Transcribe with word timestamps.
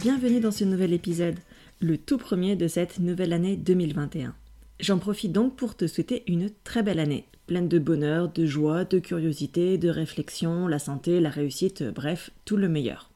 Bienvenue 0.00 0.40
dans 0.40 0.50
ce 0.50 0.64
nouvel 0.64 0.94
épisode, 0.94 1.38
le 1.82 1.98
tout 1.98 2.16
premier 2.16 2.56
de 2.56 2.68
cette 2.68 3.00
nouvelle 3.00 3.34
année 3.34 3.58
2021. 3.58 4.34
J'en 4.80 4.98
profite 4.98 5.30
donc 5.30 5.56
pour 5.56 5.76
te 5.76 5.86
souhaiter 5.86 6.22
une 6.26 6.48
très 6.64 6.82
belle 6.82 7.00
année, 7.00 7.26
pleine 7.46 7.68
de 7.68 7.78
bonheur, 7.78 8.32
de 8.32 8.46
joie, 8.46 8.86
de 8.86 8.98
curiosité, 8.98 9.76
de 9.76 9.90
réflexion, 9.90 10.68
la 10.68 10.78
santé, 10.78 11.20
la 11.20 11.28
réussite, 11.28 11.82
bref, 11.82 12.30
tout 12.46 12.56
le 12.56 12.70
meilleur. 12.70 13.09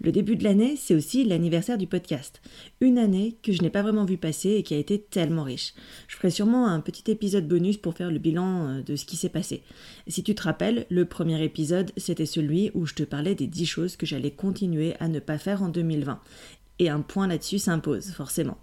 Le 0.00 0.12
début 0.12 0.36
de 0.36 0.44
l'année, 0.44 0.76
c'est 0.76 0.94
aussi 0.94 1.24
l'anniversaire 1.24 1.78
du 1.78 1.86
podcast. 1.86 2.40
Une 2.80 2.98
année 2.98 3.36
que 3.42 3.52
je 3.52 3.62
n'ai 3.62 3.70
pas 3.70 3.82
vraiment 3.82 4.04
vu 4.04 4.16
passer 4.16 4.50
et 4.50 4.62
qui 4.62 4.74
a 4.74 4.78
été 4.78 5.00
tellement 5.00 5.44
riche. 5.44 5.74
Je 6.08 6.16
ferai 6.16 6.30
sûrement 6.30 6.66
un 6.66 6.80
petit 6.80 7.10
épisode 7.10 7.46
bonus 7.46 7.76
pour 7.76 7.94
faire 7.94 8.10
le 8.10 8.18
bilan 8.18 8.68
euh, 8.68 8.82
de 8.82 8.96
ce 8.96 9.04
qui 9.04 9.16
s'est 9.16 9.28
passé. 9.28 9.62
Si 10.06 10.22
tu 10.22 10.34
te 10.34 10.42
rappelles, 10.42 10.86
le 10.90 11.04
premier 11.04 11.42
épisode, 11.44 11.92
c'était 11.96 12.26
celui 12.26 12.70
où 12.74 12.86
je 12.86 12.94
te 12.94 13.02
parlais 13.02 13.34
des 13.34 13.46
10 13.46 13.66
choses 13.66 13.96
que 13.96 14.06
j'allais 14.06 14.30
continuer 14.30 14.94
à 15.00 15.08
ne 15.08 15.20
pas 15.20 15.38
faire 15.38 15.62
en 15.62 15.68
2020. 15.68 16.20
Et 16.78 16.88
un 16.88 17.00
point 17.00 17.26
là-dessus 17.26 17.58
s'impose, 17.58 18.10
forcément. 18.12 18.58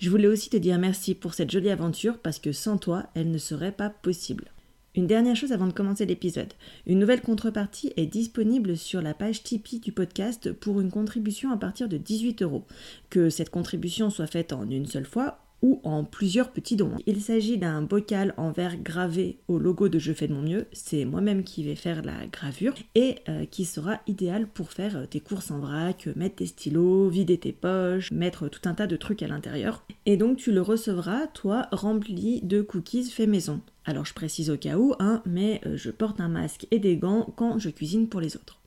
Je 0.00 0.10
voulais 0.10 0.26
aussi 0.26 0.50
te 0.50 0.56
dire 0.56 0.78
merci 0.78 1.14
pour 1.14 1.34
cette 1.34 1.50
jolie 1.50 1.70
aventure 1.70 2.18
parce 2.18 2.40
que 2.40 2.52
sans 2.52 2.76
toi, 2.76 3.06
elle 3.14 3.30
ne 3.30 3.38
serait 3.38 3.72
pas 3.72 3.88
possible. 3.88 4.50
Une 4.94 5.06
dernière 5.06 5.36
chose 5.36 5.52
avant 5.52 5.66
de 5.66 5.72
commencer 5.72 6.04
l'épisode. 6.04 6.52
Une 6.86 6.98
nouvelle 6.98 7.22
contrepartie 7.22 7.94
est 7.96 8.06
disponible 8.06 8.76
sur 8.76 9.00
la 9.00 9.14
page 9.14 9.42
Tipeee 9.42 9.80
du 9.80 9.90
podcast 9.90 10.52
pour 10.52 10.82
une 10.82 10.90
contribution 10.90 11.50
à 11.50 11.56
partir 11.56 11.88
de 11.88 11.96
18 11.96 12.42
euros. 12.42 12.66
Que 13.08 13.30
cette 13.30 13.48
contribution 13.48 14.10
soit 14.10 14.26
faite 14.26 14.52
en 14.52 14.68
une 14.68 14.84
seule 14.84 15.06
fois 15.06 15.38
ou 15.62 15.80
en 15.84 16.04
plusieurs 16.04 16.50
petits 16.50 16.76
dons. 16.76 16.92
Il 17.06 17.20
s'agit 17.20 17.56
d'un 17.56 17.82
bocal 17.82 18.34
en 18.36 18.50
verre 18.50 18.76
gravé 18.76 19.38
au 19.48 19.58
logo 19.58 19.88
de 19.88 19.98
Je 19.98 20.12
fais 20.12 20.28
de 20.28 20.34
mon 20.34 20.42
mieux, 20.42 20.66
c'est 20.72 21.04
moi-même 21.04 21.44
qui 21.44 21.64
vais 21.64 21.76
faire 21.76 22.02
la 22.02 22.26
gravure, 22.26 22.74
et 22.94 23.16
euh, 23.28 23.46
qui 23.46 23.64
sera 23.64 24.00
idéal 24.06 24.46
pour 24.48 24.72
faire 24.72 24.96
euh, 24.96 25.06
tes 25.06 25.20
courses 25.20 25.50
en 25.50 25.60
vrac, 25.60 26.08
mettre 26.16 26.36
tes 26.36 26.46
stylos, 26.46 27.08
vider 27.08 27.38
tes 27.38 27.52
poches, 27.52 28.10
mettre 28.10 28.48
tout 28.48 28.68
un 28.68 28.74
tas 28.74 28.86
de 28.86 28.96
trucs 28.96 29.22
à 29.22 29.28
l'intérieur. 29.28 29.84
Et 30.06 30.16
donc 30.16 30.36
tu 30.36 30.52
le 30.52 30.60
recevras, 30.60 31.28
toi, 31.28 31.68
rempli 31.72 32.40
de 32.42 32.60
cookies 32.62 33.04
fait 33.04 33.26
maison. 33.26 33.60
Alors 33.84 34.04
je 34.04 34.14
précise 34.14 34.50
au 34.50 34.56
cas 34.56 34.76
où, 34.76 34.94
hein, 34.98 35.22
mais 35.26 35.60
euh, 35.66 35.76
je 35.76 35.90
porte 35.90 36.20
un 36.20 36.28
masque 36.28 36.66
et 36.70 36.78
des 36.78 36.96
gants 36.96 37.32
quand 37.36 37.58
je 37.58 37.70
cuisine 37.70 38.08
pour 38.08 38.20
les 38.20 38.36
autres. 38.36 38.61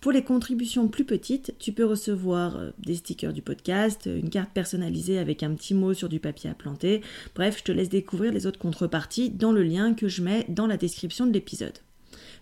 Pour 0.00 0.12
les 0.12 0.22
contributions 0.22 0.86
plus 0.86 1.04
petites, 1.04 1.54
tu 1.58 1.72
peux 1.72 1.84
recevoir 1.84 2.56
euh, 2.56 2.70
des 2.78 2.94
stickers 2.94 3.32
du 3.32 3.42
podcast, 3.42 4.06
une 4.06 4.30
carte 4.30 4.52
personnalisée 4.52 5.18
avec 5.18 5.42
un 5.42 5.52
petit 5.54 5.74
mot 5.74 5.92
sur 5.92 6.08
du 6.08 6.20
papier 6.20 6.48
à 6.48 6.54
planter. 6.54 7.02
Bref, 7.34 7.58
je 7.58 7.64
te 7.64 7.72
laisse 7.72 7.88
découvrir 7.88 8.32
les 8.32 8.46
autres 8.46 8.60
contreparties 8.60 9.30
dans 9.30 9.50
le 9.50 9.64
lien 9.64 9.94
que 9.94 10.06
je 10.06 10.22
mets 10.22 10.46
dans 10.48 10.68
la 10.68 10.76
description 10.76 11.26
de 11.26 11.32
l'épisode. 11.32 11.78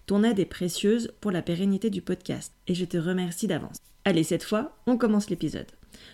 Ton 0.05 0.23
aide 0.23 0.39
est 0.39 0.45
précieuse 0.45 1.11
pour 1.23 1.31
la 1.31 1.41
pérennité 1.41 1.89
du 1.89 2.03
podcast 2.03 2.53
et 2.67 2.75
je 2.75 2.85
te 2.85 2.99
remercie 2.99 3.47
d'avance. 3.47 3.79
Allez, 4.05 4.23
cette 4.23 4.45
fois, 4.45 4.77
on 4.87 4.99
commence 4.99 5.31
l'épisode. 5.31 5.67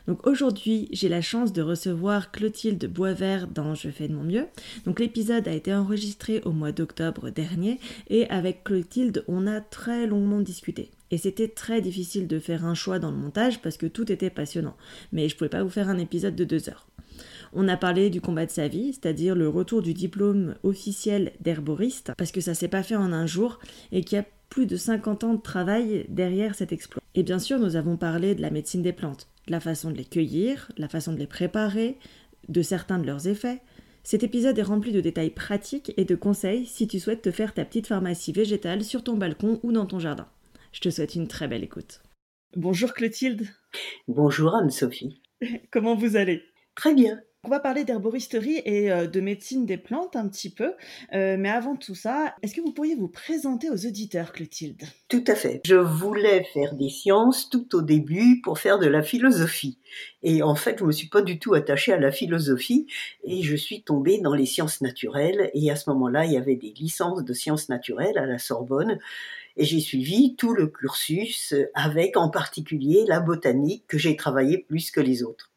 Donc 0.06 0.28
aujourd'hui, 0.28 0.88
j'ai 0.92 1.08
la 1.08 1.20
chance 1.22 1.52
de 1.52 1.60
recevoir 1.60 2.30
Clotilde 2.30 2.86
Boisvert 2.86 3.48
dans 3.48 3.74
Je 3.74 3.88
fais 3.88 4.06
de 4.06 4.14
mon 4.14 4.22
mieux. 4.22 4.46
Donc 4.86 5.00
l'épisode 5.00 5.48
a 5.48 5.52
été 5.52 5.74
enregistré 5.74 6.40
au 6.44 6.52
mois 6.52 6.72
d'octobre 6.72 7.30
dernier 7.30 7.80
et 8.08 8.30
avec 8.30 8.62
Clotilde, 8.62 9.24
on 9.26 9.48
a 9.48 9.60
très 9.60 10.06
longuement 10.06 10.40
discuté. 10.40 10.90
Et 11.12 11.18
c'était 11.18 11.48
très 11.48 11.82
difficile 11.82 12.26
de 12.26 12.40
faire 12.40 12.64
un 12.64 12.74
choix 12.74 12.98
dans 12.98 13.10
le 13.10 13.16
montage 13.16 13.60
parce 13.60 13.76
que 13.76 13.86
tout 13.86 14.10
était 14.10 14.30
passionnant. 14.30 14.76
Mais 15.12 15.28
je 15.28 15.36
pouvais 15.36 15.50
pas 15.50 15.62
vous 15.62 15.70
faire 15.70 15.90
un 15.90 15.98
épisode 15.98 16.34
de 16.34 16.44
deux 16.44 16.68
heures. 16.70 16.88
On 17.52 17.68
a 17.68 17.76
parlé 17.76 18.08
du 18.08 18.22
combat 18.22 18.46
de 18.46 18.50
sa 18.50 18.66
vie, 18.66 18.94
c'est-à-dire 18.94 19.34
le 19.34 19.46
retour 19.46 19.82
du 19.82 19.92
diplôme 19.92 20.54
officiel 20.62 21.32
d'herboriste, 21.40 22.12
parce 22.16 22.32
que 22.32 22.40
ça 22.40 22.54
s'est 22.54 22.66
pas 22.66 22.82
fait 22.82 22.96
en 22.96 23.12
un 23.12 23.26
jour 23.26 23.58
et 23.92 24.02
qu'il 24.02 24.16
y 24.16 24.20
a 24.20 24.26
plus 24.48 24.66
de 24.66 24.76
50 24.76 25.24
ans 25.24 25.34
de 25.34 25.42
travail 25.42 26.06
derrière 26.08 26.54
cet 26.54 26.72
exploit. 26.72 27.02
Et 27.14 27.22
bien 27.22 27.38
sûr, 27.38 27.58
nous 27.58 27.76
avons 27.76 27.98
parlé 27.98 28.34
de 28.34 28.40
la 28.40 28.50
médecine 28.50 28.82
des 28.82 28.94
plantes, 28.94 29.28
la 29.48 29.60
façon 29.60 29.90
de 29.90 29.98
les 29.98 30.06
cueillir, 30.06 30.72
la 30.78 30.88
façon 30.88 31.12
de 31.12 31.18
les 31.18 31.26
préparer, 31.26 31.98
de 32.48 32.62
certains 32.62 32.98
de 32.98 33.06
leurs 33.06 33.28
effets. 33.28 33.60
Cet 34.02 34.22
épisode 34.22 34.58
est 34.58 34.62
rempli 34.62 34.92
de 34.92 35.02
détails 35.02 35.30
pratiques 35.30 35.92
et 35.98 36.06
de 36.06 36.14
conseils 36.14 36.64
si 36.64 36.88
tu 36.88 36.98
souhaites 36.98 37.22
te 37.22 37.30
faire 37.30 37.52
ta 37.52 37.66
petite 37.66 37.86
pharmacie 37.86 38.32
végétale 38.32 38.82
sur 38.82 39.04
ton 39.04 39.18
balcon 39.18 39.60
ou 39.62 39.72
dans 39.72 39.86
ton 39.86 39.98
jardin. 39.98 40.26
Je 40.72 40.80
te 40.80 40.88
souhaite 40.88 41.14
une 41.14 41.28
très 41.28 41.48
belle 41.48 41.62
écoute. 41.62 42.00
Bonjour 42.56 42.94
Clotilde. 42.94 43.46
Bonjour 44.08 44.54
Anne-Sophie. 44.54 45.20
Comment 45.70 45.94
vous 45.94 46.16
allez? 46.16 46.42
Très 46.74 46.94
bien. 46.94 47.20
On 47.44 47.50
va 47.50 47.58
parler 47.58 47.82
d'herboristerie 47.82 48.62
et 48.64 48.92
euh, 48.92 49.08
de 49.08 49.20
médecine 49.20 49.66
des 49.66 49.76
plantes 49.76 50.14
un 50.14 50.28
petit 50.28 50.48
peu. 50.48 50.74
Euh, 51.12 51.36
mais 51.36 51.50
avant 51.50 51.74
tout 51.74 51.96
ça, 51.96 52.36
est-ce 52.40 52.54
que 52.54 52.60
vous 52.60 52.72
pourriez 52.72 52.94
vous 52.94 53.08
présenter 53.08 53.68
aux 53.68 53.84
auditeurs, 53.84 54.32
Clotilde? 54.32 54.80
Tout 55.08 55.24
à 55.26 55.34
fait. 55.34 55.60
Je 55.66 55.74
voulais 55.74 56.44
faire 56.54 56.74
des 56.76 56.88
sciences 56.88 57.50
tout 57.50 57.74
au 57.74 57.82
début 57.82 58.40
pour 58.42 58.60
faire 58.60 58.78
de 58.78 58.86
la 58.86 59.02
philosophie. 59.02 59.78
Et 60.22 60.42
en 60.42 60.54
fait, 60.54 60.78
je 60.78 60.84
me 60.84 60.92
suis 60.92 61.08
pas 61.08 61.20
du 61.20 61.40
tout 61.40 61.52
attachée 61.52 61.92
à 61.92 61.98
la 61.98 62.12
philosophie 62.12 62.86
et 63.24 63.42
je 63.42 63.56
suis 63.56 63.82
tombée 63.82 64.20
dans 64.20 64.34
les 64.34 64.46
sciences 64.46 64.80
naturelles. 64.80 65.50
Et 65.52 65.68
à 65.70 65.76
ce 65.76 65.90
moment-là, 65.90 66.24
il 66.24 66.32
y 66.32 66.38
avait 66.38 66.56
des 66.56 66.72
licences 66.72 67.24
de 67.24 67.32
sciences 67.34 67.68
naturelles 67.68 68.18
à 68.18 68.24
la 68.24 68.38
Sorbonne. 68.38 69.00
Et 69.56 69.64
j'ai 69.64 69.80
suivi 69.80 70.36
tout 70.36 70.54
le 70.54 70.66
cursus 70.66 71.54
avec 71.74 72.16
en 72.16 72.30
particulier 72.30 73.04
la 73.06 73.20
botanique 73.20 73.84
que 73.86 73.98
j'ai 73.98 74.16
travaillé 74.16 74.58
plus 74.58 74.90
que 74.90 75.00
les 75.00 75.22
autres. 75.22 75.50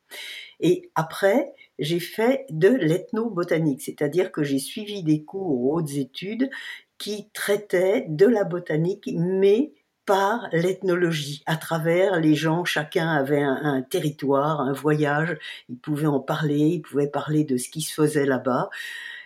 Et 0.60 0.90
après, 0.96 1.54
j'ai 1.80 2.00
fait 2.00 2.46
de 2.50 2.70
l'ethnobotanique, 2.70 3.82
c'est-à-dire 3.82 4.32
que 4.32 4.44
j'ai 4.44 4.60
suivi 4.60 5.04
des 5.04 5.24
cours 5.24 5.50
aux 5.50 5.76
hautes 5.76 5.96
études 5.96 6.50
qui 6.98 7.30
traitaient 7.34 8.06
de 8.08 8.26
la 8.26 8.46
botanique, 8.46 9.10
mais 9.14 9.74
par 10.06 10.48
l'ethnologie, 10.52 11.44
à 11.46 11.58
travers 11.58 12.20
les 12.20 12.36
gens, 12.36 12.64
chacun 12.64 13.10
avait 13.10 13.42
un, 13.42 13.82
territoire, 13.82 14.62
un 14.62 14.72
voyage, 14.72 15.38
ils 15.68 15.78
pouvaient 15.78 16.06
en 16.06 16.20
parler, 16.20 16.60
ils 16.60 16.82
pouvaient 16.82 17.10
parler 17.10 17.44
de 17.44 17.58
ce 17.58 17.70
qui 17.70 17.82
se 17.82 17.94
faisait 17.94 18.26
là-bas, 18.26 18.70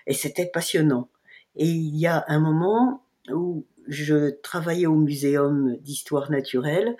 et 0.08 0.14
c'était 0.14 0.46
passionnant. 0.46 1.10
Et 1.56 1.68
il 1.68 1.98
y 1.98 2.08
a 2.08 2.24
un 2.28 2.40
moment 2.40 3.04
où 3.30 3.66
je 3.90 4.30
travaillais 4.42 4.86
au 4.86 4.96
muséum 4.96 5.76
d'histoire 5.82 6.32
naturelle, 6.32 6.96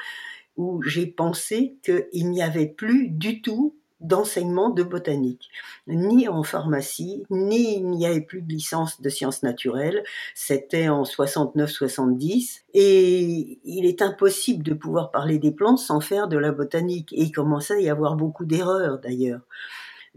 où 0.58 0.82
j'ai 0.84 1.08
pensé 1.08 1.78
qu'il 1.84 2.30
n'y 2.30 2.44
avait 2.44 2.68
plus 2.68 3.08
du 3.10 3.42
tout 3.42 3.76
d'enseignement 4.02 4.70
de 4.70 4.84
botanique, 4.84 5.50
ni 5.88 6.28
en 6.30 6.44
pharmacie, 6.44 7.26
ni 7.30 7.76
il 7.76 7.90
n'y 7.90 8.06
avait 8.06 8.22
plus 8.22 8.42
de 8.42 8.52
licence 8.52 9.02
de 9.02 9.10
sciences 9.10 9.44
naturelles. 9.44 10.04
C'était 10.36 10.88
en 10.88 11.04
69-70 11.04 12.62
et 12.74 13.60
il 13.66 13.86
est 13.86 14.02
impossible 14.02 14.64
de 14.64 14.74
pouvoir 14.74 15.12
parler 15.12 15.38
des 15.38 15.52
plantes 15.52 15.80
sans 15.80 16.00
faire 16.00 16.30
de 16.30 16.38
la 16.38 16.52
botanique. 16.52 17.12
Et 17.14 17.24
il 17.24 17.32
commençait 17.32 17.76
à 17.76 17.82
y 17.82 17.90
avoir 17.90 18.16
beaucoup 18.16 18.46
d'erreurs 18.46 19.00
d'ailleurs. 19.00 19.42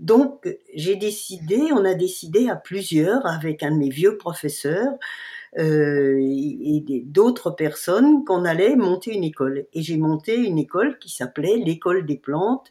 Donc 0.02 0.48
j'ai 0.74 0.96
décidé, 0.96 1.70
on 1.70 1.84
a 1.84 1.94
décidé 1.94 2.48
à 2.48 2.56
plusieurs 2.56 3.24
avec 3.24 3.62
un 3.62 3.70
de 3.70 3.76
mes 3.76 3.88
vieux 3.88 4.16
professeurs 4.16 4.94
euh, 5.58 6.18
et 6.18 6.82
d'autres 7.06 7.52
personnes 7.52 8.24
qu'on 8.24 8.44
allait 8.44 8.74
monter 8.74 9.14
une 9.14 9.22
école. 9.22 9.66
Et 9.72 9.82
j'ai 9.82 9.96
monté 9.96 10.34
une 10.34 10.58
école 10.58 10.98
qui 10.98 11.08
s'appelait 11.08 11.56
l'école 11.56 12.04
des 12.04 12.16
plantes 12.16 12.66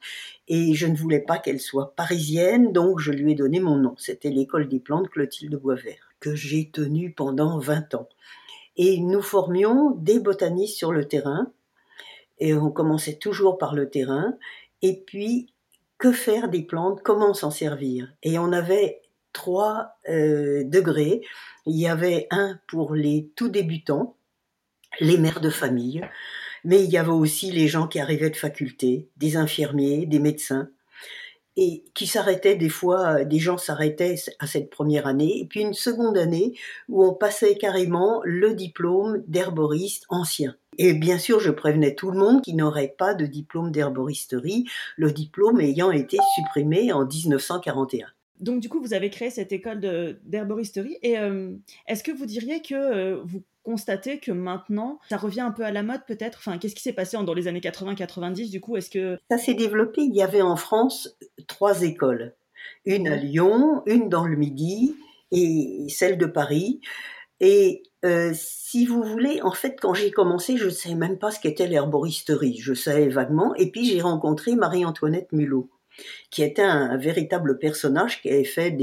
et 0.50 0.74
je 0.74 0.88
ne 0.88 0.96
voulais 0.96 1.22
pas 1.22 1.38
qu'elle 1.38 1.62
soit 1.62 1.96
parisienne, 1.96 2.74
donc 2.74 3.00
je 3.00 3.14
lui 3.14 3.32
ai 3.32 3.36
donné 3.36 3.62
mon 3.62 3.78
nom. 3.78 3.96
C'était 3.98 4.30
l'école 4.30 4.68
des 4.68 4.82
plantes 4.82 5.08
Clotilde 5.08 5.56
Boisvert, 5.56 6.12
que 6.20 6.36
j'ai 6.36 6.70
tenue 6.70 7.14
pendant 7.14 7.60
20 7.60 7.96
ans. 7.96 8.10
Et 8.76 9.00
nous 9.00 9.22
formions 9.22 9.92
des 9.92 10.20
botanistes 10.20 10.76
sur 10.76 10.92
le 10.92 11.08
terrain, 11.08 11.50
et 12.40 12.54
on 12.54 12.72
commençait 12.72 13.16
toujours 13.16 13.58
par 13.58 13.74
le 13.74 13.90
terrain, 13.90 14.36
et 14.82 14.98
puis 15.06 15.51
que 16.02 16.12
faire 16.12 16.50
des 16.50 16.64
plantes, 16.64 17.04
comment 17.04 17.36
s'en 17.36 17.52
servir. 17.52 18.12
Et 18.24 18.40
on 18.40 18.52
avait 18.52 19.04
trois 19.34 20.00
euh, 20.10 20.64
degrés. 20.66 21.22
Il 21.68 21.80
y 21.80 21.88
avait 21.88 22.28
un 22.32 22.60
pour 22.68 22.96
les 22.96 23.32
tout 23.36 23.50
débutants, 23.50 24.18
les 25.00 25.20
mères 25.20 25.42
de 25.42 25.52
famille, 25.52 26.02
mais 26.64 26.84
il 26.84 26.90
y 26.90 26.98
avait 26.98 27.12
aussi 27.12 27.52
les 27.52 27.68
gens 27.68 27.88
qui 27.88 28.00
arrivaient 28.00 28.32
de 28.32 28.36
faculté, 28.36 29.10
des 29.18 29.38
infirmiers, 29.38 30.08
des 30.08 30.20
médecins. 30.20 30.70
et 31.58 31.84
qui 31.94 32.08
s'arrêtait 32.08 32.56
des 32.56 32.70
fois, 32.70 33.26
des 33.26 33.40
gens 33.40 33.58
s'arrêtaient 33.58 34.16
à 34.40 34.48
cette 34.48 34.70
première 34.70 35.06
année, 35.06 35.42
et 35.42 35.46
puis 35.46 35.62
une 35.62 35.74
seconde 35.74 36.18
année 36.18 36.58
où 36.88 37.04
on 37.06 37.14
passait 37.14 37.56
carrément 37.56 38.22
le 38.24 38.54
diplôme 38.54 39.24
d'herboriste 39.28 40.06
ancien. 40.10 40.56
Et 40.78 40.94
bien 40.94 41.18
sûr, 41.18 41.40
je 41.40 41.52
prévenais 41.52 41.96
tout 41.96 42.12
le 42.12 42.18
monde 42.18 42.42
qui 42.42 42.54
n'aurait 42.54 42.96
pas 42.98 43.14
de 43.14 43.26
diplôme 43.26 43.72
d'herboristerie, 43.72 44.66
le 44.98 45.12
diplôme 45.12 45.60
ayant 45.60 45.92
été 45.92 46.18
supprimé 46.36 46.94
en 46.94 47.06
1941. 47.06 48.08
Donc 48.40 48.60
du 48.60 48.70
coup, 48.70 48.82
vous 48.82 48.94
avez 48.94 49.10
créé 49.10 49.30
cette 49.30 49.52
école 49.52 49.80
d'herboristerie. 50.24 50.98
Et 51.04 51.20
euh, 51.20 51.54
est-ce 51.88 52.04
que 52.04 52.12
vous 52.12 52.26
diriez 52.26 52.62
que 52.62 52.74
euh, 52.74 53.22
vous 53.24 53.44
constatez 53.64 54.20
que 54.20 54.32
maintenant, 54.32 55.00
ça 55.10 55.18
revient 55.18 55.42
un 55.42 55.52
peu 55.52 55.64
à 55.64 55.72
la 55.72 55.84
mode 55.84 56.02
peut-être? 56.08 56.40
Enfin, 56.40 56.58
qu'est-ce 56.58 56.74
qui 56.74 56.82
s'est 56.82 56.94
passé 56.94 57.18
dans 57.24 57.34
les 57.34 57.48
années 57.48 57.60
80-90 57.60 58.50
Du 58.50 58.60
coup, 58.60 58.78
est-ce 58.78 58.90
que... 58.90 59.20
Ça 59.30 59.38
s'est 59.38 59.54
développé. 59.54 60.02
Il 60.02 60.16
y 60.16 60.24
avait 60.24 60.42
en 60.42 60.56
France 60.56 61.16
trois 61.48 61.84
écoles. 61.84 62.34
Une 62.86 63.08
à 63.08 63.16
Lyon, 63.16 63.84
une 63.86 64.10
dans 64.10 64.26
le 64.26 64.36
Midi 64.36 64.96
et 65.32 65.86
celle 65.90 66.18
de 66.18 66.26
Paris. 66.26 66.82
Et 67.42 67.82
euh, 68.06 68.32
si 68.36 68.86
vous 68.86 69.04
voulez, 69.04 69.42
en 69.42 69.52
fait, 69.52 69.76
quand 69.82 69.96
j'ai 69.96 70.12
commencé, 70.12 70.58
je 70.58 70.66
ne 70.66 70.70
savais 70.70 70.96
même 70.96 71.18
pas 71.18 71.32
ce 71.32 71.40
qu'était 71.40 71.68
l'herboristerie. 71.68 72.58
Je 72.60 72.74
savais 72.74 73.10
vaguement. 73.10 73.54
Et 73.56 73.72
puis 73.72 73.84
j'ai 73.84 74.00
rencontré 74.00 74.56
Marie-Antoinette 74.56 75.32
Mulot 75.34 75.70
qui 76.30 76.44
était 76.44 76.62
un, 76.62 76.98
véritable 76.98 77.58
personnage 77.58 78.22
qui 78.22 78.30
avait 78.30 78.44
fait 78.44 78.78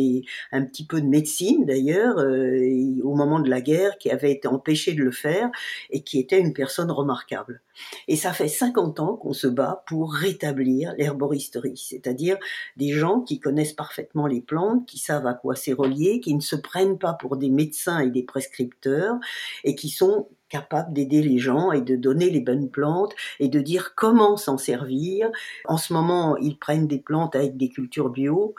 un 0.52 0.62
petit 0.62 0.84
peu 0.84 1.00
de 1.00 1.06
médecine 1.06 1.64
d'ailleurs 1.64 2.18
euh, 2.18 3.00
au 3.02 3.14
moment 3.14 3.40
de 3.40 3.48
la 3.48 3.60
guerre, 3.60 3.98
qui 3.98 4.10
avait 4.10 4.32
été 4.32 4.48
empêché 4.48 4.92
de 4.92 5.02
le 5.02 5.10
faire 5.10 5.50
et 5.90 6.02
qui 6.02 6.18
était 6.18 6.40
une 6.40 6.52
personne 6.52 6.90
remarquable. 6.90 7.60
Et 8.08 8.16
ça 8.16 8.32
fait 8.32 8.48
50 8.48 9.00
ans 9.00 9.16
qu'on 9.16 9.32
se 9.32 9.46
bat 9.46 9.84
pour 9.86 10.12
rétablir 10.12 10.94
l'herboristerie, 10.98 11.76
c'est-à-dire 11.76 12.36
des 12.76 12.92
gens 12.92 13.20
qui 13.20 13.38
connaissent 13.38 13.72
parfaitement 13.72 14.26
les 14.26 14.40
plantes, 14.40 14.86
qui 14.86 14.98
savent 14.98 15.26
à 15.26 15.34
quoi 15.34 15.54
c'est 15.54 15.72
relié, 15.72 16.20
qui 16.20 16.34
ne 16.34 16.40
se 16.40 16.56
prennent 16.56 16.98
pas 16.98 17.14
pour 17.14 17.36
des 17.36 17.50
médecins 17.50 18.00
et 18.00 18.10
des 18.10 18.22
prescripteurs 18.22 19.16
et 19.64 19.74
qui 19.74 19.90
sont 19.90 20.28
capable 20.48 20.92
d'aider 20.92 21.22
les 21.22 21.38
gens 21.38 21.72
et 21.72 21.80
de 21.80 21.96
donner 21.96 22.30
les 22.30 22.40
bonnes 22.40 22.70
plantes 22.70 23.14
et 23.40 23.48
de 23.48 23.60
dire 23.60 23.94
comment 23.94 24.36
s'en 24.36 24.58
servir. 24.58 25.30
En 25.66 25.76
ce 25.76 25.92
moment, 25.92 26.36
ils 26.36 26.58
prennent 26.58 26.86
des 26.86 26.98
plantes 26.98 27.36
avec 27.36 27.56
des 27.56 27.68
cultures 27.68 28.10
bio. 28.10 28.54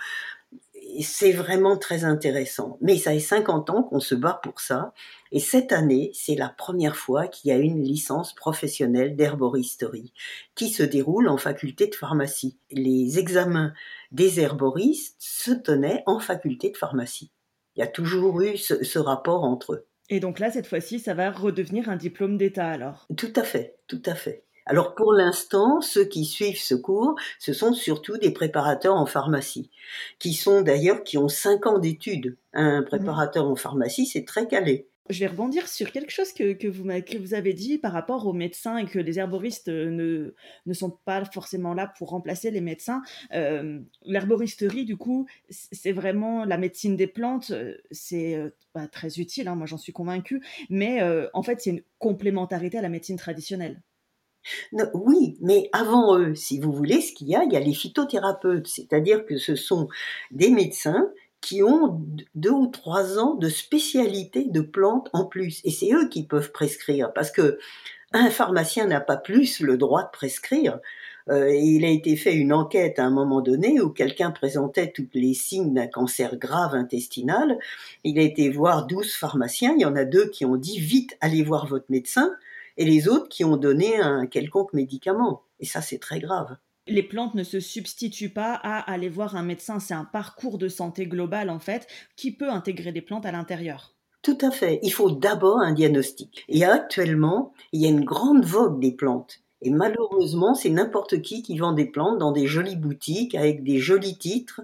C'est 1.01 1.33
vraiment 1.33 1.77
très 1.77 2.03
intéressant. 2.03 2.77
Mais 2.81 2.97
ça 2.97 3.11
fait 3.11 3.19
50 3.19 3.69
ans 3.69 3.83
qu'on 3.83 3.99
se 3.99 4.15
bat 4.15 4.39
pour 4.41 4.59
ça. 4.59 4.93
Et 5.31 5.39
cette 5.39 5.71
année, 5.71 6.09
c'est 6.13 6.35
la 6.35 6.49
première 6.49 6.95
fois 6.95 7.27
qu'il 7.27 7.49
y 7.49 7.53
a 7.53 7.57
une 7.57 7.83
licence 7.83 8.33
professionnelle 8.33 9.15
d'herboristerie 9.15 10.13
qui 10.55 10.69
se 10.69 10.83
déroule 10.83 11.29
en 11.29 11.37
faculté 11.37 11.87
de 11.87 11.95
pharmacie. 11.95 12.57
Les 12.71 13.19
examens 13.19 13.73
des 14.11 14.39
herboristes 14.39 15.15
se 15.19 15.51
tenaient 15.51 16.03
en 16.07 16.19
faculté 16.19 16.71
de 16.71 16.77
pharmacie. 16.77 17.31
Il 17.75 17.81
y 17.81 17.83
a 17.83 17.87
toujours 17.87 18.41
eu 18.41 18.57
ce, 18.57 18.83
ce 18.83 18.97
rapport 18.97 19.43
entre 19.43 19.73
eux. 19.73 19.88
Et 20.09 20.19
donc 20.19 20.39
là, 20.39 20.51
cette 20.51 20.67
fois-ci, 20.67 20.99
ça 20.99 21.13
va 21.13 21.31
redevenir 21.31 21.89
un 21.89 21.95
diplôme 21.95 22.37
d'État 22.37 22.67
alors 22.67 23.07
Tout 23.15 23.33
à 23.35 23.43
fait, 23.43 23.77
tout 23.87 24.01
à 24.05 24.15
fait. 24.15 24.43
Alors 24.65 24.93
pour 24.93 25.13
l'instant, 25.13 25.81
ceux 25.81 26.05
qui 26.05 26.25
suivent 26.25 26.61
ce 26.61 26.75
cours, 26.75 27.15
ce 27.39 27.53
sont 27.53 27.73
surtout 27.73 28.17
des 28.17 28.31
préparateurs 28.31 28.95
en 28.95 29.07
pharmacie, 29.07 29.71
qui 30.19 30.33
sont 30.33 30.61
d'ailleurs 30.61 31.03
qui 31.03 31.17
ont 31.17 31.27
cinq 31.27 31.65
ans 31.65 31.79
d'études. 31.79 32.37
Un 32.53 32.83
préparateur 32.83 33.47
en 33.47 33.55
pharmacie, 33.55 34.05
c'est 34.05 34.25
très 34.25 34.47
calé 34.47 34.87
je 35.09 35.19
vais 35.19 35.27
rebondir 35.27 35.67
sur 35.67 35.91
quelque 35.91 36.11
chose 36.11 36.33
que, 36.33 36.53
que, 36.53 36.67
vous, 36.67 36.83
que 36.83 37.17
vous 37.17 37.33
avez 37.33 37.53
dit 37.53 37.77
par 37.77 37.91
rapport 37.91 38.27
aux 38.27 38.33
médecins 38.33 38.77
et 38.77 38.85
que 38.85 38.99
les 38.99 39.17
herboristes 39.17 39.69
euh, 39.69 39.89
ne, 39.89 40.35
ne 40.65 40.73
sont 40.73 40.91
pas 40.91 41.25
forcément 41.25 41.73
là 41.73 41.91
pour 41.97 42.09
remplacer 42.09 42.51
les 42.51 42.61
médecins. 42.61 43.01
Euh, 43.33 43.79
l'herboristerie, 44.05 44.85
du 44.85 44.97
coup, 44.97 45.25
c'est 45.49 45.91
vraiment 45.91 46.45
la 46.45 46.57
médecine 46.57 46.95
des 46.95 47.07
plantes, 47.07 47.51
euh, 47.51 47.75
c'est 47.91 48.39
bah, 48.75 48.87
très 48.87 49.19
utile, 49.19 49.47
hein, 49.47 49.55
moi 49.55 49.65
j'en 49.65 49.77
suis 49.77 49.93
convaincue, 49.93 50.41
mais 50.69 51.01
en 51.33 51.43
fait 51.43 51.59
c'est 51.61 51.71
une 51.71 51.81
complémentarité 51.97 52.77
à 52.77 52.81
la 52.81 52.89
médecine 52.89 53.17
traditionnelle. 53.17 53.81
oui, 54.93 55.37
mais 55.41 55.69
avant 55.73 56.17
eux, 56.17 56.35
si 56.35 56.59
vous 56.59 56.71
voulez, 56.71 57.01
ce 57.01 57.13
qu'il 57.13 57.27
y 57.29 57.35
a, 57.35 57.43
il 57.43 57.51
y 57.51 57.57
a 57.57 57.59
les 57.59 57.73
phytothérapeutes, 57.73 58.67
c'est-à-dire 58.67 59.25
que 59.25 59.37
ce 59.37 59.55
sont 59.55 59.87
des 60.31 60.49
médecins 60.49 61.09
qui 61.41 61.63
ont 61.63 62.01
deux 62.35 62.51
ou 62.51 62.67
trois 62.67 63.17
ans 63.17 63.35
de 63.35 63.49
spécialité 63.49 64.45
de 64.45 64.61
plantes 64.61 65.09
en 65.13 65.25
plus. 65.25 65.61
Et 65.63 65.71
c'est 65.71 65.91
eux 65.93 66.09
qui 66.09 66.23
peuvent 66.23 66.51
prescrire, 66.51 67.13
parce 67.13 67.31
que 67.31 67.57
un 68.11 68.29
pharmacien 68.29 68.87
n'a 68.87 69.01
pas 69.01 69.17
plus 69.17 69.59
le 69.59 69.77
droit 69.77 70.03
de 70.03 70.09
prescrire. 70.11 70.79
Euh, 71.29 71.53
il 71.53 71.85
a 71.85 71.89
été 71.89 72.15
fait 72.15 72.33
une 72.33 72.51
enquête 72.51 72.97
à 72.97 73.05
un 73.05 73.11
moment 73.11 73.41
donné 73.41 73.79
où 73.79 73.89
quelqu'un 73.89 74.31
présentait 74.31 74.91
tous 74.91 75.07
les 75.13 75.35
signes 75.35 75.75
d'un 75.75 75.87
cancer 75.87 76.35
grave 76.37 76.73
intestinal. 76.73 77.59
Il 78.03 78.17
a 78.17 78.23
été 78.23 78.49
voir 78.49 78.87
douze 78.87 79.13
pharmaciens. 79.13 79.75
Il 79.77 79.81
y 79.81 79.85
en 79.85 79.95
a 79.95 80.05
deux 80.05 80.29
qui 80.29 80.43
ont 80.45 80.55
dit 80.55 80.79
vite 80.79 81.17
allez 81.21 81.43
voir 81.43 81.67
votre 81.67 81.85
médecin 81.89 82.33
et 82.77 82.85
les 82.85 83.07
autres 83.07 83.29
qui 83.29 83.45
ont 83.45 83.57
donné 83.57 83.99
un 83.99 84.25
quelconque 84.25 84.73
médicament. 84.73 85.43
Et 85.59 85.65
ça, 85.65 85.81
c'est 85.81 85.99
très 85.99 86.19
grave 86.19 86.57
les 86.89 87.03
plantes 87.03 87.35
ne 87.35 87.43
se 87.43 87.59
substituent 87.59 88.33
pas 88.33 88.53
à 88.53 88.79
aller 88.91 89.09
voir 89.09 89.35
un 89.35 89.43
médecin. 89.43 89.79
C'est 89.79 89.93
un 89.93 90.05
parcours 90.05 90.57
de 90.57 90.67
santé 90.67 91.05
global, 91.05 91.49
en 91.49 91.59
fait, 91.59 91.87
qui 92.15 92.31
peut 92.31 92.49
intégrer 92.49 92.91
des 92.91 93.01
plantes 93.01 93.25
à 93.25 93.31
l'intérieur. 93.31 93.95
Tout 94.21 94.37
à 94.41 94.51
fait. 94.51 94.79
Il 94.83 94.91
faut 94.91 95.11
d'abord 95.11 95.59
un 95.59 95.73
diagnostic. 95.73 96.43
Et 96.49 96.65
actuellement, 96.65 97.53
il 97.71 97.81
y 97.81 97.85
a 97.85 97.89
une 97.89 98.03
grande 98.03 98.43
vogue 98.43 98.79
des 98.79 98.91
plantes. 98.91 99.39
Et 99.61 99.71
malheureusement, 99.71 100.53
c'est 100.55 100.69
n'importe 100.69 101.21
qui 101.21 101.41
qui 101.41 101.57
vend 101.57 101.73
des 101.73 101.85
plantes 101.85 102.17
dans 102.17 102.31
des 102.31 102.47
jolies 102.47 102.75
boutiques 102.75 103.35
avec 103.35 103.63
des 103.63 103.77
jolis 103.77 104.17
titres. 104.17 104.61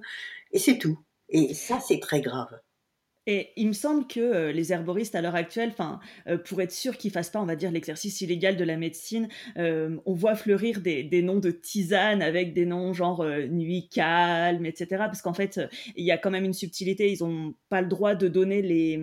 Et 0.51 0.59
c'est 0.59 0.77
tout. 0.77 0.99
Et 1.29 1.53
ça, 1.53 1.79
c'est 1.79 1.99
très 1.99 2.21
grave. 2.21 2.59
Et 3.27 3.49
il 3.55 3.67
me 3.67 3.73
semble 3.73 4.05
que 4.07 4.19
euh, 4.19 4.51
les 4.51 4.71
herboristes 4.71 5.15
à 5.15 5.21
l'heure 5.21 5.35
actuelle, 5.35 5.73
euh, 6.27 6.37
pour 6.37 6.61
être 6.61 6.71
sûr 6.71 6.97
qu'ils 6.97 7.11
fassent 7.11 7.31
pas, 7.31 7.41
on 7.41 7.45
va 7.45 7.55
dire, 7.55 7.71
l'exercice 7.71 8.21
illégal 8.21 8.55
de 8.55 8.63
la 8.63 8.77
médecine, 8.77 9.29
euh, 9.57 9.97
on 10.05 10.13
voit 10.13 10.35
fleurir 10.35 10.79
des, 10.81 11.03
des, 11.03 11.23
noms 11.23 11.39
de 11.39 11.49
tisanes 11.49 12.21
avec 12.21 12.53
des 12.53 12.65
noms 12.65 12.93
genre 12.93 13.25
nuit 13.49 13.89
calme, 13.89 14.65
etc. 14.65 14.87
Parce 15.05 15.21
qu'en 15.21 15.33
fait, 15.33 15.59
il 15.95 16.05
y 16.05 16.11
a 16.11 16.17
quand 16.17 16.31
même 16.31 16.45
une 16.45 16.53
subtilité. 16.53 17.11
Ils 17.11 17.23
n'ont 17.23 17.55
pas 17.69 17.81
le 17.81 17.87
droit 17.87 18.13
de 18.15 18.27
donner 18.27 18.61
les 18.61 18.99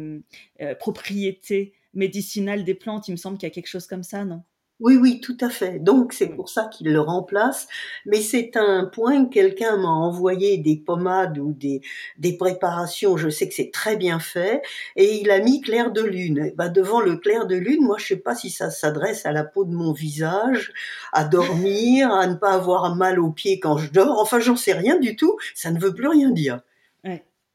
propriétés 0.79 1.73
médicinales 1.95 2.65
des 2.65 2.75
plantes. 2.75 3.09
Il 3.09 3.13
me 3.13 3.17
semble 3.17 3.39
qu'il 3.39 3.49
y 3.49 3.53
a 3.53 3.55
quelque 3.55 3.67
chose 3.67 3.87
comme 3.87 4.05
ça, 4.05 4.25
non? 4.25 4.43
Oui, 4.83 4.97
oui, 4.97 5.21
tout 5.21 5.37
à 5.41 5.49
fait. 5.49 5.79
Donc 5.79 6.13
c'est 6.13 6.27
pour 6.27 6.49
ça 6.49 6.65
qu'il 6.65 6.93
le 6.93 7.01
remplace. 7.01 7.69
Mais 8.05 8.21
c'est 8.21 8.57
un 8.57 8.85
point, 8.85 9.27
quelqu'un 9.27 9.77
m'a 9.77 9.89
envoyé 9.89 10.59
des 10.59 10.77
pommades 10.77 11.39
ou 11.39 11.53
des, 11.53 11.81
des 12.19 12.37
préparations, 12.37 13.17
je 13.17 13.29
sais 13.29 13.49
que 13.49 13.55
c'est 13.55 13.71
très 13.73 13.97
bien 13.97 14.19
fait, 14.19 14.63
et 14.97 15.21
il 15.21 15.31
a 15.31 15.39
mis 15.39 15.61
clair 15.61 15.93
de 15.93 16.03
lune. 16.03 16.53
Bah, 16.57 16.69
devant 16.69 17.01
le 17.01 17.17
clair 17.17 17.47
de 17.47 17.55
lune, 17.57 17.83
moi 17.85 17.97
je 17.99 18.07
sais 18.09 18.17
pas 18.17 18.35
si 18.35 18.51
ça 18.51 18.71
s'adresse 18.71 19.25
à 19.25 19.33
la 19.33 19.45
peau 19.45 19.65
de 19.65 19.73
mon 19.73 19.93
visage, 19.93 20.73
à 21.13 21.25
dormir, 21.25 22.13
à 22.13 22.27
ne 22.27 22.35
pas 22.35 22.53
avoir 22.53 22.95
mal 22.97 23.21
aux 23.21 23.31
pieds 23.31 23.61
quand 23.61 23.79
je 23.79 23.91
dors, 23.93 24.19
enfin 24.21 24.41
j'en 24.41 24.57
sais 24.57 24.73
rien 24.73 24.99
du 24.99 25.17
tout, 25.17 25.37
ça 25.55 25.71
ne 25.71 25.79
veut 25.79 25.95
plus 25.95 26.09
rien 26.09 26.31
dire. 26.31 26.61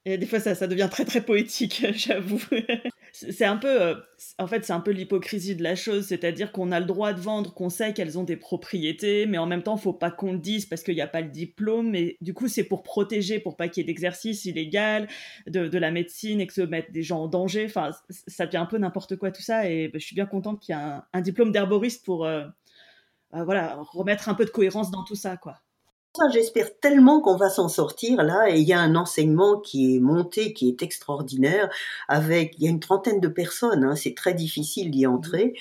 Et 0.09 0.17
des 0.17 0.25
fois, 0.25 0.39
ça, 0.39 0.55
ça 0.55 0.67
devient 0.67 0.87
très 0.89 1.03
très 1.03 1.19
poétique, 1.19 1.85
j'avoue. 1.93 2.39
c'est 3.11 3.43
un 3.43 3.57
peu, 3.57 3.81
euh, 3.81 3.95
en 4.37 4.47
fait, 4.47 4.63
c'est 4.63 4.71
un 4.71 4.79
peu 4.79 4.91
l'hypocrisie 4.91 5.57
de 5.57 5.63
la 5.63 5.75
chose, 5.75 6.05
c'est-à-dire 6.07 6.53
qu'on 6.53 6.71
a 6.71 6.79
le 6.79 6.85
droit 6.85 7.11
de 7.11 7.19
vendre, 7.19 7.53
qu'on 7.53 7.69
sait 7.69 7.93
qu'elles 7.93 8.17
ont 8.17 8.23
des 8.23 8.37
propriétés, 8.37 9.25
mais 9.25 9.37
en 9.37 9.45
même 9.45 9.63
temps, 9.63 9.75
faut 9.75 9.91
pas 9.91 10.09
qu'on 10.09 10.31
le 10.31 10.39
dise 10.39 10.65
parce 10.65 10.81
qu'il 10.81 10.95
n'y 10.95 11.01
a 11.01 11.07
pas 11.07 11.19
le 11.19 11.27
diplôme. 11.27 11.93
Et 11.93 12.15
du 12.21 12.33
coup, 12.33 12.47
c'est 12.47 12.63
pour 12.63 12.83
protéger, 12.83 13.41
pour 13.41 13.57
pas 13.57 13.67
qu'il 13.67 13.81
y 13.81 13.83
ait 13.83 13.87
d'exercice 13.87 14.45
illégal 14.45 15.09
de, 15.45 15.77
la 15.77 15.91
médecine 15.91 16.39
et 16.39 16.47
que 16.47 16.53
se 16.53 16.61
mettre 16.61 16.93
des 16.93 17.03
gens 17.03 17.23
en 17.23 17.27
danger. 17.27 17.65
Enfin, 17.65 17.91
ça 18.27 18.45
devient 18.45 18.57
un 18.57 18.65
peu 18.65 18.77
n'importe 18.77 19.17
quoi 19.17 19.31
tout 19.31 19.41
ça. 19.41 19.69
Et 19.69 19.91
je 19.93 19.99
suis 19.99 20.15
bien 20.15 20.25
contente 20.25 20.61
qu'il 20.61 20.73
y 20.73 20.77
ait 20.77 20.81
un, 21.11 21.21
diplôme 21.21 21.51
d'herboriste 21.51 22.05
pour, 22.05 22.25
euh, 22.25 22.45
bah, 23.33 23.43
voilà, 23.43 23.75
remettre 23.91 24.29
un 24.29 24.35
peu 24.35 24.45
de 24.45 24.51
cohérence 24.51 24.89
dans 24.89 25.03
tout 25.03 25.15
ça, 25.15 25.35
quoi 25.35 25.59
j'espère 26.31 26.77
tellement 26.79 27.21
qu'on 27.21 27.35
va 27.35 27.49
s'en 27.49 27.69
sortir 27.69 28.23
là. 28.23 28.49
Et 28.49 28.59
il 28.59 28.67
y 28.67 28.73
a 28.73 28.79
un 28.79 28.95
enseignement 28.95 29.59
qui 29.59 29.95
est 29.95 29.99
monté, 29.99 30.53
qui 30.53 30.69
est 30.69 30.81
extraordinaire. 30.83 31.69
Avec, 32.07 32.55
il 32.57 32.65
y 32.65 32.67
a 32.67 32.71
une 32.71 32.79
trentaine 32.79 33.19
de 33.19 33.27
personnes. 33.27 33.83
Hein, 33.83 33.95
c'est 33.95 34.15
très 34.15 34.33
difficile 34.33 34.91
d'y 34.91 35.07
entrer 35.07 35.53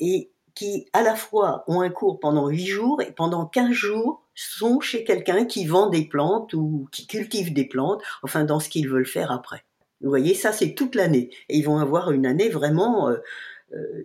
et 0.00 0.30
qui 0.54 0.86
à 0.92 1.02
la 1.02 1.14
fois 1.14 1.64
ont 1.68 1.80
un 1.80 1.90
cours 1.90 2.18
pendant 2.18 2.48
huit 2.48 2.66
jours 2.66 3.00
et 3.02 3.12
pendant 3.12 3.46
quinze 3.46 3.72
jours 3.72 4.24
sont 4.34 4.80
chez 4.80 5.04
quelqu'un 5.04 5.44
qui 5.44 5.66
vend 5.66 5.88
des 5.88 6.04
plantes 6.04 6.52
ou 6.54 6.88
qui 6.92 7.06
cultive 7.06 7.52
des 7.52 7.64
plantes. 7.64 8.02
Enfin, 8.22 8.44
dans 8.44 8.60
ce 8.60 8.68
qu'ils 8.68 8.88
veulent 8.88 9.06
faire 9.06 9.30
après. 9.30 9.64
Vous 10.00 10.08
voyez, 10.08 10.34
ça 10.34 10.52
c'est 10.52 10.74
toute 10.74 10.94
l'année. 10.94 11.30
Et 11.48 11.58
ils 11.58 11.64
vont 11.64 11.78
avoir 11.78 12.12
une 12.12 12.26
année 12.26 12.48
vraiment. 12.48 13.08
Euh, 13.08 13.18
euh, 13.74 14.02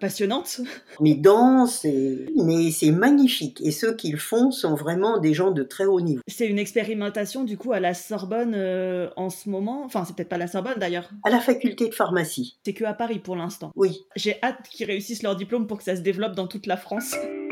passionnante. 0.00 0.60
Mais 1.00 1.14
dense, 1.14 1.86
mais 2.34 2.70
c'est 2.70 2.90
magnifique. 2.90 3.60
Et 3.62 3.70
ceux 3.70 3.94
qui 3.94 4.10
le 4.10 4.18
font 4.18 4.50
sont 4.50 4.74
vraiment 4.74 5.18
des 5.18 5.34
gens 5.34 5.50
de 5.50 5.62
très 5.62 5.84
haut 5.84 6.00
niveau. 6.00 6.20
C'est 6.26 6.48
une 6.48 6.58
expérimentation 6.58 7.44
du 7.44 7.56
coup 7.56 7.72
à 7.72 7.80
la 7.80 7.94
Sorbonne 7.94 8.54
euh, 8.54 9.08
en 9.16 9.30
ce 9.30 9.48
moment. 9.48 9.84
Enfin, 9.84 10.04
c'est 10.04 10.16
peut-être 10.16 10.28
pas 10.28 10.38
la 10.38 10.48
Sorbonne 10.48 10.78
d'ailleurs. 10.78 11.10
À 11.24 11.30
la 11.30 11.38
faculté 11.38 11.88
de 11.88 11.94
pharmacie. 11.94 12.56
C'est 12.64 12.74
que 12.74 12.84
à 12.84 12.94
Paris 12.94 13.20
pour 13.20 13.36
l'instant. 13.36 13.72
Oui. 13.76 14.06
J'ai 14.16 14.42
hâte 14.42 14.68
qu'ils 14.70 14.86
réussissent 14.86 15.22
leur 15.22 15.36
diplôme 15.36 15.66
pour 15.66 15.78
que 15.78 15.84
ça 15.84 15.94
se 15.94 16.00
développe 16.00 16.34
dans 16.34 16.48
toute 16.48 16.66
la 16.66 16.76
France. 16.76 17.14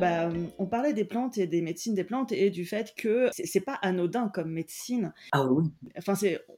bah, 0.00 0.30
on 0.58 0.66
parlait 0.66 0.92
des 0.92 1.04
plantes 1.04 1.38
et 1.38 1.46
des 1.46 1.62
médecines 1.62 1.94
des 1.94 2.04
plantes 2.04 2.32
et 2.32 2.50
du 2.50 2.64
fait 2.64 2.94
que 2.96 3.28
c'est 3.32 3.60
pas 3.60 3.74
anodin 3.82 4.28
comme 4.28 4.50
médecine. 4.50 5.12
Ah 5.32 5.46
oui. 5.46 5.70
Enfin, 5.96 6.14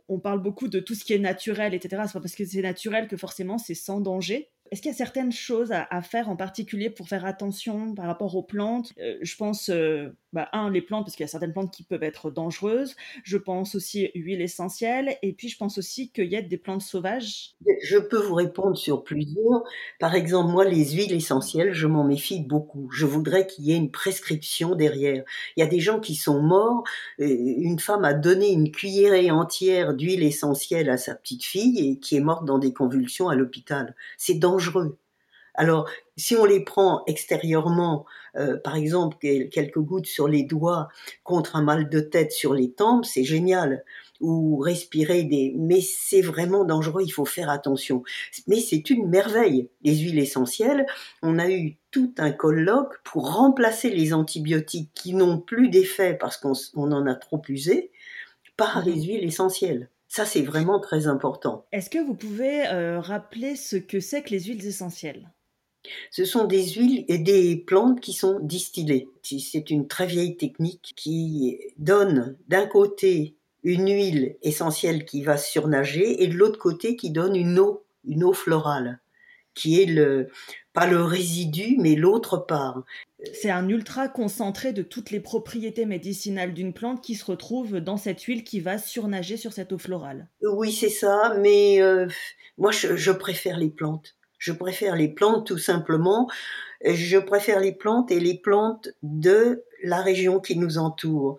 on 0.08 0.18
parle 0.18 0.42
beaucoup 0.42 0.68
de 0.68 0.80
tout 0.80 0.94
ce 0.94 1.04
qui 1.04 1.12
est 1.12 1.18
naturel, 1.18 1.74
etc. 1.74 2.02
C'est 2.06 2.12
pas 2.14 2.20
parce 2.20 2.34
que 2.34 2.44
c'est 2.44 2.62
naturel 2.62 3.08
que 3.08 3.16
forcément 3.16 3.58
c'est 3.58 3.74
sans 3.74 4.00
danger. 4.00 4.50
Est-ce 4.72 4.80
qu'il 4.80 4.90
y 4.90 4.94
a 4.94 4.96
certaines 4.96 5.32
choses 5.32 5.70
à, 5.70 6.00
faire 6.00 6.30
en 6.30 6.36
particulier 6.36 6.88
pour 6.88 7.06
faire 7.06 7.26
attention 7.26 7.94
par 7.94 8.06
rapport 8.06 8.34
aux 8.36 8.42
plantes? 8.42 8.94
Euh, 8.98 9.18
Je 9.20 9.36
pense, 9.36 9.68
euh, 9.68 10.08
bah, 10.32 10.48
un, 10.54 10.70
les 10.70 10.80
plantes, 10.80 11.04
parce 11.04 11.14
qu'il 11.14 11.24
y 11.24 11.28
a 11.28 11.28
certaines 11.28 11.52
plantes 11.52 11.70
qui 11.70 11.82
peuvent 11.82 12.02
être 12.02 12.30
dangereuses. 12.30 12.96
Je 13.22 13.36
pense 13.36 13.74
aussi 13.74 14.10
huile 14.14 14.40
essentielle. 14.40 15.18
Et 15.20 15.34
puis, 15.34 15.50
je 15.50 15.58
pense 15.58 15.76
aussi 15.76 16.10
qu'il 16.10 16.32
y 16.32 16.36
a 16.36 16.40
des 16.40 16.56
plantes 16.56 16.80
sauvages. 16.80 17.50
Je 17.82 17.98
peux 17.98 18.16
vous 18.16 18.34
répondre 18.34 18.74
sur 18.74 19.04
plusieurs. 19.04 19.62
Par 20.00 20.14
exemple, 20.14 20.50
moi, 20.50 20.64
les 20.64 20.92
huiles 20.92 21.12
essentielles, 21.12 21.74
je 21.74 21.86
m'en 21.86 22.04
méfie 22.04 22.40
beaucoup. 22.40 22.90
Je 22.92 23.04
voudrais 23.04 23.46
qu'il 23.46 23.66
y 23.66 23.72
ait 23.72 23.76
une 23.76 23.90
prescription 23.90 24.74
derrière. 24.74 25.22
Il 25.58 25.60
y 25.60 25.62
a 25.64 25.68
des 25.68 25.80
gens 25.80 26.00
qui 26.00 26.14
sont 26.14 26.40
morts. 26.40 26.82
Euh, 27.20 27.26
une 27.28 27.78
femme 27.78 28.06
a 28.06 28.14
donné 28.14 28.50
une 28.50 28.70
cuillerée 28.70 29.30
entière 29.30 29.92
d'huile 29.92 30.22
essentielle 30.22 30.88
à 30.88 30.96
sa 30.96 31.14
petite 31.14 31.44
fille 31.44 31.90
et 31.90 31.98
qui 31.98 32.16
est 32.16 32.20
morte 32.20 32.46
dans 32.46 32.58
des 32.58 32.72
convulsions 32.72 33.28
à 33.28 33.34
l'hôpital. 33.34 33.94
C'est 34.16 34.38
dangereux 34.38 34.61
alors, 35.54 35.88
si 36.16 36.34
on 36.34 36.44
les 36.44 36.64
prend 36.64 37.02
extérieurement, 37.06 38.06
euh, 38.36 38.56
par 38.58 38.76
exemple 38.76 39.18
quelques 39.20 39.78
gouttes 39.78 40.06
sur 40.06 40.26
les 40.28 40.44
doigts 40.44 40.88
contre 41.24 41.56
un 41.56 41.62
mal 41.62 41.90
de 41.90 42.00
tête 42.00 42.32
sur 42.32 42.54
les 42.54 42.72
tempes, 42.72 43.04
c'est 43.04 43.24
génial. 43.24 43.84
Ou 44.20 44.58
respirer 44.58 45.24
des... 45.24 45.52
Mais 45.58 45.80
c'est 45.80 46.22
vraiment 46.22 46.64
dangereux, 46.64 47.02
il 47.04 47.10
faut 47.10 47.24
faire 47.24 47.50
attention. 47.50 48.02
Mais 48.46 48.60
c'est 48.60 48.88
une 48.88 49.08
merveille. 49.08 49.68
Les 49.82 49.96
huiles 49.96 50.20
essentielles, 50.20 50.86
on 51.22 51.38
a 51.38 51.50
eu 51.50 51.76
tout 51.90 52.14
un 52.18 52.30
colloque 52.30 53.02
pour 53.04 53.34
remplacer 53.34 53.90
les 53.90 54.14
antibiotiques 54.14 54.90
qui 54.94 55.12
n'ont 55.14 55.38
plus 55.38 55.68
d'effet 55.68 56.14
parce 56.14 56.38
qu'on 56.38 56.92
en 56.92 57.06
a 57.06 57.14
trop 57.14 57.42
usé 57.48 57.90
par 58.56 58.82
mmh 58.82 58.84
les 58.86 59.02
huiles 59.02 59.24
essentielles. 59.24 59.90
Ça, 60.14 60.26
c'est 60.26 60.42
vraiment 60.42 60.78
très 60.78 61.06
important. 61.06 61.64
Est-ce 61.72 61.88
que 61.88 61.96
vous 61.96 62.12
pouvez 62.12 62.66
euh, 62.66 63.00
rappeler 63.00 63.56
ce 63.56 63.76
que 63.76 63.98
c'est 63.98 64.22
que 64.22 64.28
les 64.28 64.40
huiles 64.40 64.66
essentielles? 64.66 65.32
Ce 66.10 66.26
sont 66.26 66.44
des 66.44 66.72
huiles 66.72 67.06
et 67.08 67.16
des 67.16 67.56
plantes 67.56 68.02
qui 68.02 68.12
sont 68.12 68.38
distillées. 68.38 69.08
C'est 69.22 69.70
une 69.70 69.88
très 69.88 70.04
vieille 70.04 70.36
technique 70.36 70.92
qui 70.96 71.58
donne 71.78 72.36
d'un 72.48 72.66
côté 72.66 73.38
une 73.62 73.90
huile 73.90 74.36
essentielle 74.42 75.06
qui 75.06 75.22
va 75.22 75.38
surnager 75.38 76.22
et 76.22 76.26
de 76.26 76.34
l'autre 76.34 76.58
côté 76.58 76.94
qui 76.94 77.10
donne 77.10 77.34
une 77.34 77.58
eau, 77.58 77.86
une 78.04 78.22
eau 78.22 78.34
florale, 78.34 79.00
qui 79.54 79.80
est 79.80 79.86
le, 79.86 80.28
pas 80.72 80.86
le 80.86 81.02
résidu, 81.02 81.76
mais 81.78 81.94
l'autre 81.94 82.38
part. 82.38 82.82
C'est 83.34 83.50
un 83.50 83.68
ultra 83.68 84.08
concentré 84.08 84.72
de 84.72 84.82
toutes 84.82 85.10
les 85.10 85.20
propriétés 85.20 85.84
médicinales 85.84 86.54
d'une 86.54 86.72
plante 86.72 87.02
qui 87.02 87.14
se 87.14 87.24
retrouve 87.24 87.80
dans 87.80 87.96
cette 87.96 88.22
huile 88.22 88.42
qui 88.42 88.60
va 88.60 88.78
surnager 88.78 89.36
sur 89.36 89.52
cette 89.52 89.72
eau 89.72 89.78
florale. 89.78 90.28
Oui, 90.42 90.72
c'est 90.72 90.88
ça, 90.88 91.36
mais 91.40 91.80
euh, 91.82 92.08
moi 92.58 92.70
je, 92.72 93.12
préfère 93.12 93.58
les 93.58 93.70
plantes. 93.70 94.16
Je 94.38 94.52
préfère 94.52 94.96
les 94.96 95.08
plantes 95.08 95.46
tout 95.46 95.58
simplement. 95.58 96.28
Je 96.84 97.18
préfère 97.18 97.60
les 97.60 97.72
plantes 97.72 98.10
et 98.10 98.18
les 98.18 98.38
plantes 98.38 98.88
de 99.02 99.64
la 99.84 100.00
région 100.00 100.40
qui 100.40 100.56
nous 100.56 100.78
entoure. 100.78 101.36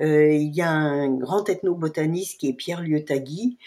Euh, 0.00 0.32
il 0.32 0.54
y 0.54 0.62
a 0.62 0.70
un 0.70 1.08
grand 1.08 1.48
ethnobotaniste 1.48 2.38
qui 2.38 2.48
est 2.48 2.52
Pierre 2.52 2.82
Liotagui 2.82 3.58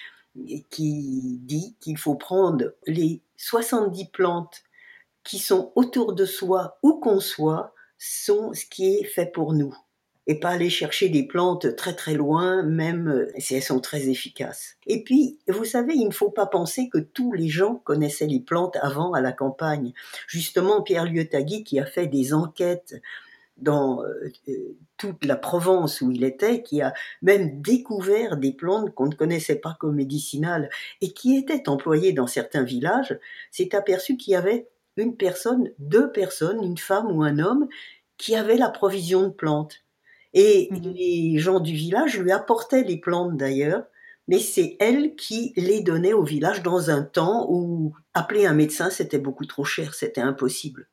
qui 0.70 1.40
dit 1.42 1.76
qu'il 1.82 1.98
faut 1.98 2.16
prendre 2.16 2.74
les 2.88 3.20
70 3.36 4.06
plantes 4.14 4.64
qui 5.24 5.40
sont 5.40 5.72
autour 5.76 6.14
de 6.14 6.26
soi, 6.26 6.78
où 6.84 7.00
qu'on 7.00 7.20
soit, 7.20 7.74
sont 7.98 8.54
ce 8.54 8.66
qui 8.66 8.96
est 8.96 9.04
fait 9.04 9.32
pour 9.32 9.54
nous. 9.54 9.76
Et 10.28 10.40
pas 10.40 10.50
aller 10.50 10.70
chercher 10.70 11.10
des 11.10 11.26
plantes 11.26 11.76
très 11.76 11.96
très 11.96 12.14
loin, 12.14 12.64
même 12.64 13.28
si 13.38 13.56
elles 13.56 13.64
sont 13.64 13.80
très 13.80 14.08
efficaces. 14.08 14.76
Et 14.86 15.04
puis, 15.04 15.40
vous 15.48 15.66
savez, 15.66 15.94
il 15.96 16.08
ne 16.08 16.14
faut 16.14 16.30
pas 16.30 16.46
penser 16.46 16.90
que 16.90 17.00
tous 17.00 17.34
les 17.34 17.50
gens 17.50 17.76
connaissaient 17.76 18.28
les 18.28 18.40
plantes 18.40 18.78
avant 18.82 19.14
à 19.14 19.22
la 19.22 19.32
campagne. 19.32 19.94
Justement, 20.28 20.82
Pierre 20.84 21.06
Liotagui, 21.06 21.64
qui 21.64 21.80
a 21.80 21.86
fait 21.86 22.08
des 22.08 22.34
enquêtes 22.34 23.02
dans 23.58 24.04
euh, 24.04 24.32
euh, 24.50 24.78
toute 24.98 25.24
la 25.26 25.36
Provence 25.36 26.02
où 26.02 26.12
il 26.12 26.24
était, 26.24 26.62
qui 26.64 26.82
a 26.82 26.94
même 27.22 27.62
découvert 27.62 28.38
des 28.38 28.54
plantes 28.54 28.94
qu'on 28.94 29.08
ne 29.08 29.16
connaissait 29.16 29.56
pas 29.56 29.76
comme 29.80 29.96
médicinales 29.96 30.70
et 31.02 31.14
qui 31.14 31.38
étaient 31.38 31.70
employées 31.70 32.14
dans 32.14 32.28
certains 32.28 32.64
villages, 32.64 33.18
s'est 33.52 33.76
aperçu 33.76 34.18
qu'il 34.18 34.34
y 34.34 34.36
avait 34.36 34.68
une 34.98 35.16
personne, 35.16 35.72
deux 35.80 36.12
personnes, 36.12 36.64
une 36.64 36.78
femme 36.78 37.12
ou 37.12 37.24
un 37.24 37.40
homme, 37.40 37.68
qui 38.18 38.36
avaient 38.36 38.58
la 38.58 38.70
provision 38.70 39.24
de 39.24 39.30
plantes. 39.30 39.84
Et 40.34 40.70
mhm. 40.72 40.94
les 40.94 41.38
gens 41.40 41.60
du 41.60 41.74
village 41.74 42.20
lui 42.20 42.32
apportaient 42.32 42.84
les 42.84 42.98
plantes 42.98 43.38
d'ailleurs, 43.38 43.86
mais 44.28 44.40
c'est 44.40 44.78
elle 44.80 45.16
qui 45.16 45.54
les 45.58 45.82
donnait 45.82 46.14
au 46.14 46.24
village 46.24 46.62
dans 46.62 46.90
un 46.90 47.04
temps 47.04 47.48
où 47.50 47.94
appeler 48.14 48.46
un 48.46 48.54
médecin 48.54 48.90
c'était 48.90 49.18
beaucoup 49.18 49.46
trop 49.46 49.66
cher, 49.66 49.94
c'était 49.94 50.22
impossible. 50.22 50.88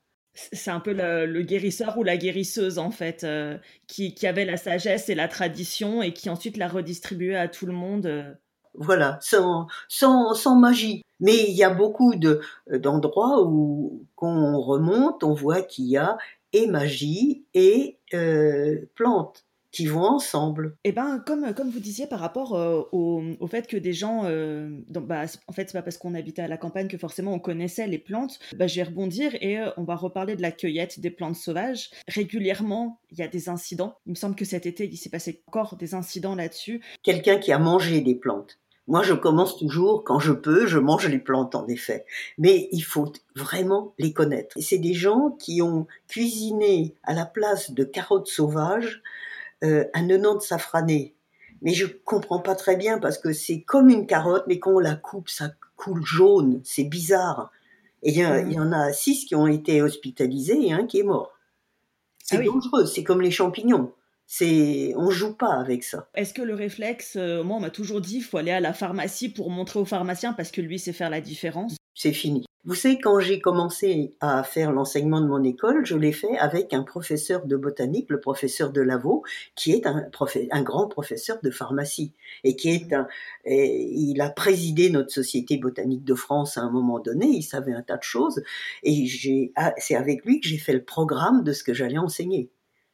C'est 0.53 0.71
un 0.71 0.81
peu 0.81 0.93
le, 0.93 1.43
guérisseur 1.43 1.99
ou 1.99 2.05
la 2.05 2.17
guérisseuse 2.17 2.79
en 2.79 2.91
fait, 2.91 3.25
euh, 3.25 3.59
qui, 3.87 4.15
avait 4.25 4.45
la 4.45 4.57
sagesse 4.57 5.09
et 5.09 5.15
la 5.15 5.29
tradition 5.29 6.01
et 6.01 6.13
qui 6.13 6.31
ensuite 6.31 6.57
la 6.57 6.69
redistribuait 6.69 7.37
à 7.37 7.49
tout 7.49 7.67
le 7.67 7.73
monde. 7.73 8.39
Euh. 8.79 8.85
Voilà, 8.85 9.19
sans, 9.21 9.67
sans, 9.89 10.35
sans 10.35 10.57
magie. 10.57 11.03
Mais 11.21 11.45
il 11.49 11.55
y 11.55 11.65
a 11.65 11.71
beaucoup 11.71 12.15
de, 12.15 12.41
d'endroits 12.71 13.43
où, 13.43 14.07
qu'on 14.15 14.59
remonte, 14.61 15.25
on 15.25 15.35
voit 15.35 15.63
qu'il 15.63 15.87
y 15.87 15.97
a 15.97 16.17
et 16.53 16.67
magie 16.67 17.45
et 17.55 17.99
euh, 18.15 18.87
plantes 18.95 19.45
qui 19.71 19.87
vont 19.87 20.05
ensemble. 20.05 20.77
Et 20.83 20.89
eh 20.89 20.93
ben, 20.93 21.23
comme, 21.27 21.53
comme 21.53 21.69
vous 21.69 21.81
disiez 21.81 22.07
par 22.07 22.21
rapport 22.21 22.55
euh, 22.55 22.83
au, 22.91 23.23
au, 23.39 23.47
fait 23.47 23.67
que 23.67 23.77
des 23.77 23.93
gens, 23.93 24.23
euh, 24.25 24.71
bah, 24.89 25.25
en 25.47 25.53
fait, 25.53 25.69
c'est 25.69 25.77
pas 25.77 25.83
parce 25.83 25.99
qu'on 25.99 26.15
habitait 26.15 26.41
à 26.41 26.49
la 26.49 26.57
campagne 26.57 26.89
que 26.89 26.97
forcément 26.97 27.35
on 27.35 27.39
connaissait 27.39 27.87
les 27.87 27.99
plantes. 27.99 28.39
Bah, 28.57 28.67
je 28.67 28.77
vais 28.77 28.85
rebondir 28.85 29.35
et 29.43 29.59
on 29.77 29.85
va 29.85 29.95
reparler 29.95 30.37
de 30.37 30.43
la 30.43 30.53
cueillette 30.53 31.01
des 31.01 31.11
plantes 31.11 31.37
sauvages. 31.37 31.91
Régulièrement, 32.09 32.99
il 33.11 33.19
y 33.19 33.23
a 33.23 33.29
des 33.29 33.51
incidents. 33.51 33.95
Il 34.07 34.11
me 34.11 34.15
semble 34.15 34.37
que 34.37 34.47
cet 34.47 34.65
été, 34.65 34.89
il 34.91 34.97
s'est 34.97 35.11
passé 35.11 35.43
encore 35.47 35.77
des 35.77 35.95
incidents 35.95 36.35
là-dessus. 36.35 36.83
Quelqu'un 37.03 37.37
qui 37.37 37.53
a 37.53 37.59
mangé 37.59 38.01
des 38.01 38.15
plantes. 38.15 38.59
Moi, 38.89 39.03
je 39.03 39.13
commence 39.13 39.59
toujours, 39.59 40.03
quand 40.03 40.19
je 40.19 40.33
peux, 40.33 40.67
je 40.67 40.79
mange 40.79 41.07
les 41.09 41.19
plantes 41.19 41.55
en 41.55 41.67
effet. 41.69 42.07
Mais 42.39 42.69
il 42.73 42.81
faut 42.81 43.13
vraiment 43.37 43.95
les 43.99 44.15
connaître. 44.15 44.57
C'est 44.61 44.79
des 44.79 44.95
gens 44.95 45.37
qui 45.39 45.61
ont 45.61 45.87
cuisiné 46.09 46.95
à 47.03 47.13
la 47.13 47.27
place 47.27 47.71
de 47.71 47.85
carottes 47.85 48.29
sauvages 48.29 49.03
euh, 49.63 49.85
un 49.93 50.07
de 50.07 50.41
safrané. 50.41 51.15
Mais 51.61 51.75
je 51.75 51.87
comprends 51.87 52.39
pas 52.39 52.55
très 52.55 52.77
bien 52.77 52.99
parce 52.99 53.19
que 53.19 53.33
c'est 53.33 53.61
comme 53.61 53.91
une 53.91 54.07
carotte, 54.07 54.45
mais 54.47 54.59
quand 54.59 54.73
on 54.73 54.79
la 54.79 54.95
coupe, 54.95 55.29
ça 55.29 55.51
coule 55.77 56.05
jaune. 56.05 56.63
C'est 56.65 56.85
bizarre. 56.85 57.51
Et 58.03 58.13
il 58.13 58.17
y, 58.17 58.57
mmh. 58.57 58.63
en 58.63 58.73
a 58.73 58.93
six 58.93 59.27
qui 59.27 59.35
ont 59.35 59.49
été 59.49 59.83
hospitalisés 59.83 60.67
et 60.67 60.73
un 60.73 60.87
qui 60.87 61.01
est 61.01 61.05
mort. 61.05 61.37
C'est 62.23 62.39
ah 62.39 62.43
dangereux, 62.43 62.87
c'est 62.87 63.05
comme 63.05 63.21
les 63.21 63.31
champignons. 63.31 63.93
C'est, 64.31 64.93
on 64.95 65.09
joue 65.09 65.35
pas 65.35 65.55
avec 65.55 65.83
ça. 65.83 66.11
Est-ce 66.15 66.35
que 66.35 66.43
le 66.43 66.53
réflexe, 66.55 67.17
euh, 67.17 67.43
moi 67.43 67.57
on 67.57 67.61
m'a 67.61 67.71
toujours 67.71 68.03
dit, 68.03 68.17
il 68.17 68.23
faut 68.23 68.37
aller 68.37 68.51
à 68.51 68.61
la 68.61 68.75
pharmacie 68.75 69.31
pour 69.31 69.49
montrer 69.49 69.81
au 69.81 69.87
pharmacien 69.87 70.35
parce 70.35 70.51
que 70.51 70.61
lui 70.61 70.79
sait 70.79 70.93
faire 70.93 71.09
la 71.09 71.23
différence? 71.23 71.77
C'est 71.95 72.13
fini. 72.13 72.45
Vous 72.65 72.75
savez, 72.75 72.99
quand 72.99 73.21
j'ai 73.21 73.41
commencé 73.41 74.15
à 74.21 74.43
faire 74.43 74.71
l'enseignement 74.71 75.23
de 75.23 75.27
mon 75.27 75.43
école, 75.43 75.87
je 75.87 75.97
l'ai 75.97 76.13
fait 76.13 76.37
avec 76.37 76.75
un 76.75 76.83
professeur 76.83 77.47
de 77.47 77.57
botanique, 77.57 78.11
le 78.11 78.21
professeur 78.21 78.71
de 78.71 78.83
Lavaux, 78.83 79.23
qui 79.55 79.73
est 79.73 79.87
un, 79.87 80.11
un 80.51 80.63
grand 80.63 80.89
professeur 80.89 81.39
de 81.43 81.51
pharmacie 81.51 82.13
et 82.45 82.55
qui 82.55 82.69
est 82.69 82.93
un, 82.93 83.09
il 83.47 84.21
a 84.21 84.29
présidé 84.29 84.91
notre 84.91 85.11
société 85.11 85.57
botanique 85.57 86.05
de 86.05 86.15
France 86.15 86.59
à 86.59 86.61
un 86.61 86.71
moment 86.71 87.01
donné. 87.01 87.29
Il 87.29 87.43
savait 87.43 87.73
un 87.73 87.83
tas 87.83 87.97
de 87.97 88.03
choses 88.03 88.43
et 88.83 89.53
ah, 89.57 89.73
c'est 89.79 89.97
avec 89.97 90.27
lui 90.27 90.41
que 90.43 90.49
j'ai 90.49 90.59
fait 90.59 90.75
le 90.75 90.85
programme 90.85 91.43
de 91.45 91.55
ce 91.55 91.65
que 91.65 91.73
j'allais 91.73 91.97
enseigner. 91.97 92.51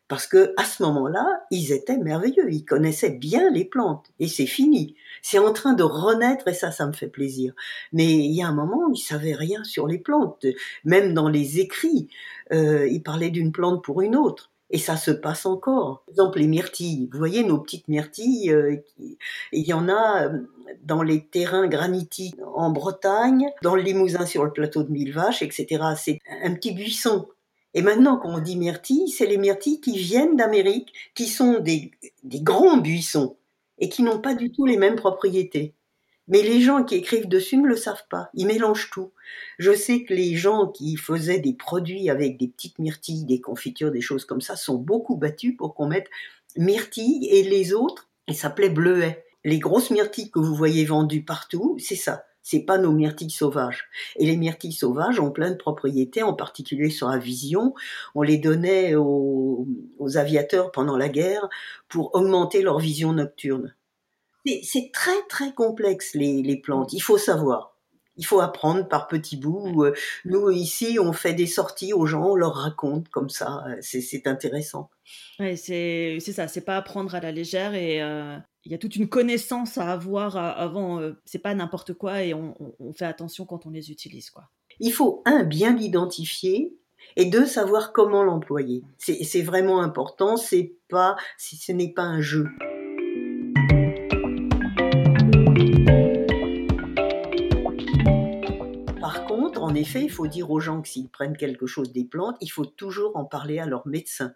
Parce 0.08 0.26
que 0.26 0.52
à 0.56 0.64
ce 0.64 0.82
moment-là, 0.82 1.26
ils 1.50 1.72
étaient 1.72 1.96
merveilleux, 1.96 2.52
ils 2.52 2.64
connaissaient 2.64 3.10
bien 3.10 3.50
les 3.50 3.64
plantes. 3.64 4.06
Et 4.20 4.28
c'est 4.28 4.46
fini. 4.46 4.96
C'est 5.22 5.38
en 5.38 5.52
train 5.52 5.72
de 5.72 5.82
renaître 5.82 6.46
et 6.48 6.54
ça, 6.54 6.70
ça 6.70 6.86
me 6.86 6.92
fait 6.92 7.08
plaisir. 7.08 7.54
Mais 7.92 8.12
il 8.12 8.32
y 8.32 8.42
a 8.42 8.48
un 8.48 8.54
moment, 8.54 8.90
ils 8.92 8.98
savaient 8.98 9.34
rien 9.34 9.64
sur 9.64 9.86
les 9.86 9.98
plantes. 9.98 10.44
Même 10.84 11.14
dans 11.14 11.28
les 11.28 11.58
écrits, 11.60 12.08
euh, 12.52 12.86
ils 12.86 13.02
parlaient 13.02 13.30
d'une 13.30 13.52
plante 13.52 13.82
pour 13.82 14.02
une 14.02 14.16
autre. 14.16 14.50
Et 14.70 14.78
ça 14.78 14.96
se 14.96 15.10
passe 15.10 15.46
encore. 15.46 16.02
Par 16.06 16.12
exemple, 16.12 16.38
les 16.38 16.48
myrtilles. 16.48 17.08
Vous 17.12 17.18
voyez 17.18 17.44
nos 17.44 17.58
petites 17.58 17.86
myrtilles. 17.88 18.50
Euh, 18.50 18.76
il 19.52 19.62
y 19.62 19.72
en 19.72 19.88
a 19.88 20.24
euh, 20.24 20.38
dans 20.82 21.02
les 21.02 21.26
terrains 21.26 21.68
granitiques 21.68 22.36
en 22.54 22.70
Bretagne, 22.70 23.46
dans 23.62 23.76
le 23.76 23.82
Limousin 23.82 24.26
sur 24.26 24.44
le 24.44 24.52
plateau 24.52 24.82
de 24.82 24.90
Mille 24.90 25.12
Vaches, 25.12 25.42
etc. 25.42 25.82
C'est 25.96 26.18
un 26.42 26.54
petit 26.54 26.72
buisson. 26.72 27.28
Et 27.74 27.82
maintenant, 27.82 28.16
quand 28.16 28.32
on 28.32 28.38
dit 28.38 28.56
myrtilles, 28.56 29.08
c'est 29.08 29.26
les 29.26 29.36
myrtilles 29.36 29.80
qui 29.80 29.98
viennent 29.98 30.36
d'Amérique, 30.36 30.92
qui 31.14 31.26
sont 31.26 31.58
des, 31.58 31.90
grands 32.24 32.76
buissons 32.76 33.36
et 33.78 33.88
qui 33.88 34.02
n'ont 34.02 34.20
pas 34.20 34.34
du 34.34 34.52
tout 34.52 34.64
les 34.64 34.76
mêmes 34.76 34.94
propriétés. 34.94 35.74
Mais 36.28 36.40
les 36.40 36.60
gens 36.60 36.84
qui 36.84 36.94
écrivent 36.94 37.28
dessus 37.28 37.58
ne 37.58 37.66
le 37.66 37.76
savent 37.76 38.06
pas. 38.08 38.30
Ils 38.32 38.46
mélangent 38.46 38.90
tout. 38.90 39.12
Je 39.58 39.74
sais 39.74 40.04
que 40.04 40.14
les 40.14 40.36
gens 40.36 40.68
qui 40.68 40.96
faisaient 40.96 41.40
des 41.40 41.52
produits 41.52 42.08
avec 42.08 42.38
des 42.38 42.48
petites 42.48 42.78
myrtilles, 42.78 43.24
des 43.24 43.40
confitures, 43.40 43.90
des 43.90 44.00
choses 44.00 44.24
comme 44.24 44.40
ça, 44.40 44.56
sont 44.56 44.76
beaucoup 44.76 45.16
battus 45.16 45.54
pour 45.56 45.74
qu'on 45.74 45.88
mette 45.88 46.08
myrtilles 46.56 47.28
et 47.30 47.42
les 47.42 47.74
autres, 47.74 48.08
ils 48.28 48.36
s'appelaient 48.36 48.70
bleuets. 48.70 49.24
Les 49.44 49.58
grosses 49.58 49.90
myrtilles 49.90 50.30
que 50.30 50.38
vous 50.38 50.54
voyez 50.54 50.86
vendues 50.86 51.24
partout, 51.24 51.76
c'est 51.78 51.96
ça. 51.96 52.24
C'est 52.46 52.60
pas 52.60 52.76
nos 52.76 52.92
myrtilles 52.92 53.30
sauvages. 53.30 53.88
Et 54.16 54.26
les 54.26 54.36
myrtilles 54.36 54.74
sauvages 54.74 55.18
ont 55.18 55.30
plein 55.30 55.50
de 55.50 55.56
propriétés, 55.56 56.22
en 56.22 56.34
particulier 56.34 56.90
sur 56.90 57.08
la 57.08 57.16
vision. 57.16 57.74
On 58.14 58.20
les 58.20 58.36
donnait 58.36 58.94
aux, 58.94 59.66
aviateurs 60.16 60.70
pendant 60.70 60.98
la 60.98 61.08
guerre 61.08 61.48
pour 61.88 62.14
augmenter 62.14 62.60
leur 62.60 62.78
vision 62.78 63.14
nocturne. 63.14 63.74
C'est 64.62 64.90
très 64.92 65.22
très 65.30 65.54
complexe 65.54 66.14
les, 66.14 66.60
plantes, 66.62 66.92
il 66.92 67.00
faut 67.00 67.16
savoir. 67.16 67.73
Il 68.16 68.24
faut 68.24 68.40
apprendre 68.40 68.86
par 68.88 69.08
petits 69.08 69.36
bouts. 69.36 69.84
Euh, 69.84 69.94
nous, 70.24 70.50
ici, 70.50 70.98
on 71.00 71.12
fait 71.12 71.34
des 71.34 71.46
sorties 71.46 71.92
aux 71.92 72.06
gens, 72.06 72.30
on 72.30 72.34
leur 72.36 72.54
raconte 72.54 73.08
comme 73.08 73.28
ça. 73.28 73.64
C'est 73.80 74.26
intéressant. 74.26 74.90
Ouais, 75.38 75.56
c'est 75.56 76.20
ça, 76.20 76.48
c'est 76.48 76.64
pas 76.64 76.76
apprendre 76.76 77.14
à 77.14 77.20
la 77.20 77.32
légère 77.32 77.74
et 77.74 78.02
euh, 78.02 78.36
il 78.64 78.72
y 78.72 78.74
a 78.74 78.78
toute 78.78 78.96
une 78.96 79.08
connaissance 79.08 79.78
à 79.78 79.90
avoir 79.92 80.36
avant. 80.36 81.00
Euh, 81.00 81.12
c'est 81.24 81.40
pas 81.40 81.54
n'importe 81.54 81.94
quoi 81.94 82.22
et 82.22 82.34
on, 82.34 82.54
on, 82.78 82.92
fait 82.92 83.04
attention 83.04 83.44
quand 83.44 83.66
on 83.66 83.70
les 83.70 83.90
utilise. 83.90 84.30
quoi. 84.30 84.44
Il 84.80 84.92
faut, 84.92 85.22
un, 85.26 85.42
bien 85.42 85.74
l'identifier 85.74 86.74
et 87.16 87.26
deux, 87.26 87.46
savoir 87.46 87.92
comment 87.92 88.22
l'employer. 88.22 88.82
C'est 88.98 89.42
vraiment 89.42 89.82
important, 89.82 90.36
c'est 90.36 90.74
pas, 90.88 91.16
ce 91.36 91.72
n'est 91.72 91.92
pas 91.92 92.02
un 92.02 92.20
jeu. 92.20 92.46
En 99.64 99.74
effet, 99.74 100.02
il 100.02 100.10
faut 100.10 100.26
dire 100.26 100.50
aux 100.50 100.60
gens 100.60 100.82
que 100.82 100.88
s'ils 100.88 101.08
prennent 101.08 101.36
quelque 101.36 101.66
chose 101.66 101.92
des 101.92 102.04
plantes, 102.04 102.36
il 102.40 102.50
faut 102.50 102.66
toujours 102.66 103.16
en 103.16 103.24
parler 103.24 103.58
à 103.58 103.66
leur 103.66 103.86
médecin. 103.86 104.34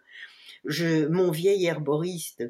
Mon 0.65 1.31
vieil 1.31 1.65
herboriste 1.65 2.43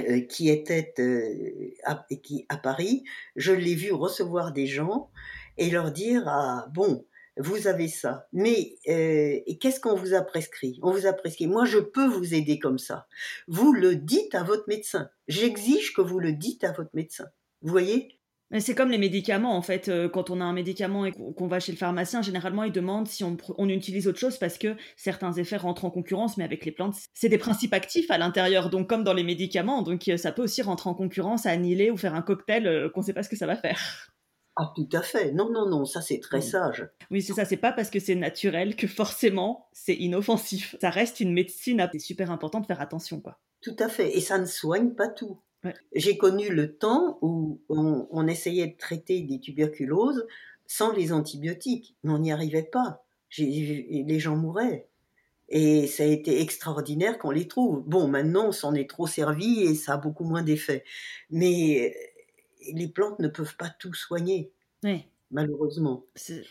euh, 0.00 0.20
qui 0.20 0.48
était 0.48 0.94
euh, 0.98 1.70
à, 1.84 2.06
qui, 2.22 2.46
à 2.48 2.56
Paris, 2.56 3.04
je 3.36 3.52
l'ai 3.52 3.74
vu 3.74 3.92
recevoir 3.92 4.52
des 4.52 4.66
gens 4.66 5.10
et 5.58 5.70
leur 5.70 5.92
dire 5.92 6.24
ah 6.26 6.66
bon 6.72 7.04
vous 7.36 7.66
avez 7.66 7.88
ça, 7.88 8.28
mais 8.32 8.76
euh, 8.88 9.40
qu'est-ce 9.60 9.80
qu'on 9.80 9.96
vous 9.96 10.14
a 10.14 10.22
prescrit? 10.22 10.78
On 10.82 10.92
vous 10.92 11.06
a 11.06 11.12
prescrit. 11.12 11.48
Moi, 11.48 11.64
je 11.64 11.78
peux 11.78 12.06
vous 12.06 12.32
aider 12.32 12.60
comme 12.60 12.78
ça. 12.78 13.08
Vous 13.48 13.72
le 13.72 13.96
dites 13.96 14.36
à 14.36 14.44
votre 14.44 14.68
médecin. 14.68 15.10
J'exige 15.26 15.94
que 15.94 16.00
vous 16.00 16.20
le 16.20 16.32
dites 16.32 16.62
à 16.62 16.70
votre 16.70 16.94
médecin. 16.94 17.26
Vous 17.62 17.72
voyez? 17.72 18.20
C'est 18.60 18.74
comme 18.74 18.90
les 18.90 18.98
médicaments, 18.98 19.56
en 19.56 19.62
fait. 19.62 19.88
Euh, 19.88 20.08
quand 20.08 20.30
on 20.30 20.40
a 20.40 20.44
un 20.44 20.52
médicament 20.52 21.06
et 21.06 21.12
qu'on 21.12 21.48
va 21.48 21.58
chez 21.58 21.72
le 21.72 21.78
pharmacien, 21.78 22.22
généralement, 22.22 22.62
il 22.62 22.72
demande 22.72 23.08
si 23.08 23.24
on, 23.24 23.68
utilise 23.68 24.06
autre 24.06 24.18
chose 24.18 24.38
parce 24.38 24.58
que 24.58 24.76
certains 24.96 25.32
effets 25.32 25.56
rentrent 25.56 25.84
en 25.84 25.90
concurrence, 25.90 26.36
mais 26.36 26.44
avec 26.44 26.64
les 26.64 26.70
plantes, 26.70 26.94
c'est 27.14 27.28
des 27.28 27.38
principes 27.38 27.74
actifs 27.74 28.10
à 28.10 28.18
l'intérieur, 28.18 28.70
donc 28.70 28.88
comme 28.88 29.02
dans 29.02 29.12
les 29.12 29.24
médicaments. 29.24 29.82
Donc 29.82 30.06
euh, 30.08 30.16
ça 30.16 30.30
peut 30.30 30.42
aussi 30.42 30.62
rentrer 30.62 30.88
en 30.88 30.94
concurrence, 30.94 31.46
annihiler 31.46 31.90
ou 31.90 31.96
faire 31.96 32.14
un 32.14 32.22
cocktail 32.22 32.66
euh, 32.66 32.88
qu'on 32.88 33.00
ne 33.00 33.06
sait 33.06 33.12
pas 33.12 33.24
ce 33.24 33.28
que 33.28 33.36
ça 33.36 33.46
va 33.46 33.56
faire. 33.56 33.80
Ah, 34.56 34.72
tout 34.76 34.88
à 34.92 35.02
fait. 35.02 35.32
Non, 35.32 35.50
non, 35.50 35.68
non, 35.68 35.84
ça 35.84 36.00
c'est 36.00 36.20
très 36.20 36.40
sage. 36.40 36.88
Oui, 37.10 37.22
c'est 37.22 37.32
ça. 37.32 37.44
C'est 37.44 37.56
pas 37.56 37.72
parce 37.72 37.90
que 37.90 37.98
c'est 37.98 38.14
naturel 38.14 38.76
que 38.76 38.86
forcément 38.86 39.68
c'est 39.72 39.94
inoffensif. 39.94 40.76
Ça 40.80 40.90
reste 40.90 41.18
une 41.18 41.32
médecine. 41.32 41.88
C'est 41.92 41.98
super 41.98 42.30
important 42.30 42.60
de 42.60 42.66
faire 42.66 42.80
attention, 42.80 43.20
quoi. 43.20 43.40
Tout 43.62 43.74
à 43.80 43.88
fait. 43.88 44.16
Et 44.16 44.20
ça 44.20 44.38
ne 44.38 44.44
soigne 44.44 44.90
pas 44.90 45.08
tout. 45.08 45.40
J'ai 45.94 46.16
connu 46.16 46.48
le 46.50 46.76
temps 46.76 47.18
où 47.22 47.60
on, 47.68 48.26
essayait 48.26 48.66
de 48.66 48.76
traiter 48.76 49.20
des 49.20 49.40
tuberculoses 49.40 50.26
sans 50.66 50.92
les 50.92 51.12
antibiotiques, 51.12 51.96
mais 52.02 52.12
on 52.12 52.18
n'y 52.18 52.32
arrivait 52.32 52.62
pas. 52.62 53.04
Les 53.38 54.18
gens 54.18 54.36
mouraient. 54.36 54.88
Et 55.48 55.86
ça 55.86 56.04
a 56.04 56.06
été 56.06 56.40
extraordinaire 56.40 57.18
qu'on 57.18 57.30
les 57.30 57.48
trouve. 57.48 57.82
Bon, 57.86 58.08
maintenant, 58.08 58.48
on 58.48 58.52
s'en 58.52 58.74
est 58.74 58.88
trop 58.88 59.06
servi 59.06 59.60
et 59.62 59.74
ça 59.74 59.94
a 59.94 59.96
beaucoup 59.98 60.24
moins 60.24 60.42
d'effet. 60.42 60.84
Mais 61.30 61.94
les 62.72 62.88
plantes 62.88 63.18
ne 63.18 63.28
peuvent 63.28 63.56
pas 63.56 63.68
tout 63.68 63.94
soigner. 63.94 64.52
Malheureusement. 65.30 66.04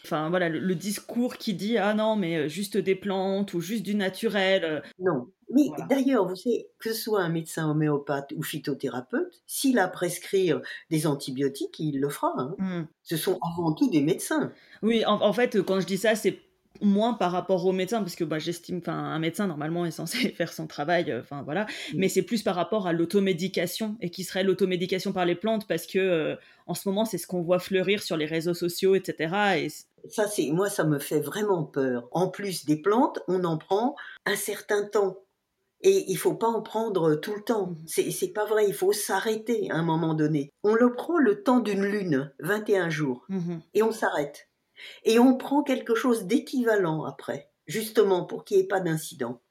Enfin 0.03 0.29
voilà, 0.29 0.49
le, 0.49 0.75
discours 0.75 1.37
qui 1.37 1.53
dit 1.53 1.77
ah 1.77 1.93
non 1.93 2.15
mais 2.17 2.35
euh, 2.35 2.47
juste 2.47 2.75
des 2.75 2.95
plantes 2.95 3.53
ou 3.53 3.61
juste 3.61 3.83
du 3.83 3.95
naturel. 3.95 4.65
Euh, 4.65 4.81
non, 4.99 5.31
mais 5.53 5.69
d'ailleurs, 5.87 6.27
vous 6.27 6.35
savez, 6.35 6.67
que 6.79 6.91
ce 6.91 6.99
soit 6.99 7.21
un 7.21 7.29
médecin 7.29 7.69
homéopathe 7.69 8.33
ou 8.35 8.41
phytothérapeute, 8.41 9.41
s'il 9.45 9.77
a 9.77 9.87
prescrire 9.87 10.61
des 10.89 11.05
antibiotiques, 11.05 11.79
il 11.79 11.99
le 11.99 12.09
fera. 12.09 12.33
Hein. 12.37 12.55
Mmh. 12.57 12.87
Ce 13.03 13.17
sont 13.17 13.39
avant 13.41 13.71
tout 13.73 13.89
des 13.89 14.01
médecins. 14.01 14.51
Oui, 14.81 15.05
en, 15.05 15.31
fait, 15.31 15.61
quand 15.61 15.79
je 15.79 15.85
dis 15.85 15.97
ça, 15.97 16.15
c'est 16.15 16.39
moins 16.81 17.13
par 17.13 17.31
rapport 17.31 17.63
aux 17.67 17.71
médecins, 17.71 18.01
parce 18.01 18.15
que 18.15 18.23
bah, 18.23 18.39
j'estime, 18.39 18.79
enfin, 18.79 18.97
un 18.97 19.19
médecin 19.19 19.45
normalement 19.45 19.85
est 19.85 19.91
censé 19.91 20.29
faire 20.37 20.51
son 20.51 20.65
travail, 20.65 21.11
euh, 21.11 21.21
enfin 21.21 21.43
voilà, 21.43 21.65
mmh. 21.65 21.97
mais 21.97 22.09
c'est 22.09 22.23
plus 22.23 22.41
par 22.41 22.55
rapport 22.55 22.87
à 22.87 22.93
l'automédication 22.93 23.95
et 24.01 24.09
qui 24.09 24.23
serait 24.23 24.43
l'automédication 24.43 25.13
par 25.13 25.25
les 25.25 25.35
plantes, 25.35 25.67
parce 25.67 25.85
que 25.85 25.99
euh, 25.99 26.35
en 26.65 26.73
ce 26.73 26.89
moment 26.89 27.05
c'est 27.05 27.19
ce 27.19 27.27
qu'on 27.27 27.43
voit 27.43 27.59
fleurir 27.59 28.01
sur 28.01 28.17
les 28.17 28.25
réseaux 28.25 28.55
sociaux, 28.55 28.95
etc. 28.95 29.35
Et 29.57 29.69
ça, 30.09 30.27
c'est 30.27 30.49
moi, 30.51 30.69
ça 30.69 30.83
me 30.83 30.99
fait 30.99 31.21
vraiment 31.21 31.63
peur. 31.63 32.07
En 32.11 32.27
plus 32.27 32.65
des 32.65 32.75
plantes, 32.75 33.19
on 33.27 33.43
en 33.45 33.57
prend 33.57 33.95
un 34.25 34.35
certain 34.35 34.85
temps. 34.85 35.17
Et 35.83 36.05
il 36.07 36.17
faut 36.17 36.33
pas 36.33 36.47
en 36.47 36.61
prendre 36.61 37.15
tout 37.15 37.35
le 37.35 37.43
temps. 37.43 37.75
C'est, 37.85 38.09
c'est 38.11 38.31
pas 38.31 38.45
vrai, 38.45 38.65
il 38.67 38.73
faut 38.73 38.93
s'arrêter 38.93 39.69
à 39.69 39.75
un 39.75 39.83
moment 39.83 40.13
donné. 40.13 40.49
On 40.63 40.75
le 40.75 40.93
prend 40.93 41.17
le 41.17 41.43
temps 41.43 41.59
d'une 41.59 41.83
lune, 41.83 42.33
21 42.39 42.89
jours, 42.89 43.25
mmh 43.29 43.57
et 43.73 43.83
on 43.83 43.91
s'arrête. 43.91 44.49
Et 45.03 45.19
on 45.19 45.37
prend 45.37 45.61
quelque 45.63 45.95
chose 45.95 46.25
d'équivalent 46.25 47.03
après, 47.03 47.49
justement 47.67 48.25
pour 48.25 48.43
qu'il 48.45 48.57
n'y 48.57 48.63
ait 48.63 48.67
pas 48.67 48.79
d'incident. 48.79 49.41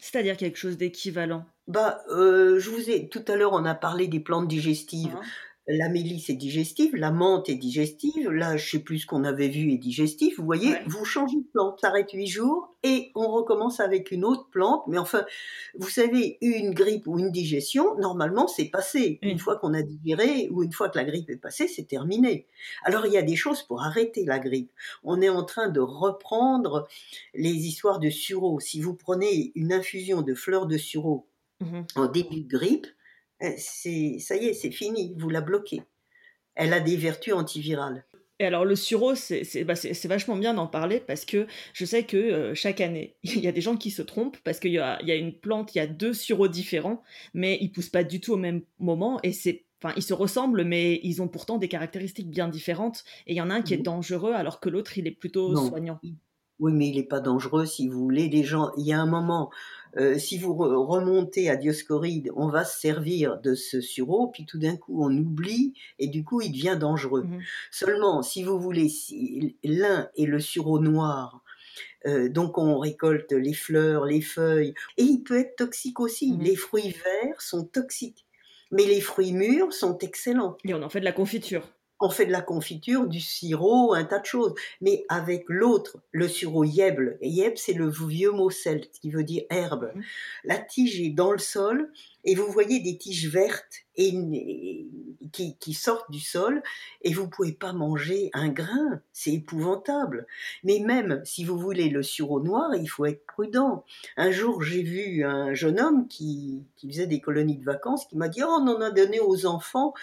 C'est-à-dire 0.00 0.36
quelque 0.36 0.56
chose 0.58 0.76
d'équivalent? 0.76 1.44
Bah, 1.66 2.02
euh, 2.10 2.58
je 2.58 2.70
vous 2.70 2.90
ai 2.90 3.08
tout 3.08 3.24
à 3.28 3.36
l'heure 3.36 3.52
on 3.52 3.64
a 3.64 3.74
parlé 3.74 4.06
des 4.06 4.20
plantes 4.20 4.48
digestives. 4.48 5.16
Hein 5.16 5.22
la 5.72 5.88
mélisse 5.88 6.30
est 6.30 6.34
digestive, 6.34 6.96
la 6.96 7.10
menthe 7.10 7.48
est 7.48 7.54
digestive, 7.54 8.30
là 8.30 8.56
je 8.56 8.70
sais 8.70 8.78
plus 8.80 9.00
ce 9.00 9.06
qu'on 9.06 9.24
avait 9.24 9.48
vu 9.48 9.72
est 9.72 9.78
digestif. 9.78 10.38
Vous 10.38 10.44
voyez, 10.44 10.74
vous 10.86 11.04
changez 11.04 11.36
de 11.36 11.46
plante, 11.52 11.80
s'arrête 11.80 12.10
huit 12.12 12.26
jours 12.26 12.74
et 12.82 13.12
on 13.14 13.30
recommence 13.30 13.80
avec 13.80 14.10
une 14.10 14.24
autre 14.24 14.48
plante. 14.50 14.84
Mais 14.88 14.98
enfin, 14.98 15.24
vous 15.78 15.88
savez, 15.88 16.38
une 16.40 16.72
grippe 16.72 17.06
ou 17.06 17.18
une 17.18 17.30
digestion, 17.30 17.96
normalement 17.98 18.48
c'est 18.48 18.66
passé. 18.66 19.18
Une 19.22 19.38
fois 19.38 19.56
qu'on 19.56 19.74
a 19.74 19.82
digéré 19.82 20.48
ou 20.50 20.62
une 20.62 20.72
fois 20.72 20.88
que 20.88 20.98
la 20.98 21.04
grippe 21.04 21.30
est 21.30 21.36
passée, 21.36 21.68
c'est 21.68 21.86
terminé. 21.86 22.46
Alors 22.84 23.06
il 23.06 23.12
y 23.12 23.18
a 23.18 23.22
des 23.22 23.36
choses 23.36 23.62
pour 23.62 23.82
arrêter 23.82 24.24
la 24.24 24.38
grippe. 24.38 24.72
On 25.04 25.20
est 25.22 25.28
en 25.28 25.44
train 25.44 25.68
de 25.68 25.80
reprendre 25.80 26.88
les 27.34 27.50
histoires 27.50 28.00
de 28.00 28.10
sureau. 28.10 28.60
Si 28.60 28.80
vous 28.80 28.94
prenez 28.94 29.52
une 29.54 29.72
infusion 29.72 30.22
de 30.22 30.34
fleurs 30.34 30.66
de 30.66 30.76
sureau 30.76 31.26
mmh 31.60 31.80
en 31.94 32.06
début 32.06 32.40
de 32.40 32.48
grippe, 32.48 32.86
c'est 33.56 34.18
ça 34.18 34.36
y 34.36 34.46
est, 34.46 34.54
c'est 34.54 34.70
fini, 34.70 35.14
vous 35.16 35.28
la 35.28 35.40
bloquez. 35.40 35.82
Elle 36.54 36.72
a 36.72 36.80
des 36.80 36.96
vertus 36.96 37.32
antivirales. 37.32 38.04
Et 38.38 38.46
alors 38.46 38.64
le 38.64 38.74
c'est 38.74 39.64
bah, 39.64 39.74
vachement 40.04 40.36
bien 40.36 40.54
d'en 40.54 40.66
parler 40.66 41.00
parce 41.06 41.26
que 41.26 41.46
je 41.74 41.84
sais 41.84 42.04
que 42.04 42.16
euh, 42.16 42.54
chaque 42.54 42.80
année, 42.80 43.16
il 43.22 43.40
y 43.40 43.48
a 43.48 43.52
des 43.52 43.60
gens 43.60 43.76
qui 43.76 43.90
se 43.90 44.00
trompent 44.00 44.38
parce 44.44 44.58
qu'il 44.60 44.72
y 44.72 44.78
a, 44.78 45.00
y 45.02 45.10
a, 45.10 45.14
une 45.14 45.38
plante, 45.38 45.74
il 45.74 45.78
y 45.78 45.80
a 45.82 45.86
deux 45.86 46.14
sureaux 46.14 46.48
différents, 46.48 47.02
mais 47.34 47.58
ils 47.60 47.70
poussent 47.70 47.90
pas 47.90 48.02
du 48.02 48.20
tout 48.20 48.32
au 48.32 48.38
même 48.38 48.62
moment 48.78 49.20
et 49.22 49.32
c'est 49.32 49.64
Enfin, 49.82 49.94
ils 49.96 50.02
se 50.02 50.12
ressemblent, 50.12 50.64
mais 50.64 51.00
ils 51.02 51.22
ont 51.22 51.28
pourtant 51.28 51.56
des 51.56 51.68
caractéristiques 51.68 52.28
bien 52.28 52.48
différentes. 52.48 53.02
Et 53.26 53.32
il 53.32 53.36
y 53.36 53.40
en 53.40 53.48
a 53.48 53.54
un 53.54 53.62
qui 53.62 53.72
est 53.72 53.78
mmh 53.78 53.82
dangereux, 53.82 54.34
alors 54.34 54.60
que 54.60 54.68
l'autre, 54.68 54.98
il 54.98 55.06
est 55.06 55.10
plutôt 55.10 55.56
soignant. 55.56 55.98
Oui, 56.58 56.72
mais 56.74 56.88
il 56.88 56.96
n'est 56.96 57.02
pas 57.02 57.20
dangereux 57.20 57.64
si 57.64 57.88
vous 57.88 57.98
voulez. 57.98 58.28
Les 58.28 58.44
gens, 58.44 58.72
il 58.76 58.86
y 58.86 58.92
a 58.92 59.00
un 59.00 59.06
moment, 59.06 59.50
euh, 59.96 60.18
si 60.18 60.38
vous 60.38 60.54
remontez 60.54 61.50
à 61.50 61.56
Dioscoride, 61.56 62.30
on 62.36 62.48
va 62.48 62.64
se 62.64 62.78
servir 62.78 63.40
de 63.40 63.54
ce 63.54 63.80
sureau, 63.80 64.28
puis 64.28 64.46
tout 64.46 64.58
d'un 64.58 64.76
coup 64.76 65.04
on 65.04 65.16
oublie 65.16 65.74
et 65.98 66.06
du 66.06 66.24
coup 66.24 66.40
il 66.40 66.52
devient 66.52 66.76
dangereux. 66.78 67.24
Mmh 67.24 67.40
Seulement, 67.70 68.22
si 68.22 68.42
vous 68.42 68.58
voulez, 68.58 68.88
si 68.88 69.56
l'un 69.64 70.08
est 70.16 70.26
le 70.26 70.40
sureau 70.40 70.78
noir, 70.78 71.42
euh, 72.06 72.28
donc 72.28 72.58
on 72.58 72.78
récolte 72.78 73.32
les 73.32 73.52
fleurs, 73.52 74.04
les 74.04 74.20
feuilles, 74.20 74.74
et 74.96 75.02
il 75.02 75.22
peut 75.22 75.38
être 75.38 75.56
toxique 75.56 76.00
aussi. 76.00 76.32
Mmh 76.32 76.42
les 76.42 76.56
fruits 76.56 76.90
verts 76.90 77.40
sont 77.40 77.64
toxiques, 77.64 78.26
mais 78.70 78.84
les 78.84 79.00
fruits 79.00 79.32
mûrs 79.32 79.72
sont 79.72 79.98
excellents. 79.98 80.56
Et 80.64 80.74
on 80.74 80.82
en 80.82 80.88
fait 80.88 81.00
de 81.00 81.04
la 81.04 81.12
confiture 81.12 81.68
on 82.00 82.08
fait 82.08 82.26
de 82.26 82.32
la 82.32 82.40
confiture, 82.40 83.06
du 83.06 83.20
sirop, 83.20 83.92
un 83.92 84.04
tas 84.04 84.18
de 84.18 84.26
choses. 84.26 84.54
Mais 84.80 85.04
avec 85.08 85.44
l'autre, 85.48 85.98
le 86.12 86.28
sirop 86.28 86.64
yeble, 86.64 87.18
et 87.20 87.52
c'est 87.56 87.74
le 87.74 87.90
vieux 87.90 88.32
mot 88.32 88.50
celte 88.50 88.90
qui 89.00 89.10
veut 89.10 89.24
dire 89.24 89.44
herbe. 89.50 89.92
Mmh. 89.94 90.00
La 90.44 90.58
tige 90.58 91.00
est 91.00 91.10
dans 91.10 91.32
le 91.32 91.38
sol 91.38 91.92
et 92.24 92.34
vous 92.34 92.50
voyez 92.50 92.80
des 92.80 92.96
tiges 92.96 93.28
vertes 93.28 93.84
et, 93.96 94.12
qui, 95.32 95.74
sortent 95.74 96.10
du 96.10 96.20
sol 96.20 96.62
et 97.02 97.12
vous 97.12 97.28
pouvez 97.28 97.52
pas 97.52 97.72
manger 97.72 98.30
un 98.32 98.48
grain. 98.48 99.00
C'est 99.12 99.32
épouvantable. 99.32 100.26
Mais 100.64 100.80
même 100.80 101.20
si 101.24 101.44
vous 101.44 101.58
voulez 101.58 101.88
le 101.88 102.02
sureau 102.02 102.40
noir, 102.40 102.74
il 102.74 102.86
faut 102.86 103.06
être 103.06 103.24
prudent. 103.26 103.84
Un 104.16 104.30
jour, 104.30 104.62
j'ai 104.62 104.82
vu 104.82 105.24
un 105.24 105.54
jeune 105.54 105.80
homme 105.80 106.08
qui, 106.08 106.64
qui 106.76 106.88
faisait 106.88 107.06
des 107.06 107.20
colonies 107.20 107.58
de 107.58 107.64
vacances 107.64 108.06
qui 108.06 108.16
m'a 108.16 108.28
dit, 108.28 108.42
oh, 108.42 108.58
on 108.60 108.68
en 108.68 108.80
a 108.80 108.90
donné 108.90 109.20
aux 109.20 109.46
enfants, 109.46 109.94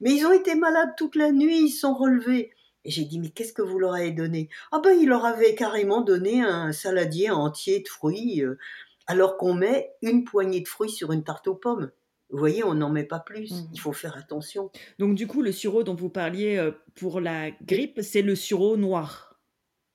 mais 0.00 0.12
ils 0.12 0.26
ont 0.26 0.32
été 0.32 0.54
malades 0.54 0.94
toute 0.96 1.16
la 1.16 1.32
nuit, 1.32 1.64
ils 1.66 1.70
sont 1.70 1.94
relevés. 1.94 2.52
Et 2.84 2.90
j'ai 2.90 3.04
dit, 3.04 3.20
mais 3.20 3.30
qu'est-ce 3.30 3.52
que 3.52 3.62
vous 3.62 3.78
leur 3.78 3.94
avez 3.94 4.10
donné? 4.10 4.48
Ah 4.72 4.80
ben, 4.80 4.92
il 4.98 5.08
leur 5.08 5.24
avait 5.24 5.54
carrément 5.54 6.00
donné 6.00 6.42
un 6.42 6.72
saladier 6.72 7.30
entier 7.30 7.80
de 7.80 7.88
fruits, 7.88 8.42
euh, 8.42 8.58
alors 9.06 9.36
qu'on 9.36 9.54
met 9.54 9.92
une 10.02 10.24
poignée 10.24 10.60
de 10.60 10.68
fruits 10.68 10.90
sur 10.90 11.12
une 11.12 11.22
tarte 11.22 11.46
aux 11.46 11.54
pommes. 11.54 11.90
Vous 12.32 12.38
voyez, 12.38 12.64
on 12.64 12.74
n'en 12.74 12.90
met 12.90 13.04
pas 13.04 13.20
plus. 13.20 13.52
Mmh. 13.52 13.68
Il 13.74 13.80
faut 13.80 13.92
faire 13.92 14.16
attention. 14.16 14.70
Donc, 14.98 15.14
du 15.14 15.26
coup, 15.26 15.42
le 15.42 15.52
sureau 15.52 15.82
dont 15.82 15.94
vous 15.94 16.08
parliez 16.08 16.56
euh, 16.56 16.72
pour 16.94 17.20
la 17.20 17.50
grippe, 17.62 18.00
c'est 18.02 18.22
le 18.22 18.34
sureau 18.34 18.76
noir. 18.76 19.38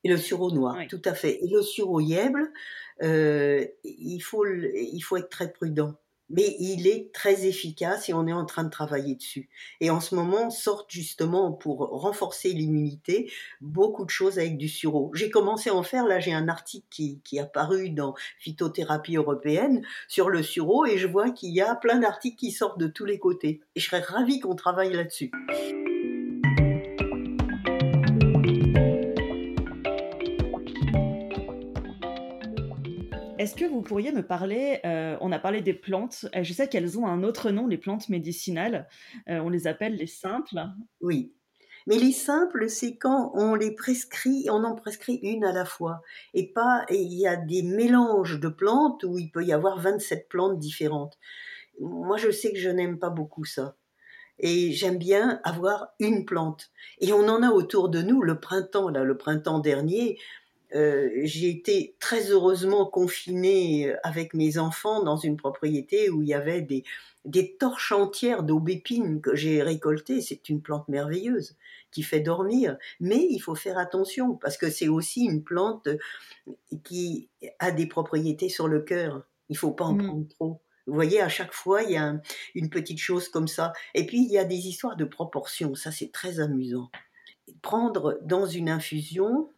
Et 0.04 0.10
le 0.10 0.18
sureau 0.18 0.52
noir, 0.52 0.78
tout 0.88 1.02
à 1.04 1.16
fait. 1.16 1.44
Et 1.44 1.48
le 1.50 1.62
sureau 1.64 2.00
yèble, 2.00 2.52
euh, 3.02 3.66
il, 3.84 4.20
faut, 4.20 4.46
il 4.46 5.02
faut 5.02 5.18
être 5.18 5.30
très 5.30 5.52
prudent 5.52 5.96
mais 6.30 6.56
il 6.60 6.88
est 6.88 7.12
très 7.14 7.46
efficace 7.46 8.10
et 8.10 8.14
on 8.14 8.28
est 8.28 8.34
en 8.34 8.46
train 8.46 8.64
de 8.64 8.70
travailler 8.70 9.16
dessus. 9.16 9.50
Et 9.80 9.90
en 9.90 10.00
ce 10.00 10.16
moment, 10.16 10.50
sortent 10.50 10.92
justement 10.92 11.52
pour 11.52 11.80
renforcer 11.80 12.50
l'immunité 12.50 13.32
beaucoup 13.62 14.06
de 14.06 14.10
choses 14.10 14.40
avec 14.40 14.58
du 14.58 14.70
sureau. 14.70 15.12
J'ai 15.14 15.30
commencé 15.30 15.70
à 15.70 15.76
en 15.76 15.84
faire, 15.84 16.06
là 16.06 16.20
j'ai 16.20 16.34
un 16.34 16.50
article 16.50 16.86
qui, 16.90 17.20
qui 17.24 17.38
est 17.38 17.42
apparu 17.42 17.90
dans 17.90 18.14
Phytothérapie 18.40 19.16
européenne 19.16 19.82
sur 20.08 20.30
le 20.30 20.44
sureau 20.44 20.86
et 20.86 20.98
je 20.98 21.08
vois 21.08 21.32
qu'il 21.32 21.54
y 21.54 21.62
a 21.62 21.76
plein 21.76 22.00
d'articles 22.00 22.38
qui 22.38 22.52
sortent 22.52 22.80
de 22.80 22.88
tous 22.88 23.06
les 23.06 23.20
côtés. 23.20 23.62
Et 23.76 23.80
je 23.80 23.86
serais 23.86 24.02
ravie 24.02 24.40
qu'on 24.40 24.56
travaille 24.56 24.94
là-dessus. 24.94 25.32
Est-ce 33.40 33.56
que 33.56 33.66
vous 33.66 33.82
pourriez 33.82 34.12
me 34.12 34.26
parler, 34.26 34.80
euh, 34.84 35.16
on 35.22 35.32
a 35.32 35.38
parlé 35.38 35.62
des 35.62 35.74
plantes, 35.74 36.26
euh, 36.36 36.44
je 36.44 36.54
sais 36.54 36.68
qu'elles 36.68 36.98
ont 36.98 37.06
un 37.06 37.24
autre 37.24 37.52
nom, 37.52 37.68
les 37.68 37.78
plantes 37.78 38.10
médicinales, 38.10 38.88
euh, 39.30 39.40
on 39.40 39.50
les 39.50 39.68
appelle 39.68 39.96
les 39.96 40.08
simples. 40.08 40.60
Oui, 41.02 41.36
mais 41.86 41.98
les 41.98 42.12
simples, 42.12 42.68
c'est 42.68 42.98
quand 42.98 43.32
on 43.36 43.54
les 43.54 43.76
prescrit, 43.76 44.48
on 44.50 44.64
en 44.64 44.76
prescrit 44.76 45.20
une 45.22 45.46
à 45.46 45.54
la 45.54 45.66
fois. 45.66 46.02
Et 46.34 46.52
pas, 46.52 46.86
il 46.90 47.14
y 47.14 47.28
a 47.28 47.36
des 47.36 47.62
mélanges 47.62 48.40
de 48.40 48.50
plantes 48.50 49.04
où 49.04 49.20
il 49.20 49.30
peut 49.30 49.46
y 49.46 49.54
avoir 49.54 49.80
27 49.80 50.28
plantes 50.28 50.58
différentes. 50.58 51.20
Moi, 51.80 52.18
je 52.18 52.32
sais 52.32 52.52
que 52.52 52.60
je 52.60 52.70
n'aime 52.70 52.98
pas 52.98 53.12
beaucoup 53.12 53.46
ça. 53.46 53.76
Et 54.40 54.72
j'aime 54.72 54.98
bien 54.98 55.40
avoir 55.44 55.90
une 56.00 56.26
plante. 56.26 56.72
Et 57.00 57.14
on 57.14 57.28
en 57.28 57.42
a 57.42 57.52
autour 57.52 57.90
de 57.90 58.02
nous, 58.02 58.22
le 58.22 58.40
printemps, 58.40 58.90
là, 58.90 59.04
le 59.04 59.18
printemps 59.18 59.60
dernier, 59.60 60.20
euh, 60.76 61.10
j'ai 61.24 61.50
été 61.50 61.96
très 62.00 62.32
heureusement 62.32 62.86
confinée 62.86 63.94
avec 64.04 64.34
mes 64.34 64.58
enfants 64.58 65.04
dans 65.04 65.18
une 65.18 65.38
propriété 65.38 66.10
où 66.10 66.22
il 66.22 66.28
y 66.28 66.34
avait 66.34 66.62
des, 66.62 66.84
des 67.26 67.56
torches 67.56 67.92
entières 67.92 68.44
d'aubépine 68.44 69.22
que 69.22 69.36
j'ai 69.36 69.62
récoltées. 69.64 70.22
C'est 70.22 70.50
une 70.50 70.62
plante 70.62 70.88
merveilleuse 70.90 71.56
qui 71.92 72.04
fait 72.04 72.20
dormir, 72.20 72.78
mais 73.00 73.26
il 73.30 73.40
faut 73.40 73.56
faire 73.56 73.78
attention 73.78 74.36
parce 74.36 74.58
que 74.58 74.70
c'est 74.70 74.90
aussi 74.90 75.26
une 75.26 75.44
plante 75.44 75.88
qui 76.84 77.30
a 77.60 77.72
des 77.72 77.88
propriétés 77.88 78.50
sur 78.50 78.68
le 78.68 78.82
cœur. 78.82 79.24
Il 79.50 79.58
faut 79.58 79.72
pas 79.72 79.86
en 79.86 79.94
mmh. 79.94 80.06
prendre 80.06 80.28
trop. 80.28 80.62
Vous 80.86 80.94
voyez, 80.94 81.22
à 81.22 81.30
chaque 81.30 81.54
fois, 81.54 81.84
il 81.84 81.92
y 81.92 81.98
a 81.98 82.22
une 82.56 82.70
petite 82.70 83.00
chose 83.00 83.28
comme 83.28 83.50
ça. 83.50 83.74
Et 83.94 84.06
puis, 84.06 84.24
il 84.24 84.32
y 84.32 84.38
a 84.38 84.46
des 84.46 84.68
histoires 84.68 84.96
de 84.96 85.04
proportions. 85.04 85.76
Ça, 85.76 85.92
c'est 85.92 86.12
très 86.14 86.40
amusant. 86.40 86.90
Prendre 87.62 88.20
dans 88.24 88.46
une 88.46 88.70
infusion 88.70 89.50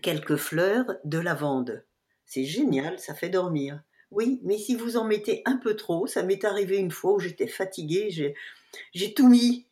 quelques 0.00 0.36
fleurs 0.36 0.96
de 1.04 1.18
lavande. 1.18 1.84
C'est 2.24 2.44
génial, 2.44 2.98
ça 2.98 3.14
fait 3.14 3.28
dormir. 3.28 3.82
Oui, 4.10 4.40
mais 4.42 4.58
si 4.58 4.74
vous 4.74 4.96
en 4.96 5.04
mettez 5.04 5.42
un 5.46 5.56
peu 5.56 5.74
trop, 5.74 6.06
ça 6.06 6.22
m'est 6.22 6.44
arrivé 6.44 6.76
une 6.76 6.90
fois 6.90 7.14
où 7.14 7.18
j'étais 7.18 7.46
fatiguée, 7.46 8.10
j'ai 8.92 9.14
tout 9.14 9.28
mis. 9.28 9.66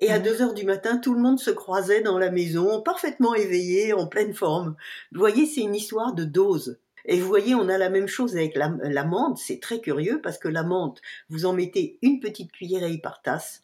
Et 0.00 0.12
à 0.12 0.18
2 0.18 0.30
mmh. 0.30 0.42
heures 0.42 0.54
du 0.54 0.64
matin, 0.64 0.98
tout 0.98 1.14
le 1.14 1.20
monde 1.20 1.38
se 1.38 1.50
croisait 1.50 2.02
dans 2.02 2.18
la 2.18 2.30
maison, 2.30 2.82
parfaitement 2.82 3.34
éveillé, 3.34 3.92
en 3.92 4.06
pleine 4.06 4.34
forme. 4.34 4.76
Vous 5.12 5.20
voyez, 5.20 5.46
c'est 5.46 5.62
une 5.62 5.74
histoire 5.74 6.12
de 6.12 6.24
dose. 6.24 6.78
Et 7.06 7.18
vous 7.20 7.28
voyez, 7.28 7.54
on 7.54 7.68
a 7.68 7.78
la 7.78 7.88
même 7.88 8.08
chose 8.08 8.36
avec 8.36 8.56
l'amande. 8.56 9.38
C'est 9.38 9.60
très 9.60 9.80
curieux 9.80 10.20
parce 10.20 10.38
que 10.38 10.48
l'amande, 10.48 11.00
vous 11.30 11.46
en 11.46 11.54
mettez 11.54 11.98
une 12.02 12.20
petite 12.20 12.52
cuillerée 12.52 12.98
par 12.98 13.22
tasse. 13.22 13.62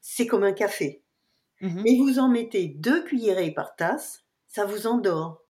C'est 0.00 0.26
comme 0.26 0.44
un 0.44 0.52
café. 0.52 1.02
Mmh 1.60 1.82
mais 1.84 1.96
vous 1.96 2.18
en 2.18 2.28
mettez 2.28 2.66
deux 2.66 3.04
cuillerées 3.04 3.52
par 3.52 3.76
tasse, 3.76 4.24
ça 4.48 4.64
vous 4.64 4.86
endort. 4.86 5.43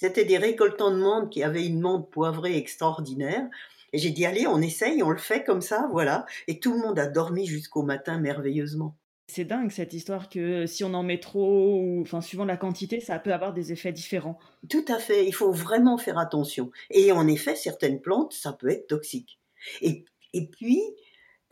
C'était 0.00 0.24
des 0.24 0.38
récoltants 0.38 0.92
de 0.92 0.96
menthe 0.96 1.28
qui 1.28 1.42
avaient 1.42 1.66
une 1.66 1.78
menthe 1.78 2.08
poivrée 2.08 2.56
extraordinaire. 2.56 3.46
Et 3.92 3.98
j'ai 3.98 4.08
dit, 4.08 4.24
allez, 4.24 4.46
on 4.46 4.62
essaye, 4.62 5.02
on 5.02 5.10
le 5.10 5.18
fait 5.18 5.44
comme 5.44 5.60
ça, 5.60 5.88
voilà. 5.92 6.24
Et 6.48 6.58
tout 6.58 6.72
le 6.72 6.78
monde 6.78 6.98
a 6.98 7.06
dormi 7.06 7.44
jusqu'au 7.44 7.82
matin 7.82 8.18
merveilleusement. 8.18 8.96
C'est 9.28 9.44
dingue 9.44 9.70
cette 9.70 9.92
histoire 9.92 10.30
que 10.30 10.64
si 10.64 10.84
on 10.84 10.94
en 10.94 11.02
met 11.02 11.20
trop, 11.20 11.82
ou 11.82 12.00
enfin 12.00 12.22
suivant 12.22 12.46
la 12.46 12.56
quantité, 12.56 13.00
ça 13.00 13.18
peut 13.18 13.34
avoir 13.34 13.52
des 13.52 13.72
effets 13.72 13.92
différents. 13.92 14.38
Tout 14.70 14.86
à 14.88 14.98
fait, 14.98 15.26
il 15.26 15.34
faut 15.34 15.52
vraiment 15.52 15.98
faire 15.98 16.16
attention. 16.16 16.70
Et 16.88 17.12
en 17.12 17.28
effet, 17.28 17.54
certaines 17.54 18.00
plantes, 18.00 18.32
ça 18.32 18.54
peut 18.54 18.70
être 18.70 18.86
toxique. 18.86 19.38
Et, 19.82 20.06
et 20.32 20.46
puis, 20.46 20.80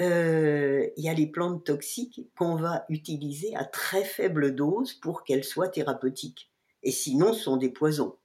euh, 0.01 0.89
il 0.97 1.05
y 1.05 1.11
a 1.11 1.15
les 1.15 1.27
plantes 1.27 1.65
toxiques 1.65 2.23
qu'on 2.35 2.57
va 2.57 2.87
utiliser 2.89 3.55
à 3.57 3.67
très 3.67 4.05
faible 4.05 4.55
dose 4.55 4.95
pour 4.95 5.23
qu'elles 5.23 5.45
soient 5.45 5.69
thérapeutiques. 5.69 6.51
Et 6.83 6.93
sinon, 6.93 7.35
ce 7.35 7.43
sont 7.43 7.59
des 7.59 7.69
poisons. 7.71 8.17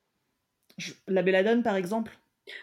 La 1.07 1.21
belladone, 1.21 1.63
par 1.63 1.75
exemple? 1.75 2.17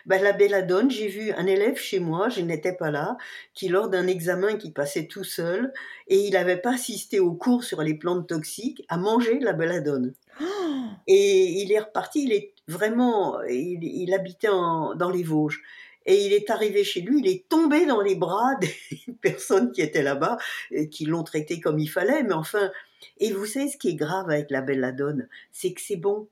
Ben, 0.05 0.23
la 0.23 0.33
belladone, 0.33 0.91
j'ai 0.91 1.09
vu 1.09 1.33
un 1.33 1.47
élève 1.47 1.77
chez 1.77 2.01
moi, 2.01 2.29
je 2.29 2.43
n'étais 2.43 2.75
pas 2.75 2.91
là, 2.91 3.17
qui 3.55 3.69
lors 3.69 3.89
d'un 3.89 4.07
examen 4.07 4.57
qui 4.57 4.73
passait 4.73 5.07
tout 5.07 5.25
seul, 5.25 5.73
et 6.07 6.19
il 6.19 6.33
n'avait 6.33 6.59
pas 6.59 6.75
assisté 6.75 7.19
au 7.19 7.33
cours 7.33 7.65
sur 7.65 7.83
les 7.83 7.95
plantes 7.95 8.29
toxiques, 8.29 8.85
a 8.89 8.99
mangé 8.99 9.39
la 9.39 9.55
belladone. 9.55 10.13
et 11.07 11.63
il 11.63 11.73
est 11.73 11.81
reparti, 11.81 12.25
il 12.25 12.33
est 12.33 12.53
vraiment, 12.69 13.41
il, 13.43 14.13
habitait 14.13 14.49
dans 14.49 15.11
les 15.11 15.23
Vosges. 15.23 15.63
Et 16.07 16.27
il 16.27 16.33
est 16.33 16.51
arrivé 16.51 16.83
chez 16.83 17.03
lui, 17.03 17.21
il 17.21 17.29
est 17.29 17.49
tombé 17.49 17.87
dans 17.87 18.01
les 18.01 18.15
bras 18.15 18.55
des 18.61 18.75
personnes 19.23 19.73
qui 19.73 19.81
étaient 19.81 20.03
là-bas, 20.03 20.37
et 20.71 20.91
qui 20.91 21.07
l'ont 21.07 21.25
traité 21.25 21.59
comme 21.59 21.79
il 21.79 21.89
fallait, 21.89 22.23
mais 22.23 22.35
enfin, 22.35 22.71
et 23.19 23.33
vous 23.33 23.47
savez 23.47 23.69
ce 23.69 23.79
qui 23.79 23.89
est 23.91 23.95
grave 23.95 24.29
avec 24.29 24.51
la 24.51 24.61
belladone, 24.61 25.29
c'est 25.53 25.73
que 25.73 25.81
c'est 25.81 25.97
bon, 25.97 26.29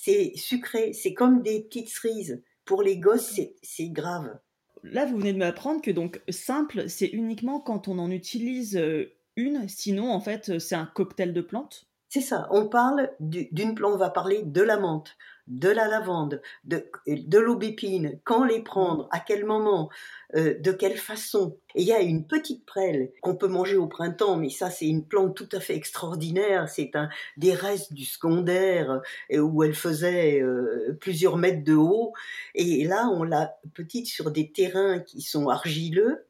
c'est 0.00 0.32
sucré, 0.36 0.92
c'est 0.92 1.12
comme 1.12 1.42
des 1.42 1.60
petites 1.60 1.88
cerises. 1.88 2.40
Pour 2.64 2.82
les 2.82 2.98
gosses, 2.98 3.40
c'est 3.62 3.88
grave. 3.88 4.38
Là, 4.84 5.06
vous 5.06 5.18
venez 5.18 5.32
de 5.32 5.38
m'apprendre 5.38 5.82
que 5.82 5.90
donc 5.90 6.22
simple, 6.28 6.88
c'est 6.88 7.08
uniquement 7.08 7.58
quand 7.58 7.88
on 7.88 7.98
en 7.98 8.08
utilise 8.08 8.76
euh, 8.76 9.12
une, 9.34 9.68
sinon 9.68 10.12
en 10.12 10.20
fait 10.20 10.60
c'est 10.60 10.76
un 10.76 10.86
cocktail 10.86 11.32
de 11.32 11.40
plantes. 11.40 11.88
C'est 12.08 12.20
ça, 12.20 12.46
on 12.52 12.68
parle 12.68 13.10
d'une 13.18 13.74
plante, 13.74 13.94
on 13.94 13.98
va 13.98 14.10
parler 14.10 14.44
de 14.44 14.62
la 14.62 14.78
menthe, 14.78 15.16
de 15.48 15.68
la 15.68 15.88
lavande, 15.88 16.42
de, 16.64 17.38
l'aubépine, 17.38 18.20
quand 18.24 18.44
les 18.44 18.62
prendre, 18.62 19.08
à 19.10 19.18
quel 19.18 19.44
moment, 19.44 19.88
euh, 20.36 20.58
de 20.58 20.72
quelle 20.72 20.98
façon. 20.98 21.56
Et 21.74 21.82
il 21.82 21.88
y 21.88 21.92
a 21.92 22.00
une 22.00 22.26
petite 22.26 22.66
prêle 22.66 23.10
qu'on 23.22 23.34
peut 23.34 23.48
manger 23.48 23.76
au 23.76 23.86
printemps, 23.86 24.36
mais 24.36 24.50
ça 24.50 24.70
c'est 24.70 24.86
une 24.86 25.04
plante 25.04 25.34
tout 25.34 25.48
à 25.52 25.60
fait 25.60 25.74
extraordinaire, 25.74 26.68
c'est 26.68 26.94
un 26.94 27.08
des 27.36 27.54
restes 27.54 27.92
du 27.94 28.04
secondaire 28.04 29.00
euh, 29.32 29.38
où 29.38 29.62
elle 29.62 29.74
faisait 29.74 30.40
euh, 30.40 30.96
plusieurs 31.00 31.38
mètres 31.38 31.64
de 31.64 31.74
haut, 31.74 32.12
et 32.54 32.84
là 32.84 33.08
on 33.12 33.22
l'a 33.22 33.58
petite 33.74 34.06
sur 34.06 34.30
des 34.30 34.52
terrains 34.52 34.98
qui 34.98 35.22
sont 35.22 35.48
argileux, 35.48 36.26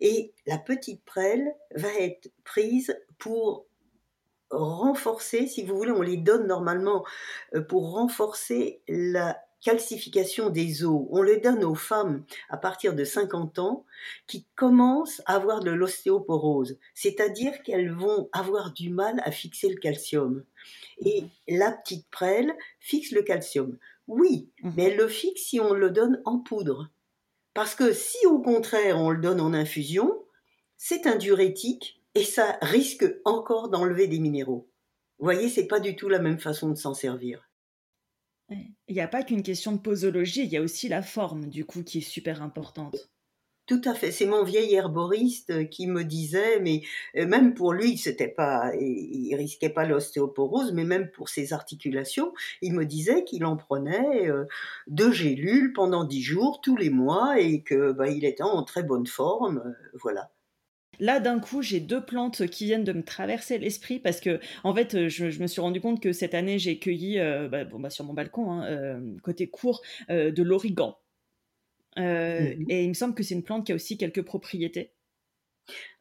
et 0.00 0.32
la 0.46 0.58
petite 0.58 1.04
prêle 1.04 1.54
va 1.74 1.92
être 2.00 2.30
prise 2.44 2.96
pour 3.18 3.66
renforcer, 4.52 5.46
si 5.46 5.64
vous 5.64 5.76
voulez, 5.76 5.92
on 5.92 6.02
les 6.02 6.16
donne 6.16 6.46
normalement 6.46 7.04
euh, 7.54 7.62
pour 7.62 7.92
renforcer 7.92 8.82
la 8.88 9.38
calcification 9.62 10.50
des 10.50 10.84
os. 10.84 11.06
On 11.10 11.22
les 11.22 11.38
donne 11.38 11.64
aux 11.64 11.74
femmes 11.74 12.24
à 12.50 12.56
partir 12.56 12.94
de 12.94 13.04
50 13.04 13.58
ans 13.60 13.84
qui 14.26 14.46
commencent 14.56 15.22
à 15.26 15.36
avoir 15.36 15.60
de 15.60 15.70
l'ostéoporose, 15.70 16.78
c'est-à-dire 16.94 17.62
qu'elles 17.62 17.92
vont 17.92 18.28
avoir 18.32 18.72
du 18.72 18.90
mal 18.90 19.22
à 19.24 19.30
fixer 19.30 19.68
le 19.68 19.76
calcium. 19.76 20.44
Et 21.04 21.24
la 21.48 21.72
petite 21.72 22.08
prêle 22.10 22.52
fixe 22.80 23.12
le 23.12 23.22
calcium. 23.22 23.78
Oui, 24.08 24.50
mmh. 24.62 24.70
mais 24.76 24.84
elle 24.84 24.96
le 24.96 25.08
fixe 25.08 25.42
si 25.42 25.60
on 25.60 25.72
le 25.72 25.90
donne 25.90 26.20
en 26.24 26.38
poudre. 26.38 26.90
Parce 27.54 27.74
que 27.74 27.92
si 27.92 28.26
au 28.26 28.40
contraire 28.40 28.98
on 28.98 29.10
le 29.10 29.20
donne 29.20 29.40
en 29.40 29.54
infusion, 29.54 30.22
c'est 30.76 31.06
un 31.06 31.16
diurétique 31.16 32.01
et 32.14 32.24
ça 32.24 32.58
risque 32.62 33.06
encore 33.24 33.68
d'enlever 33.68 34.06
des 34.06 34.18
minéraux. 34.18 34.70
Vous 35.18 35.24
voyez, 35.24 35.48
c'est 35.48 35.66
pas 35.66 35.80
du 35.80 35.96
tout 35.96 36.08
la 36.08 36.18
même 36.18 36.38
façon 36.38 36.70
de 36.70 36.74
s'en 36.74 36.94
servir. 36.94 37.48
Il 38.88 38.94
n'y 38.94 39.00
a 39.00 39.08
pas 39.08 39.22
qu'une 39.22 39.42
question 39.42 39.72
de 39.72 39.80
posologie, 39.80 40.44
il 40.44 40.52
y 40.52 40.56
a 40.56 40.62
aussi 40.62 40.88
la 40.88 41.00
forme, 41.00 41.48
du 41.48 41.64
coup, 41.64 41.82
qui 41.82 41.98
est 41.98 42.02
super 42.02 42.42
importante. 42.42 43.10
Tout 43.66 43.80
à 43.84 43.94
fait. 43.94 44.10
C'est 44.10 44.26
mon 44.26 44.42
vieil 44.42 44.74
herboriste 44.74 45.70
qui 45.70 45.86
me 45.86 46.02
disait, 46.02 46.58
mais 46.60 46.82
euh, 47.16 47.26
même 47.26 47.54
pour 47.54 47.72
lui, 47.72 47.96
c'était 47.96 48.28
pas, 48.28 48.72
il 48.74 49.34
risquait 49.36 49.70
pas 49.70 49.86
l'ostéoporose, 49.86 50.72
mais 50.72 50.84
même 50.84 51.10
pour 51.12 51.28
ses 51.28 51.52
articulations, 51.52 52.34
il 52.60 52.74
me 52.74 52.84
disait 52.84 53.22
qu'il 53.24 53.44
en 53.44 53.56
prenait 53.56 54.28
euh, 54.28 54.44
deux 54.88 55.12
gélules 55.12 55.72
pendant 55.72 56.04
dix 56.04 56.22
jours 56.22 56.60
tous 56.60 56.76
les 56.76 56.90
mois 56.90 57.38
et 57.38 57.62
que 57.62 57.92
bah, 57.92 58.08
il 58.08 58.24
était 58.24 58.42
en 58.42 58.64
très 58.64 58.82
bonne 58.82 59.06
forme. 59.06 59.62
Euh, 59.64 59.98
voilà. 60.02 60.32
Là, 61.00 61.20
d'un 61.20 61.40
coup, 61.40 61.62
j'ai 61.62 61.80
deux 61.80 62.04
plantes 62.04 62.46
qui 62.46 62.66
viennent 62.66 62.84
de 62.84 62.92
me 62.92 63.02
traverser 63.02 63.58
l'esprit 63.58 63.98
parce 63.98 64.20
que, 64.20 64.40
en 64.62 64.74
fait, 64.74 65.08
je, 65.08 65.42
me 65.42 65.46
suis 65.46 65.60
rendu 65.60 65.80
compte 65.80 66.00
que 66.00 66.12
cette 66.12 66.34
année, 66.34 66.58
j'ai 66.58 66.78
cueilli, 66.78 67.18
bah, 67.50 67.64
bon, 67.64 67.80
bah, 67.80 67.90
sur 67.90 68.04
mon 68.04 68.12
balcon, 68.12 68.52
hein, 68.52 69.00
côté 69.22 69.48
court, 69.48 69.82
de 70.08 70.42
l'origan. 70.42 70.98
Euh, 71.98 72.54
mmh 72.56 72.70
et 72.70 72.84
il 72.84 72.88
me 72.88 72.94
semble 72.94 73.14
que 73.14 73.22
c'est 73.22 73.34
une 73.34 73.42
plante 73.42 73.66
qui 73.66 73.72
a 73.72 73.74
aussi 73.74 73.98
quelques 73.98 74.22
propriétés. 74.22 74.92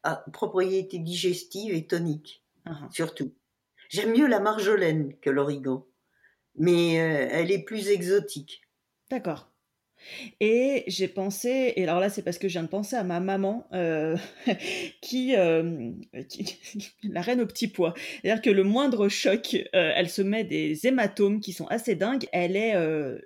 Ah, 0.04 0.24
propriétés 0.34 1.00
digestives 1.00 1.74
et 1.74 1.86
toniques, 1.86 2.44
ah 2.66 2.80
ah. 2.84 2.90
surtout. 2.92 3.34
J'aime 3.90 4.14
mieux 4.14 4.28
la 4.28 4.40
marjolaine 4.40 5.16
que 5.20 5.30
l'origan, 5.30 5.86
mais 6.56 7.00
euh, 7.00 7.28
elle 7.30 7.52
est 7.52 7.64
plus 7.64 7.90
exotique. 7.90 8.62
D'accord. 9.10 9.51
Et 10.40 10.84
j'ai 10.88 11.08
pensé, 11.08 11.74
et 11.76 11.84
alors 11.84 12.00
là 12.00 12.10
c'est 12.10 12.22
parce 12.22 12.38
que 12.38 12.48
je 12.48 12.54
viens 12.54 12.64
de 12.64 12.68
penser 12.68 12.96
à 12.96 13.04
ma 13.04 13.20
maman 13.20 13.68
euh, 13.74 14.18
qui, 15.02 15.34
la 17.04 17.22
reine 17.22 17.42
au 17.42 17.46
petit 17.46 17.68
pois. 17.68 17.94
C'est-à-dire 18.22 18.42
que 18.42 18.50
le 18.50 18.64
moindre 18.64 19.10
choc, 19.10 19.58
elle 19.74 20.10
se 20.10 20.22
met 20.22 20.44
des 20.44 20.86
hématomes 20.86 21.40
qui 21.40 21.54
sont 21.54 21.68
assez 21.68 21.96
dingues. 21.96 22.28
Elle 22.32 22.56
est 22.56 22.76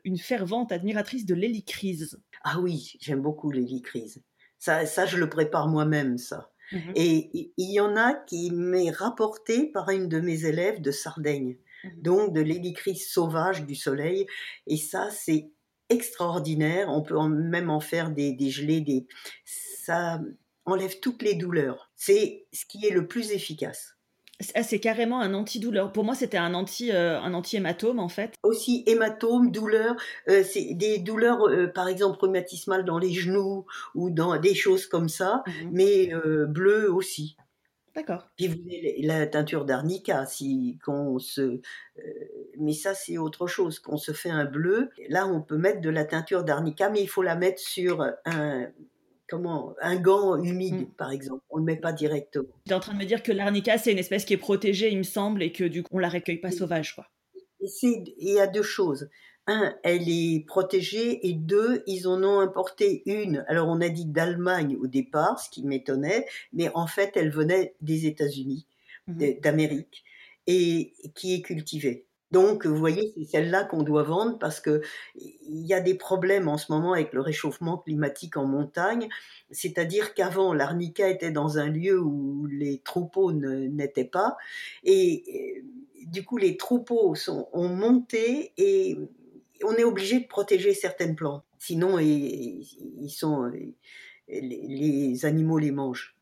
une 0.04 0.18
fervente 0.18 0.72
admiratrice 0.72 1.26
de 1.26 1.36
l'hélicryse. 1.36 2.20
Ah 2.44 2.60
oui, 2.60 2.94
j'aime 3.00 3.22
beaucoup 3.22 3.52
l'hélicryse. 3.52 4.22
Ça, 4.60 4.86
ça, 4.86 5.06
je 5.06 5.18
le 5.18 5.30
prépare 5.30 5.68
moi-même, 5.68 6.18
ça. 6.18 6.52
Mmh 6.72 6.78
et 6.96 7.52
il 7.58 7.72
y 7.72 7.80
en 7.80 7.96
a 7.96 8.14
qui 8.14 8.50
m'est 8.52 8.90
rapporté 8.90 9.68
par 9.68 9.90
une 9.90 10.08
de 10.08 10.20
mes 10.20 10.46
élèves 10.46 10.82
de 10.82 10.90
Sardaigne, 10.92 11.58
mmh 11.84 11.90
donc 12.02 12.34
de 12.34 12.42
l'hélicryse 12.42 13.08
sauvage 13.08 13.66
du 13.66 13.76
soleil. 13.76 14.26
Et 14.66 14.78
ça, 14.78 15.10
c'est 15.12 15.52
extraordinaire. 15.90 16.90
On 16.90 17.02
peut 17.02 17.18
même 17.28 17.70
en 17.70 17.80
faire 17.80 18.12
des, 18.12 18.34
des 18.34 18.50
gelées, 18.50 18.82
des... 18.82 19.08
ça 19.46 20.20
enlève 20.66 21.00
toutes 21.00 21.22
les 21.22 21.36
douleurs. 21.36 21.92
C'est 21.96 22.48
ce 22.52 22.66
qui 22.66 22.86
est 22.86 22.92
le 22.92 23.08
plus 23.08 23.32
efficace. 23.32 23.96
Ah, 24.54 24.64
c'est 24.64 24.80
carrément 24.80 25.22
un 25.22 25.34
antidouleur. 25.34 25.94
Pour 25.94 26.04
moi, 26.04 26.14
c'était 26.14 26.38
un 26.38 26.54
anti, 26.56 26.92
euh, 26.92 27.20
un 27.22 27.34
anti-hématome 27.34 28.00
en 28.00 28.10
fait. 28.10 28.34
Aussi 28.44 28.84
hématome, 28.86 29.50
douleur, 29.50 29.96
euh, 30.28 30.44
c'est 30.44 30.74
des 30.74 30.98
douleurs, 30.98 31.48
euh, 31.48 31.68
par 31.68 31.88
exemple 31.88 32.20
rhumatismales 32.20 32.84
dans 32.84 32.98
les 32.98 33.14
genoux 33.14 33.66
ou 33.94 34.10
dans 34.10 34.38
des 34.38 34.54
choses 34.54 34.88
comme 34.88 35.08
ça, 35.08 35.44
mmh 35.48 35.52
mais 35.72 36.12
bleu 36.50 36.92
aussi. 36.92 37.38
D'accord. 37.96 38.28
Puis 38.36 38.48
vous 38.48 38.56
avez 38.56 38.98
la 39.04 39.26
teinture 39.26 39.64
d'arnica, 39.64 40.26
si 40.26 40.78
qu'on 40.84 41.18
se, 41.18 41.62
mais 42.60 42.74
ça 42.74 42.94
c'est 42.94 43.18
autre 43.18 43.48
chose. 43.48 43.80
Qu'on 43.80 43.98
se 43.98 44.12
fait 44.12 44.30
un 44.30 44.46
bleu, 44.46 44.90
là 45.10 45.28
on 45.28 45.42
peut 45.42 45.58
mettre 45.58 45.82
de 45.82 45.90
la 45.90 46.06
teinture 46.06 46.44
d'arnica, 46.44 46.90
mais 46.90 47.02
il 47.02 47.08
faut 47.08 47.24
la 47.24 47.36
mettre 47.36 47.60
sur 47.60 48.06
un 48.26 48.68
comment 49.28 49.76
un 49.82 49.96
gant 49.98 50.42
humide, 50.42 50.82
mm. 50.82 50.92
par 50.98 51.12
exemple. 51.12 51.44
On 51.50 51.58
ne 51.58 51.62
le 51.62 51.66
met 51.66 51.80
pas 51.80 51.94
directement. 51.94 52.48
Tu 52.66 52.72
es 52.72 52.76
en 52.76 52.80
train 52.80 52.94
de 52.94 53.00
me 53.00 53.06
dire 53.06 53.24
que 53.24 53.32
l'arnica, 53.32 53.78
c'est 53.78 53.92
une 53.92 53.98
espèce 53.98 54.26
qui 54.26 54.34
est 54.34 54.38
protégée, 54.38 54.92
il 54.92 54.98
me 54.98 55.04
semble, 55.04 55.44
et 55.44 55.52
que 55.52 55.64
du 55.64 55.84
coup, 55.84 55.96
on 55.96 56.00
la 56.00 56.10
recueille 56.10 56.38
pas 56.40 56.52
sauvage, 56.52 56.96
quoi. 56.96 57.08
Il 57.60 58.06
y 58.20 58.40
a 58.40 58.48
deux 58.48 58.64
choses. 58.64 59.10
Un, 59.48 59.76
elle 59.84 60.10
est 60.10 60.46
protégée, 60.46 61.28
et 61.28 61.34
deux, 61.34 61.84
ils 61.88 62.08
en 62.08 62.24
ont 62.24 62.40
importé 62.40 63.04
une. 63.06 63.46
Alors, 63.48 63.68
on 63.68 63.82
a 63.82 63.90
dit 63.90 64.06
d'Allemagne 64.06 64.76
au 64.80 64.88
départ, 64.88 65.40
ce 65.40 65.50
qui 65.50 65.64
m'étonnait, 65.64 66.26
mais 66.54 66.70
en 66.74 66.88
fait, 66.88 67.12
elle 67.16 67.32
venait 67.32 67.76
des 67.82 68.06
États-Unis, 68.06 68.68
mm-hmm. 69.08 69.42
d'Amérique, 69.42 70.04
et 70.48 70.94
qui 71.16 71.36
est 71.36 71.42
cultivée. 71.42 72.05
Donc, 72.32 72.66
vous 72.66 72.76
voyez, 72.76 73.14
c'est 73.16 73.24
celle-là 73.24 73.64
qu'on 73.64 73.84
doit 73.84 74.04
vendre 74.04 74.38
parce 74.40 74.60
que 74.60 74.82
il 75.16 75.66
y 75.66 75.74
a 75.74 75.80
des 75.80 75.96
problèmes 75.96 76.48
en 76.48 76.58
ce 76.58 76.72
moment 76.72 76.94
avec 76.94 77.14
le 77.14 77.22
réchauffement 77.22 77.78
climatique 77.78 78.36
en 78.38 78.46
montagne. 78.46 79.08
C'est-à-dire 79.52 80.14
qu'avant, 80.14 80.54
l'arnica 80.54 81.08
était 81.10 81.32
dans 81.32 81.60
un 81.60 81.70
lieu 81.70 82.00
où 82.00 82.48
les 82.48 82.80
troupeaux 82.80 83.32
n'étaient 83.32 84.06
pas. 84.06 84.38
Et, 84.84 85.64
du 86.08 86.24
coup, 86.24 86.38
les 86.38 86.58
troupeaux 86.58 87.16
ont 87.54 87.70
monté 87.70 88.54
et 88.58 88.98
on 89.64 89.74
est 89.74 89.84
obligé 89.84 90.20
de 90.20 90.28
protéger 90.28 90.74
certaines 90.74 91.16
plantes. 91.16 91.44
Sinon, 91.60 92.00
ils, 92.00 93.10
sont, 93.10 93.52
les 94.28 95.26
animaux 95.26 95.58
les 95.58 95.72
mangent. 95.72 96.15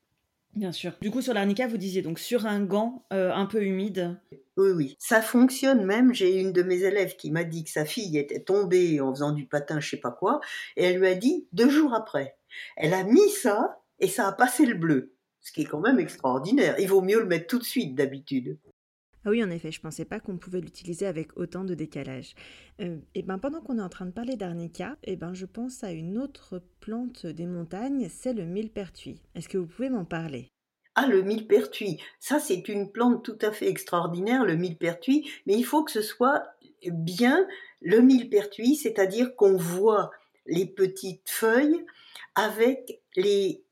Bien 0.56 0.72
sûr. 0.72 0.94
Du 1.02 1.10
coup, 1.10 1.22
sur 1.22 1.34
l'arnica, 1.34 1.68
vous 1.68 1.78
disiez 1.78 2.02
donc 2.02 2.20
sur 2.20 2.46
un 2.46 2.64
gant 2.64 3.06
euh, 3.12 3.34
un 3.34 3.46
peu 3.46 3.64
humide. 3.64 4.20
Oui, 4.56 4.70
oui. 4.70 4.96
Ça 5.00 5.22
fonctionne 5.22 5.84
même. 5.84 6.14
J'ai 6.14 6.40
une 6.40 6.52
de 6.52 6.62
mes 6.62 6.84
élèves 6.84 7.16
qui 7.16 7.32
m'a 7.32 7.44
dit 7.44 7.64
que 7.64 7.72
sa 7.72 7.86
fille 7.86 8.18
était 8.18 8.42
tombée 8.42 9.02
en 9.02 9.12
faisant 9.12 9.32
du 9.32 9.48
patin, 9.48 9.80
je 9.80 9.90
sais 9.90 9.98
pas 9.98 10.12
quoi, 10.12 10.42
et 10.78 10.84
elle 10.84 11.00
lui 11.00 11.08
a 11.08 11.16
dit 11.16 11.48
deux 11.54 11.70
jours 11.70 11.96
après. 11.96 12.38
Elle 12.78 12.94
a 12.94 13.04
mis 13.04 13.30
ça 13.30 13.82
et 14.00 14.08
ça 14.08 14.28
a 14.28 14.32
passé 14.32 14.66
le 14.66 14.76
bleu. 14.76 15.16
Ce 15.42 15.52
qui 15.52 15.64
est 15.64 15.66
quand 15.66 15.80
même 15.80 16.00
extraordinaire. 16.00 16.76
Il 16.80 16.88
vaut 16.88 17.02
mieux 17.02 17.20
le 17.20 17.26
mettre 17.26 17.48
tout 17.48 17.60
de 17.60 17.64
suite 17.64 17.96
d'habitude. 17.96 18.58
Ah 19.26 19.30
oui, 19.30 19.42
en 19.42 19.50
effet, 19.50 19.72
je 19.72 19.80
pensais 19.80 20.04
pas 20.04 20.20
qu'on 20.20 20.38
pouvait 20.38 20.60
l'utiliser 20.60 21.06
avec 21.06 21.38
autant 21.38 21.64
de 21.64 21.76
décalage. 21.76 22.36
Euh, 22.82 22.98
et 23.16 23.24
ben 23.24 23.38
pendant 23.38 23.62
qu'on 23.62 23.78
est 23.78 23.84
en 23.84 23.90
train 23.90 24.06
de 24.06 24.12
parler 24.12 24.36
d'arnica, 24.36 24.98
et 25.04 25.16
ben 25.16 25.34
je 25.34 25.46
pense 25.46 25.84
à 25.84 25.92
une 25.92 26.18
autre 26.18 26.62
plante 26.82 27.26
des 27.26 27.46
montagnes, 27.46 28.10
c'est 28.10 28.34
le 28.34 28.44
millepertuis. 28.44 29.22
Est-ce 29.34 29.48
que 29.48 29.58
vous 29.58 29.68
pouvez 29.68 29.90
m'en 29.90 30.04
parler? 30.04 30.50
Ah, 30.96 31.08
le 31.08 31.24
millepertuis, 31.24 32.00
ça 32.20 32.40
c'est 32.40 32.68
une 32.68 32.92
plante 32.92 33.24
tout 33.24 33.40
à 33.42 33.52
fait 33.52 33.68
extraordinaire, 33.68 34.46
le 34.46 34.56
millepertuis, 34.56 35.28
mais 35.48 35.54
il 35.54 35.64
faut 35.64 35.84
que 35.84 35.92
ce 35.92 36.02
soit 36.02 36.44
bien 36.92 37.48
le 37.82 38.02
millepertuis, 38.02 38.76
c'est-à-dire 38.76 39.36
qu'on 39.36 39.56
voit 39.56 40.12
les 40.46 40.66
petites 40.66 41.30
feuilles 41.30 41.86
avec 42.36 43.02
les, 43.16 43.64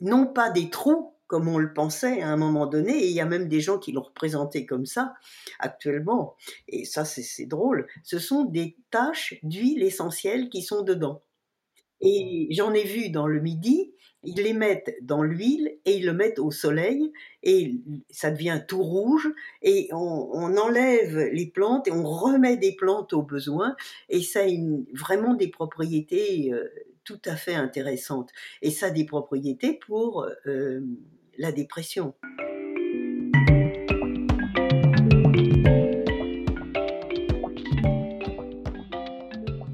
non 0.00 0.26
pas 0.26 0.50
des 0.50 0.70
trous, 0.70 1.11
comme 1.32 1.48
on 1.48 1.56
le 1.56 1.72
pensait 1.72 2.20
à 2.20 2.28
un 2.28 2.36
moment 2.36 2.66
donné, 2.66 2.92
et 2.92 3.06
il 3.06 3.14
y 3.14 3.20
a 3.22 3.24
même 3.24 3.48
des 3.48 3.62
gens 3.62 3.78
qui 3.78 3.90
l'ont 3.90 4.02
représenté 4.02 4.66
comme 4.66 4.84
ça 4.84 5.14
actuellement, 5.60 6.36
et 6.68 6.84
ça 6.84 7.06
c'est 7.06 7.46
drôle, 7.46 7.86
ce 8.02 8.18
sont 8.18 8.44
des 8.44 8.76
taches 8.90 9.36
d'huile 9.42 9.82
essentielle 9.82 10.50
qui 10.50 10.60
sont 10.60 10.82
dedans. 10.82 11.22
Et 12.02 12.48
j'en 12.50 12.74
ai 12.74 12.84
vu 12.84 13.08
dans 13.08 13.26
le 13.26 13.40
midi, 13.40 13.94
ils 14.24 14.42
les 14.42 14.52
mettent 14.52 14.94
dans 15.00 15.22
l'huile 15.22 15.78
et 15.86 15.96
ils 15.96 16.04
le 16.04 16.12
mettent 16.12 16.38
au 16.38 16.50
soleil 16.50 17.10
et 17.42 17.80
ça 18.10 18.30
devient 18.30 18.60
tout 18.68 18.82
rouge 18.82 19.32
et 19.62 19.88
on, 19.92 20.54
enlève 20.58 21.30
les 21.32 21.46
plantes 21.46 21.88
et 21.88 21.92
on 21.92 22.04
remet 22.04 22.58
des 22.58 22.76
plantes 22.76 23.14
au 23.14 23.22
besoin 23.22 23.74
et 24.10 24.20
ça 24.20 24.40
a 24.40 24.48
vraiment 24.92 25.32
des 25.32 25.48
propriétés 25.48 26.52
euh, 26.52 26.68
tout 27.04 27.20
à 27.24 27.36
fait 27.36 27.54
intéressantes. 27.54 28.30
Et 28.60 28.70
ça 28.70 28.86
a 28.86 28.90
des 28.90 29.06
propriétés 29.06 29.72
pour 29.86 30.26
euh, 30.46 30.80
dépression. 31.50 32.14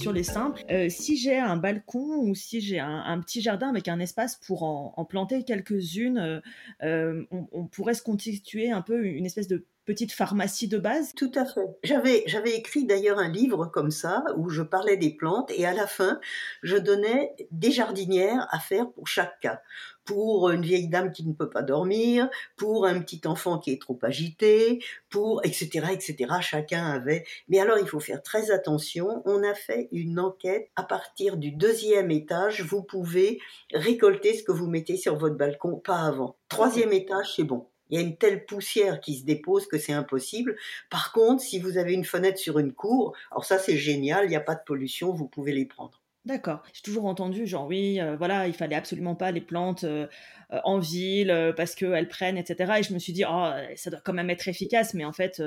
sur 0.08 0.14
les 0.14 0.22
simples, 0.22 0.64
euh, 0.70 0.88
si 0.88 1.18
j'ai 1.18 1.36
un 1.36 1.58
balcon 1.58 2.22
ou 2.22 2.34
si 2.34 2.62
j'ai 2.62 2.80
un, 2.80 3.20
petit 3.20 3.42
jardin 3.42 3.68
avec 3.68 3.88
un 3.88 4.00
espace 4.00 4.36
pour 4.36 4.62
en, 4.62 5.04
planter 5.04 5.44
quelques-unes, 5.44 6.16
euh, 6.16 6.40
euh, 6.82 7.24
on, 7.30 7.66
pourrait 7.66 7.92
se 7.92 8.00
constituer 8.00 8.70
un 8.70 8.80
peu 8.80 9.04
une 9.04 9.26
espèce 9.26 9.48
de 9.48 9.66
petite 9.84 10.12
pharmacie 10.12 10.66
de 10.66 10.78
base 10.78 11.12
Tout 11.14 11.32
à 11.34 11.44
fait. 11.44 11.66
J'avais, 11.84 12.22
j'avais 12.26 12.54
écrit 12.54 12.86
d'ailleurs 12.86 13.18
un 13.18 13.28
livre 13.28 13.66
comme 13.66 13.90
ça 13.90 14.24
où 14.38 14.48
je 14.48 14.62
parlais 14.62 14.96
des 14.96 15.10
plantes 15.10 15.50
et 15.50 15.66
à 15.66 15.74
la 15.74 15.86
fin, 15.86 16.20
je 16.62 16.78
donnais 16.78 17.34
des 17.50 17.70
jardinières 17.70 18.46
à 18.50 18.60
faire 18.60 18.90
pour 18.90 19.08
chaque 19.08 19.38
cas. 19.40 19.60
Pour 20.08 20.48
une 20.48 20.62
vieille 20.62 20.88
dame 20.88 21.12
qui 21.12 21.26
ne 21.26 21.34
peut 21.34 21.50
pas 21.50 21.60
dormir, 21.60 22.30
pour 22.56 22.86
un 22.86 22.98
petit 23.00 23.20
enfant 23.26 23.58
qui 23.58 23.72
est 23.72 23.80
trop 23.80 23.98
agité, 24.00 24.82
pour 25.10 25.44
etc. 25.44 25.88
etc. 25.92 26.32
Chacun 26.40 26.86
avait. 26.86 27.26
Mais 27.48 27.60
alors 27.60 27.76
il 27.78 27.86
faut 27.86 28.00
faire 28.00 28.22
très 28.22 28.50
attention. 28.50 29.20
On 29.26 29.42
a 29.42 29.52
fait 29.52 29.90
une 29.92 30.18
enquête 30.18 30.70
à 30.76 30.82
partir 30.82 31.36
du 31.36 31.50
deuxième 31.50 32.10
étage. 32.10 32.62
Vous 32.62 32.82
pouvez 32.82 33.38
récolter 33.74 34.34
ce 34.34 34.42
que 34.42 34.52
vous 34.52 34.66
mettez 34.66 34.96
sur 34.96 35.16
votre 35.16 35.36
balcon, 35.36 35.76
pas 35.76 36.00
avant. 36.00 36.36
Troisième 36.48 36.94
étage, 36.94 37.34
c'est 37.36 37.44
bon. 37.44 37.66
Il 37.90 38.00
y 38.00 38.02
a 38.02 38.06
une 38.06 38.16
telle 38.16 38.46
poussière 38.46 39.00
qui 39.00 39.14
se 39.14 39.26
dépose 39.26 39.66
que 39.66 39.76
c'est 39.76 39.92
impossible. 39.92 40.56
Par 40.88 41.12
contre, 41.12 41.42
si 41.42 41.58
vous 41.58 41.76
avez 41.76 41.92
une 41.92 42.06
fenêtre 42.06 42.38
sur 42.38 42.58
une 42.58 42.72
cour, 42.72 43.14
alors 43.30 43.44
ça 43.44 43.58
c'est 43.58 43.76
génial, 43.76 44.24
il 44.24 44.30
n'y 44.30 44.36
a 44.36 44.40
pas 44.40 44.54
de 44.54 44.64
pollution, 44.64 45.12
vous 45.12 45.28
pouvez 45.28 45.52
les 45.52 45.66
prendre. 45.66 46.00
D'accord. 46.24 46.62
J'ai 46.72 46.82
toujours 46.82 47.06
entendu, 47.06 47.46
genre 47.46 47.66
oui, 47.66 48.00
euh, 48.00 48.16
voilà, 48.16 48.48
il 48.48 48.52
fallait 48.52 48.76
absolument 48.76 49.14
pas 49.14 49.30
les 49.30 49.40
plantes 49.40 49.84
euh, 49.84 50.06
euh, 50.52 50.60
en 50.64 50.78
ville 50.78 51.54
parce 51.56 51.74
qu'elles 51.74 52.08
prennent, 52.08 52.36
etc. 52.36 52.74
Et 52.78 52.82
je 52.82 52.92
me 52.92 52.98
suis 52.98 53.12
dit, 53.12 53.24
oh, 53.28 53.50
ça 53.76 53.90
doit 53.90 54.00
quand 54.04 54.12
même 54.12 54.30
être 54.30 54.48
efficace, 54.48 54.94
mais 54.94 55.04
en 55.04 55.12
fait. 55.12 55.42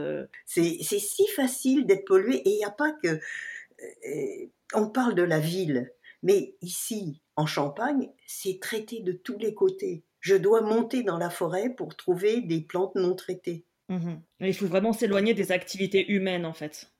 C'est 0.45 0.79
si 0.81 1.27
facile 1.35 1.85
d'être 1.85 2.05
pollué 2.05 2.37
et 2.37 2.49
il 2.49 2.57
n'y 2.57 2.65
a 2.65 2.71
pas 2.71 2.93
que. 3.03 3.19
on 4.73 4.89
parle 4.89 5.15
de 5.15 5.23
la 5.23 5.39
ville, 5.39 5.91
mais 6.23 6.55
ici, 6.61 7.21
en 7.35 7.45
Champagne, 7.45 8.09
c'est 8.25 8.59
traité 8.59 9.01
de 9.01 9.11
tous 9.11 9.37
les 9.37 9.53
côtés. 9.53 10.03
Je 10.19 10.35
dois 10.35 10.61
monter 10.61 11.03
dans 11.03 11.17
la 11.17 11.29
forêt 11.29 11.69
pour 11.69 11.95
trouver 11.95 12.41
des 12.41 12.61
plantes 12.61 12.95
non 12.95 13.15
traitées. 13.15 13.65
Mmh 13.89 14.15
il 14.39 14.53
faut 14.53 14.67
vraiment 14.67 14.93
s'éloigner 14.93 15.33
des 15.33 15.51
activités 15.51 16.11
humaines, 16.11 16.45
en 16.45 16.53
fait. 16.53 16.91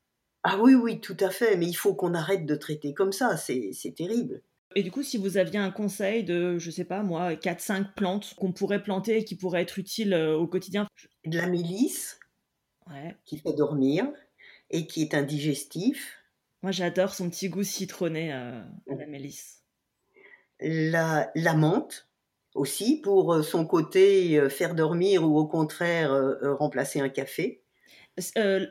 Ah 0.44 0.58
oui, 0.60 0.74
oui, 0.74 1.00
tout 1.00 1.18
à 1.20 1.30
fait, 1.30 1.56
mais 1.56 1.68
il 1.68 1.74
faut 1.74 1.94
qu'on 1.94 2.14
arrête 2.16 2.46
de 2.46 2.56
traiter 2.56 2.94
comme 2.94 3.12
ça, 3.12 3.38
c'est 3.38 3.74
terrible. 3.96 4.42
Et 4.76 4.84
du 4.84 4.92
coup, 4.92 5.04
si 5.04 5.18
vous 5.18 5.38
aviez 5.38 5.60
un 5.60 5.70
conseil 5.70 6.24
de, 6.24 6.58
je 6.58 6.72
sais 6.72 6.86
pas 6.86 7.04
moi, 7.04 7.36
4-5 7.36 7.94
plantes 7.96 8.34
qu'on 8.36 8.52
pourrait 8.54 8.82
planter 8.82 9.18
et 9.18 9.26
qui 9.26 9.36
pourraient 9.36 9.62
être 9.62 9.78
utiles 9.78 10.14
euh, 10.14 10.36
au 10.38 10.48
quotidien? 10.48 10.88
De 11.26 11.38
la 11.38 11.48
mélisse, 11.48 12.20
qui 13.26 13.38
fait 13.38 13.54
dormir 13.54 14.08
et 14.70 14.88
qui 14.88 15.02
est 15.02 15.14
un 15.14 15.24
digestif. 15.24 16.18
Moi, 16.64 16.72
j'adore 16.72 17.14
son 17.14 17.30
petit 17.30 17.50
goût 17.50 17.64
citronné, 17.64 18.34
euh, 18.34 18.62
la 18.88 19.06
mélisse. 19.08 19.64
La, 20.60 21.32
la 21.36 21.54
menthe, 21.54 22.08
aussi, 22.56 23.02
pour 23.02 23.34
euh, 23.34 23.42
son 23.44 23.66
côté 23.66 24.50
faire 24.50 24.74
dormir 24.74 25.24
ou 25.24 25.38
au 25.38 25.48
contraire 25.48 26.12
remplacer 26.60 27.00
un 27.00 27.10
café. 27.10 27.61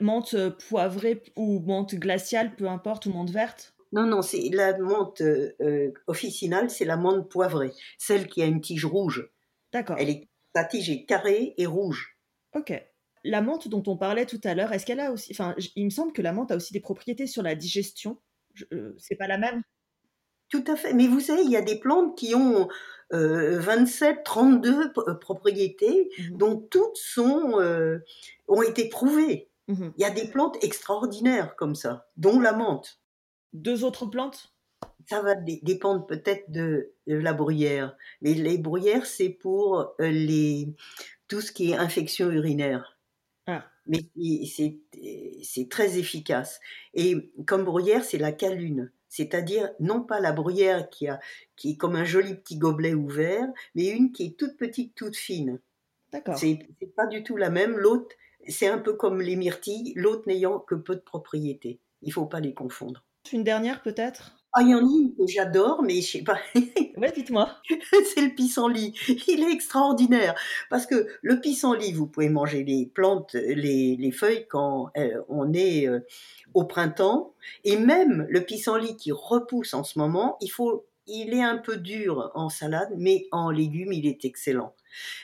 Menthe 0.01 0.37
poivrée 0.69 1.23
ou 1.37 1.61
menthe 1.61 1.95
glaciale, 1.95 2.55
peu 2.57 2.69
importe, 2.69 3.07
ou 3.07 3.13
menthe 3.13 3.31
verte? 3.31 3.75
Non, 3.93 4.07
non, 4.07 4.23
c'est 4.23 4.51
la 4.53 4.79
menthe 4.79 5.21
euh, 5.21 5.93
officinale, 6.07 6.71
c'est 6.71 6.85
la 6.85 6.97
menthe 6.97 7.29
poivrée, 7.29 7.73
celle 7.99 8.29
qui 8.29 8.43
a 8.43 8.47
une 8.47 8.61
tige 8.61 8.85
rouge. 8.85 9.29
D'accord. 9.73 9.97
Elle 9.99 10.11
est, 10.11 10.29
sa 10.55 10.65
tige 10.65 10.91
est 10.91 11.05
carrée 11.07 11.55
et 11.57 11.67
rouge. 11.67 12.17
Ok. 12.55 12.73
La 13.25 13.43
menthe 13.43 13.69
dont 13.69 13.83
on 13.87 13.97
parlait 13.97 14.27
tout 14.27 14.41
à 14.45 14.55
l'heure, 14.55 14.73
est-ce 14.73 14.87
qu'elle 14.87 15.01
a 15.01 15.13
aussi, 15.13 15.33
enfin, 15.33 15.55
il 15.77 15.85
me 15.85 15.91
semble 15.91 16.13
que 16.13 16.23
la 16.23 16.33
menthe 16.33 16.53
a 16.53 16.57
aussi 16.57 16.73
des 16.73 16.81
propriétés 16.81 17.27
sur 17.27 17.43
la 17.43 17.55
digestion. 17.55 18.19
Euh, 18.73 18.95
c'est 18.99 19.17
pas 19.17 19.27
la 19.27 19.39
même? 19.39 19.63
Tout 20.51 20.65
à 20.67 20.77
fait. 20.77 20.93
Mais 20.93 21.07
vous 21.07 21.21
savez, 21.21 21.43
il 21.43 21.51
y 21.51 21.57
a 21.57 21.63
des 21.63 21.79
plantes 21.79 22.19
qui 22.19 22.35
ont 22.35 22.69
27, 23.11 24.19
euh, 24.19 24.23
32 24.25 24.93
propriétés, 25.21 26.11
mmh 26.19 26.37
dont 26.37 26.57
toutes 26.57 26.97
sont, 26.97 27.59
ont 28.49 28.63
été 28.63 28.89
prouvées. 28.89 29.49
Mmh 29.69 29.91
il 29.97 30.03
y 30.03 30.05
a 30.05 30.11
des 30.11 30.29
plantes 30.29 30.63
extraordinaires 30.63 31.57
comme 31.57 31.75
ça, 31.75 32.09
dont 32.17 32.41
la 32.41 32.53
menthe. 32.53 33.01
Deux 33.53 33.85
autres 33.85 34.07
plantes? 34.07 34.53
Ça 35.09 35.23
va 35.23 35.35
dépendre 35.35 36.07
peut-être 36.07 36.51
de, 36.53 36.93
la 37.07 37.33
bruyère. 37.33 37.97
Mais 38.23 38.35
les 38.35 38.59
bruyères, 38.59 39.07
c'est 39.07 39.29
pour 39.29 39.79
euh, 40.01 40.11
les, 40.11 40.69
tout 41.27 41.41
ce 41.41 41.51
qui 41.51 41.73
est 41.73 41.77
infection 41.77 42.31
urinaire. 42.31 42.97
Ah. 43.47 43.65
Mais 43.87 44.09
c'est 45.43 45.69
très 45.69 45.99
efficace. 45.99 46.61
Et 46.95 47.33
comme 47.47 47.65
bruyère, 47.65 48.05
c'est 48.05 48.19
la 48.19 48.31
calune. 48.31 48.93
C'est-à-dire, 49.11 49.71
non 49.81 50.03
pas 50.03 50.21
la 50.21 50.33
bruyère 50.33 50.89
qui, 50.89 51.09
a, 51.09 51.21
qui 51.57 51.73
est 51.73 51.77
comme 51.77 51.97
un 51.97 52.05
joli 52.05 52.37
petit 52.37 52.57
gobelet 52.57 52.95
ouvert, 52.95 53.47
mais 53.75 53.89
une 53.89 54.13
qui 54.13 54.25
est 54.25 54.39
toute 54.39 54.57
petite, 54.57 54.95
toute 54.95 55.17
fine. 55.17 55.61
D'accord. 56.13 56.39
C'est 56.39 56.69
pas 56.97 57.07
du 57.07 57.23
tout 57.23 57.37
la 57.37 57.51
même. 57.51 57.77
L'autre, 57.77 58.15
c'est 58.49 58.69
un 58.69 58.79
peu 58.79 58.95
comme 58.95 59.21
les 59.21 59.37
myrtilles, 59.37 59.93
l'autre 59.97 60.23
n'ayant 60.27 60.61
que 60.61 60.77
peu 60.77 60.95
de 60.95 61.01
propriétés. 61.01 61.81
Il 62.03 62.13
faut 62.13 62.27
pas 62.27 62.41
les 62.41 62.55
confondre. 62.55 63.05
Une 63.33 63.45
dernière 63.45 63.83
peut-être? 63.83 64.40
Ah, 64.53 64.63
il 64.63 64.71
y 64.71 64.75
en 64.75 64.79
a 64.79 64.81
une 64.81 65.15
que 65.15 65.27
j'adore, 65.29 65.83
mais 65.83 66.01
je 66.01 66.19
sais 66.19 66.25
pas. 66.25 66.39
ouais, 66.55 67.13
dites-moi. 67.15 67.51
c'est 68.15 68.21
le 68.21 68.35
pissenlit. 68.35 68.95
Il 69.29 69.45
est 69.45 69.53
extraordinaire. 69.53 70.35
Parce 70.71 70.87
que 70.87 71.07
le 71.23 71.41
pissenlit, 71.41 71.93
vous 71.93 72.07
pouvez 72.07 72.29
manger 72.29 72.65
les 72.65 72.87
plantes, 72.87 73.35
les, 73.35 73.97
les 73.97 74.11
feuilles 74.11 74.47
quand 74.49 74.91
euh, 74.97 75.23
on 75.29 75.53
est 75.53 75.87
euh, 75.87 76.01
au 76.55 76.65
printemps. 76.65 77.35
Et 77.63 77.77
même 77.77 78.27
le 78.29 78.41
pissenlit 78.41 78.97
qui 78.97 79.13
repousse 79.13 79.73
en 79.73 79.85
ce 79.85 80.01
moment, 80.01 80.37
il 80.41 80.51
faut, 80.51 80.85
il 81.07 81.33
est 81.33 81.43
un 81.43 81.59
peu 81.59 81.77
dur 81.77 82.33
en 82.35 82.49
salade, 82.49 82.91
mais 82.97 83.29
en 83.31 83.51
légumes, 83.51 83.93
il 83.93 84.07
est 84.07 84.25
excellent. 84.25 84.75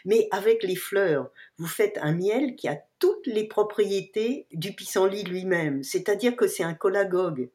Mais 0.04 0.28
avec 0.30 0.62
les 0.62 0.76
fleurs, 0.76 1.30
vous 1.58 1.66
faites 1.66 1.98
un 2.00 2.12
miel 2.12 2.54
qui 2.54 2.68
a 2.68 2.80
toutes 3.00 3.26
les 3.26 3.44
propriétés 3.44 4.46
du 4.52 4.72
pissenlit 4.72 5.24
lui-même. 5.24 5.82
C'est-à-dire 5.82 6.36
que 6.36 6.46
c'est 6.46 6.62
un 6.62 6.74
collagogue. 6.74 7.50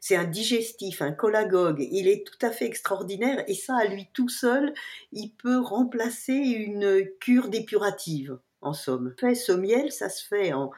C'est 0.00 0.16
un 0.16 0.24
digestif, 0.24 1.02
un 1.02 1.12
collagogue. 1.12 1.86
Il 1.90 2.08
est 2.08 2.26
tout 2.26 2.46
à 2.46 2.50
fait 2.50 2.66
extraordinaire 2.66 3.42
et 3.48 3.54
ça, 3.54 3.76
à 3.76 3.84
lui 3.86 4.08
tout 4.12 4.28
seul, 4.28 4.72
il 5.12 5.30
peut 5.30 5.58
remplacer 5.58 6.34
une 6.34 7.04
cure 7.20 7.48
dépurative, 7.48 8.38
en 8.60 8.72
somme. 8.72 9.14
Ce 9.20 9.52
miel, 9.52 9.90
ça 9.90 10.08
se 10.08 10.24
fait 10.24 10.52
en, 10.52 10.70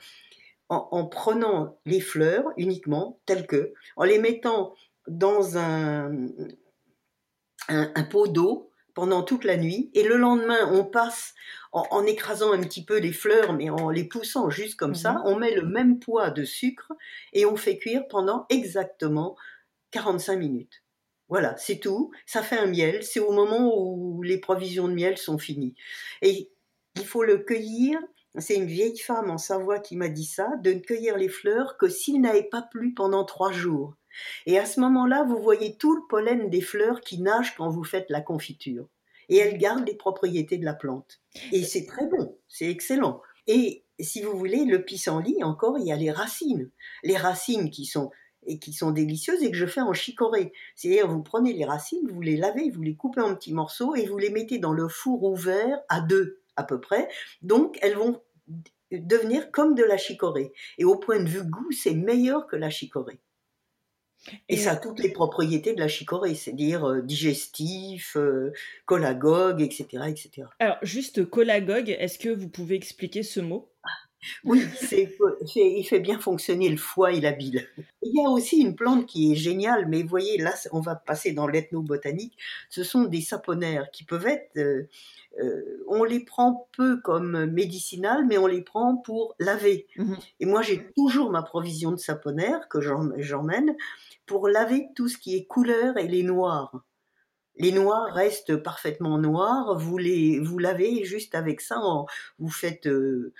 en, 0.69 1.07
prenant 1.07 1.79
les 1.85 2.01
fleurs 2.01 2.45
uniquement, 2.57 3.21
telles 3.27 3.47
que, 3.47 3.75
en 3.97 4.05
les 4.05 4.19
mettant 4.19 4.75
dans 5.07 5.59
un 5.59 6.11
pot 8.11 8.27
d'eau 8.27 8.70
pendant 8.95 9.23
toute 9.23 9.45
la 9.45 9.57
nuit 9.57 9.91
et 9.95 10.03
le 10.03 10.17
lendemain 10.17 10.71
on 10.73 10.85
passe 10.85 11.35
en, 11.73 12.05
écrasant 12.05 12.53
un 12.53 12.61
petit 12.61 12.85
peu 12.85 12.99
les 12.99 13.13
fleurs 13.13 13.53
mais 13.53 13.71
en 13.71 13.91
les 13.91 14.05
poussant 14.05 14.51
juste 14.51 14.77
comme 14.77 14.95
ça, 14.95 15.13
mhm. 15.13 15.23
on 15.27 15.37
met 15.37 15.55
le 15.55 15.63
même 15.63 15.99
poids 15.99 16.31
de 16.31 16.45
sucre 16.45 16.93
et 17.33 17.47
on 17.47 17.57
fait 17.57 17.79
cuire 17.79 18.09
pendant 18.09 18.47
exactement 18.49 19.37
45 19.93 20.37
minutes. 20.37 20.83
Voilà, 21.29 21.57
c'est 21.57 21.79
tout. 21.79 22.11
Ça 22.27 22.43
fait 22.43 22.59
un 22.59 22.67
miel. 22.67 23.05
C'est 23.05 23.21
au 23.21 23.31
moment 23.31 23.73
où 23.73 24.21
les 24.23 24.39
provisions 24.39 24.89
de 24.89 24.95
miel 24.95 25.17
sont 25.17 25.39
finies. 25.39 25.77
Et 26.23 26.51
il 26.97 27.05
faut 27.05 27.23
le 27.23 27.39
cueillir. 27.39 28.01
C'est 28.39 28.57
une 28.57 28.67
vieille 28.67 28.99
femme 28.99 29.31
en 29.31 29.39
Savoie 29.39 29.79
qui 29.79 29.97
m'a 29.97 30.09
dit 30.09 30.25
ça, 30.25 30.49
de 30.63 30.73
ne 30.73 30.81
cueillir 30.81 31.17
les 31.17 31.29
fleurs 31.29 31.77
que 31.79 31.89
s'il 31.89 32.21
n'avait 32.21 32.49
pas 32.49 32.63
plu 32.63 32.95
pendant 32.95 33.25
trois 33.25 33.53
jours. 33.53 33.95
Et 34.47 34.59
à 34.59 34.67
ce 34.67 34.81
moment-là, 34.81 35.25
vous 35.25 35.39
voyez 35.39 35.77
tout 35.77 35.95
le 35.95 36.03
pollen 36.09 36.51
des 36.51 36.61
fleurs 36.61 37.01
qui 37.01 37.21
nage 37.21 37.55
quand 37.57 37.69
vous 37.69 37.85
faites 37.85 38.11
la 38.11 38.21
confiture. 38.21 38.87
Et 39.29 39.37
elle 39.37 39.59
garde 39.59 39.87
les 39.87 39.95
propriétés 39.95 40.59
de 40.59 40.65
la 40.65 40.75
plante. 40.75 41.21
Et 41.53 41.63
c'est 41.63 41.87
très 41.87 42.07
bon, 42.07 42.37
c'est 42.49 42.69
excellent. 42.69 43.23
Et 43.47 43.85
si 44.01 44.23
vous 44.23 44.37
voulez, 44.37 44.65
le 44.65 44.85
pissenlit, 44.85 45.43
encore, 45.45 45.79
il 45.79 45.87
y 45.87 45.93
a 45.93 45.97
les 45.97 46.11
racines. 46.11 46.71
Les 47.05 47.17
racines 47.17 47.71
qui 47.71 47.85
sont 47.85 48.11
et 48.47 48.59
qui 48.59 48.73
sont 48.73 48.91
délicieuses 48.91 49.43
et 49.43 49.51
que 49.51 49.57
je 49.57 49.67
fais 49.67 49.81
en 49.81 49.93
chicorée. 49.93 50.53
C'est-à-dire, 50.75 51.09
vous 51.09 51.23
prenez 51.23 51.53
les 51.53 51.65
racines, 51.65 52.09
vous 52.09 52.23
les 52.23 52.37
lavez, 52.37 52.71
vous 52.71 52.83
les 52.83 52.97
coupez 52.97 53.21
en 53.21 53.35
petits 53.35 53.53
morceaux 53.53 53.95
et 53.95 54.07
vous 54.07 54.19
les 54.19 54.31
mettez 54.31 54.59
dans 54.59 54.73
le 54.73 54.89
four 54.89 55.23
ouvert 55.25 55.81
à 55.89 56.01
deux, 56.01 56.41
à 56.57 56.65
peu 56.65 56.81
près. 56.81 57.09
Donc, 57.43 57.79
elles 57.83 57.97
vont 57.97 58.23
devenir 58.91 59.51
comme 59.51 59.75
de 59.75 59.85
la 59.85 59.97
chicorée. 59.97 60.53
Et 60.79 60.85
au 60.85 60.97
point 60.97 61.23
de 61.23 61.29
vue 61.29 61.45
goût, 61.45 61.71
c'est 61.71 61.95
meilleur 61.95 62.47
que 62.47 62.57
la 62.57 62.71
chicorée. 62.71 63.21
Et, 64.49 64.57
ça 64.57 64.73
a 64.73 64.77
toutes 64.77 65.01
les 65.01 65.11
propriétés 65.11 65.75
de 65.75 65.81
la 65.81 65.89
chicorée, 65.89 66.35
c'est-à-dire 66.35 66.85
euh, 66.87 67.01
digestif, 67.01 68.17
euh, 68.17 68.53
collagogue, 68.85 69.63
etc., 69.63 70.05
etc. 70.09 70.49
Alors, 70.59 70.77
juste 70.83 71.25
collagogue, 71.29 71.89
est-ce 71.99 72.19
que 72.19 72.29
vous 72.29 72.49
pouvez 72.49 72.77
expliquer 72.77 73.23
ce 73.23 73.41
mot? 73.41 73.70
Oui, 74.45 74.65
c'est, 74.77 75.17
il 75.57 75.85
fait 75.85 76.01
bien 76.01 76.19
fonctionner 76.19 76.69
le 76.69 76.77
foie 76.77 77.13
et 77.13 77.21
la 77.21 77.33
bile. 77.33 77.67
Il 78.03 78.15
y 78.15 78.25
a 78.25 78.29
aussi 78.29 78.59
une 78.59 78.75
plante 78.75 79.07
qui 79.07 79.33
est 79.33 79.37
géniale, 79.37 79.87
mais 79.89 80.03
vous 80.03 80.09
voyez, 80.09 80.39
là, 80.39 80.55
on 80.73 80.81
va 80.81 80.95
passer 80.95 81.33
dans 81.33 81.47
l'ethnobotanique. 81.47 82.37
Ce 82.69 82.83
sont 82.85 83.05
des 83.05 83.21
saponaires 83.21 83.91
qui 83.91 84.05
peuvent 84.05 84.27
être... 84.27 84.57
Euh, 85.39 85.85
on 85.87 86.03
les 86.03 86.21
prend 86.21 86.69
peu 86.77 87.01
comme 87.01 87.47
médicinales, 87.47 88.27
mais 88.27 88.37
on 88.37 88.49
les 88.49 88.63
prend 88.63 88.97
pour 88.97 89.35
laver. 89.39 89.87
Mmh 89.97 90.15
et 90.41 90.47
moi, 90.47 90.63
j'ai 90.63 90.91
toujours 90.97 91.31
ma 91.31 91.43
provision 91.43 91.93
de 91.93 91.99
saponaires 91.99 92.69
que 92.69 92.81
j'emmène 92.81 93.77
pour 94.27 94.49
laver 94.49 94.89
tout 94.97 95.09
ce 95.09 95.19
qui 95.19 95.37
est 95.37 95.47
couleur 95.47 95.97
et 95.99 96.09
les 96.09 96.23
noirs. 96.25 96.73
Les 97.57 97.73
noirs 97.73 98.15
restent 98.15 98.57
parfaitement 98.57 99.19
noirs, 99.19 99.77
vous 99.77 99.99
les 99.99 100.39
vous 100.41 100.59
lavez 100.59 101.05
juste 101.05 101.35
avec 101.35 101.61
ça, 101.61 101.77
vous 102.39 102.49
faites 102.49 102.87
euh, 102.87 103.35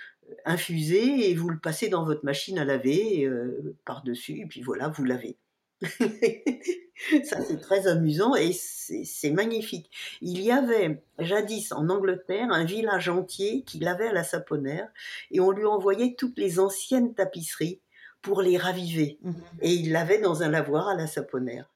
infuser 0.45 1.29
et 1.29 1.35
vous 1.35 1.49
le 1.49 1.59
passez 1.59 1.89
dans 1.89 2.03
votre 2.03 2.25
machine 2.25 2.59
à 2.59 2.65
laver 2.65 3.25
euh, 3.25 3.75
par-dessus, 3.85 4.41
et 4.41 4.45
puis 4.45 4.61
voilà, 4.61 4.89
vous 4.89 5.03
lavez. 5.03 5.37
ça 7.23 7.41
c'est 7.41 7.59
très 7.59 7.87
amusant 7.87 8.35
et 8.35 8.53
c'est 8.53 9.31
magnifique. 9.31 9.89
Il 10.21 10.41
y 10.41 10.51
avait 10.51 11.01
jadis 11.17 11.71
en 11.71 11.89
Angleterre 11.89 12.51
un 12.51 12.65
village 12.65 13.09
entier 13.09 13.63
qui 13.63 13.79
lavait 13.79 14.09
à 14.09 14.13
la 14.13 14.23
saponnaire 14.23 14.89
et 15.31 15.39
on 15.39 15.49
lui 15.49 15.65
envoyait 15.65 16.15
toutes 16.15 16.37
les 16.37 16.59
anciennes 16.59 17.15
tapisseries 17.15 17.79
pour 18.21 18.43
les 18.43 18.57
raviver. 18.57 19.17
Mhm. 19.23 19.35
Et 19.61 19.73
il 19.73 19.91
l'avait 19.91 20.19
dans 20.19 20.43
un 20.43 20.49
lavoir 20.49 20.87
à 20.87 20.95
la 20.95 21.07
saponnaire. 21.07 21.70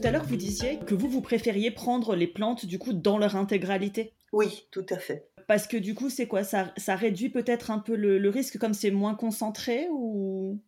Tout 0.00 0.08
à 0.08 0.10
l'heure, 0.12 0.24
vous 0.24 0.36
disiez 0.36 0.78
que 0.86 0.94
vous, 0.94 1.08
vous 1.08 1.20
préfériez 1.20 1.70
prendre 1.70 2.14
les 2.14 2.26
plantes 2.26 2.64
du 2.64 2.78
coup 2.78 2.92
dans 2.92 3.18
leur 3.18 3.36
intégralité. 3.36 4.14
Oui, 4.32 4.66
tout 4.70 4.86
à 4.88 4.98
fait. 4.98 5.28
Parce 5.46 5.66
que 5.66 5.76
du 5.76 5.94
coup, 5.94 6.08
c'est 6.08 6.26
quoi? 6.26 6.42
Ça, 6.42 6.72
ça 6.76 6.96
réduit 6.96 7.28
peut-être 7.28 7.70
un 7.70 7.78
peu 7.78 7.96
le 7.96 8.28
risque 8.30 8.58
comme 8.58 8.72
c'est 8.72 8.90
moins 8.90 9.14
concentré 9.14 9.88
ou 9.90 10.60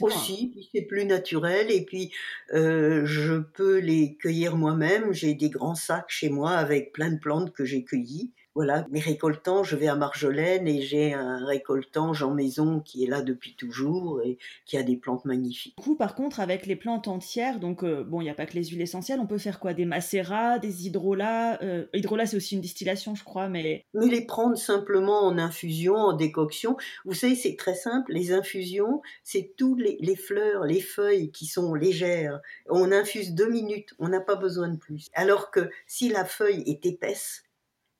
aussi, 0.00 0.50
puis 0.52 0.68
c'est 0.72 0.82
plus 0.82 1.04
naturel 1.04 1.70
et 1.70 1.84
puis 1.84 2.12
euh, 2.54 3.04
je 3.04 3.38
peux 3.38 3.78
les 3.78 4.16
cueillir 4.16 4.56
moi-même. 4.56 5.12
J'ai 5.12 5.34
des 5.34 5.50
grands 5.50 5.74
sacs 5.74 6.10
chez 6.10 6.28
moi 6.28 6.52
avec 6.52 6.92
plein 6.92 7.10
de 7.10 7.18
plantes 7.18 7.52
que 7.52 7.64
j'ai 7.64 7.84
cueillies. 7.84 8.32
Voilà, 8.54 8.86
mes 8.90 9.00
récoltants, 9.00 9.62
je 9.64 9.76
vais 9.76 9.88
à 9.88 9.96
Marjolaine 9.96 10.68
et 10.68 10.82
j'ai 10.82 11.14
un 11.14 11.44
récoltant 11.46 12.12
Jean 12.12 12.34
Maison 12.34 12.80
qui 12.80 13.02
est 13.02 13.06
là 13.06 13.22
depuis 13.22 13.54
toujours 13.54 14.20
et 14.22 14.36
qui 14.66 14.76
a 14.76 14.82
des 14.82 14.96
plantes 14.96 15.24
magnifiques. 15.24 15.74
Du 15.78 15.82
coup, 15.82 15.96
par 15.96 16.14
contre, 16.14 16.38
avec 16.38 16.66
les 16.66 16.76
plantes 16.76 17.08
entières, 17.08 17.60
donc 17.60 17.82
euh, 17.82 18.04
bon, 18.04 18.20
il 18.20 18.24
n'y 18.24 18.30
a 18.30 18.34
pas 18.34 18.44
que 18.44 18.52
les 18.52 18.64
huiles 18.64 18.82
essentielles, 18.82 19.20
on 19.20 19.26
peut 19.26 19.38
faire 19.38 19.58
quoi? 19.58 19.72
Des 19.72 19.86
macérats, 19.86 20.58
des 20.58 20.86
hydrolats 20.86 21.62
euh, 21.62 21.86
Hydrolats, 21.94 22.26
c'est 22.26 22.36
aussi 22.36 22.54
une 22.54 22.60
distillation, 22.60 23.14
je 23.14 23.24
crois, 23.24 23.48
mais... 23.48 23.86
Mais 23.94 24.06
les 24.06 24.26
prendre 24.26 24.56
simplement 24.56 25.24
en 25.24 25.38
infusion, 25.38 25.94
en 25.94 26.12
décoction. 26.12 26.76
Vous 27.06 27.14
savez, 27.14 27.34
c'est 27.34 27.56
très 27.56 27.74
simple. 27.74 28.12
Les 28.12 28.32
infusions, 28.32 29.00
c'est 29.22 29.54
tous 29.56 29.76
les, 29.76 29.96
les 30.00 30.16
fleurs, 30.16 30.64
les 30.64 30.80
feuilles 30.80 31.30
qui 31.30 31.46
sont 31.46 31.74
légères. 31.74 32.40
On 32.68 32.92
infuse 32.92 33.32
deux 33.32 33.48
minutes, 33.48 33.94
on 33.98 34.08
n'a 34.08 34.20
pas 34.20 34.36
besoin 34.36 34.68
de 34.68 34.76
plus. 34.76 35.08
Alors 35.14 35.50
que 35.50 35.70
si 35.86 36.10
la 36.10 36.26
feuille 36.26 36.62
est 36.66 36.84
épaisse, 36.84 37.44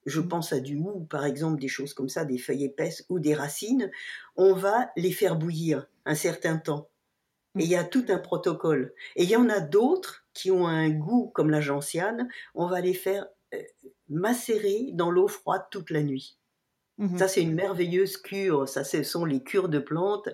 je 0.05 0.19
mmh. 0.19 0.27
pense 0.27 0.53
à 0.53 0.59
du 0.59 0.77
hou, 0.77 1.05
par 1.09 1.25
exemple, 1.25 1.59
des 1.59 1.67
choses 1.67 1.93
comme 1.93 2.09
ça, 2.09 2.25
des 2.25 2.37
feuilles 2.37 2.65
épaisses 2.65 3.05
ou 3.09 3.19
des 3.19 3.33
racines, 3.33 3.91
on 4.35 4.53
va 4.53 4.91
les 4.95 5.11
faire 5.11 5.35
bouillir 5.35 5.87
un 6.05 6.15
certain 6.15 6.57
temps. 6.57 6.89
Et 7.59 7.63
il 7.63 7.69
y 7.69 7.75
a 7.75 7.83
tout 7.83 8.05
un 8.09 8.17
protocole. 8.17 8.93
Et 9.15 9.23
il 9.23 9.29
y 9.29 9.35
en 9.35 9.49
a 9.49 9.59
d'autres 9.59 10.25
qui 10.33 10.49
ont 10.51 10.67
un 10.67 10.89
goût 10.89 11.31
comme 11.33 11.51
la 11.51 11.61
gentiane, 11.61 12.27
on 12.55 12.67
va 12.67 12.81
les 12.81 12.95
faire 12.95 13.27
euh, 13.53 13.61
macérer 14.09 14.89
dans 14.93 15.11
l'eau 15.11 15.27
froide 15.27 15.65
toute 15.71 15.91
la 15.91 16.03
nuit. 16.03 16.37
Mmh 16.99 17.17
ça, 17.17 17.27
c'est 17.27 17.41
une 17.41 17.55
merveilleuse 17.55 18.17
cure. 18.17 18.69
Ça, 18.69 18.83
ce 18.83 19.03
sont 19.03 19.25
les 19.25 19.43
cures 19.43 19.69
de 19.69 19.79
plantes. 19.79 20.29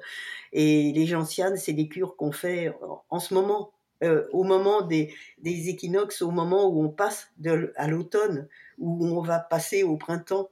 Et 0.52 0.92
les 0.94 1.06
gentianes, 1.06 1.58
c'est 1.58 1.74
des 1.74 1.88
cures 1.88 2.16
qu'on 2.16 2.32
fait 2.32 2.74
en 3.10 3.20
ce 3.20 3.34
moment, 3.34 3.72
euh, 4.04 4.26
au 4.32 4.44
moment 4.44 4.82
des, 4.82 5.14
équinoxes, 5.44 6.22
au 6.22 6.32
moment 6.32 6.68
où 6.70 6.84
on 6.84 6.90
passe 6.90 7.32
à 7.76 7.88
l'automne, 7.88 8.48
où 8.78 9.06
on 9.06 9.22
va 9.22 9.40
passer 9.40 9.84
au 9.84 9.98
printemps. 9.98 10.50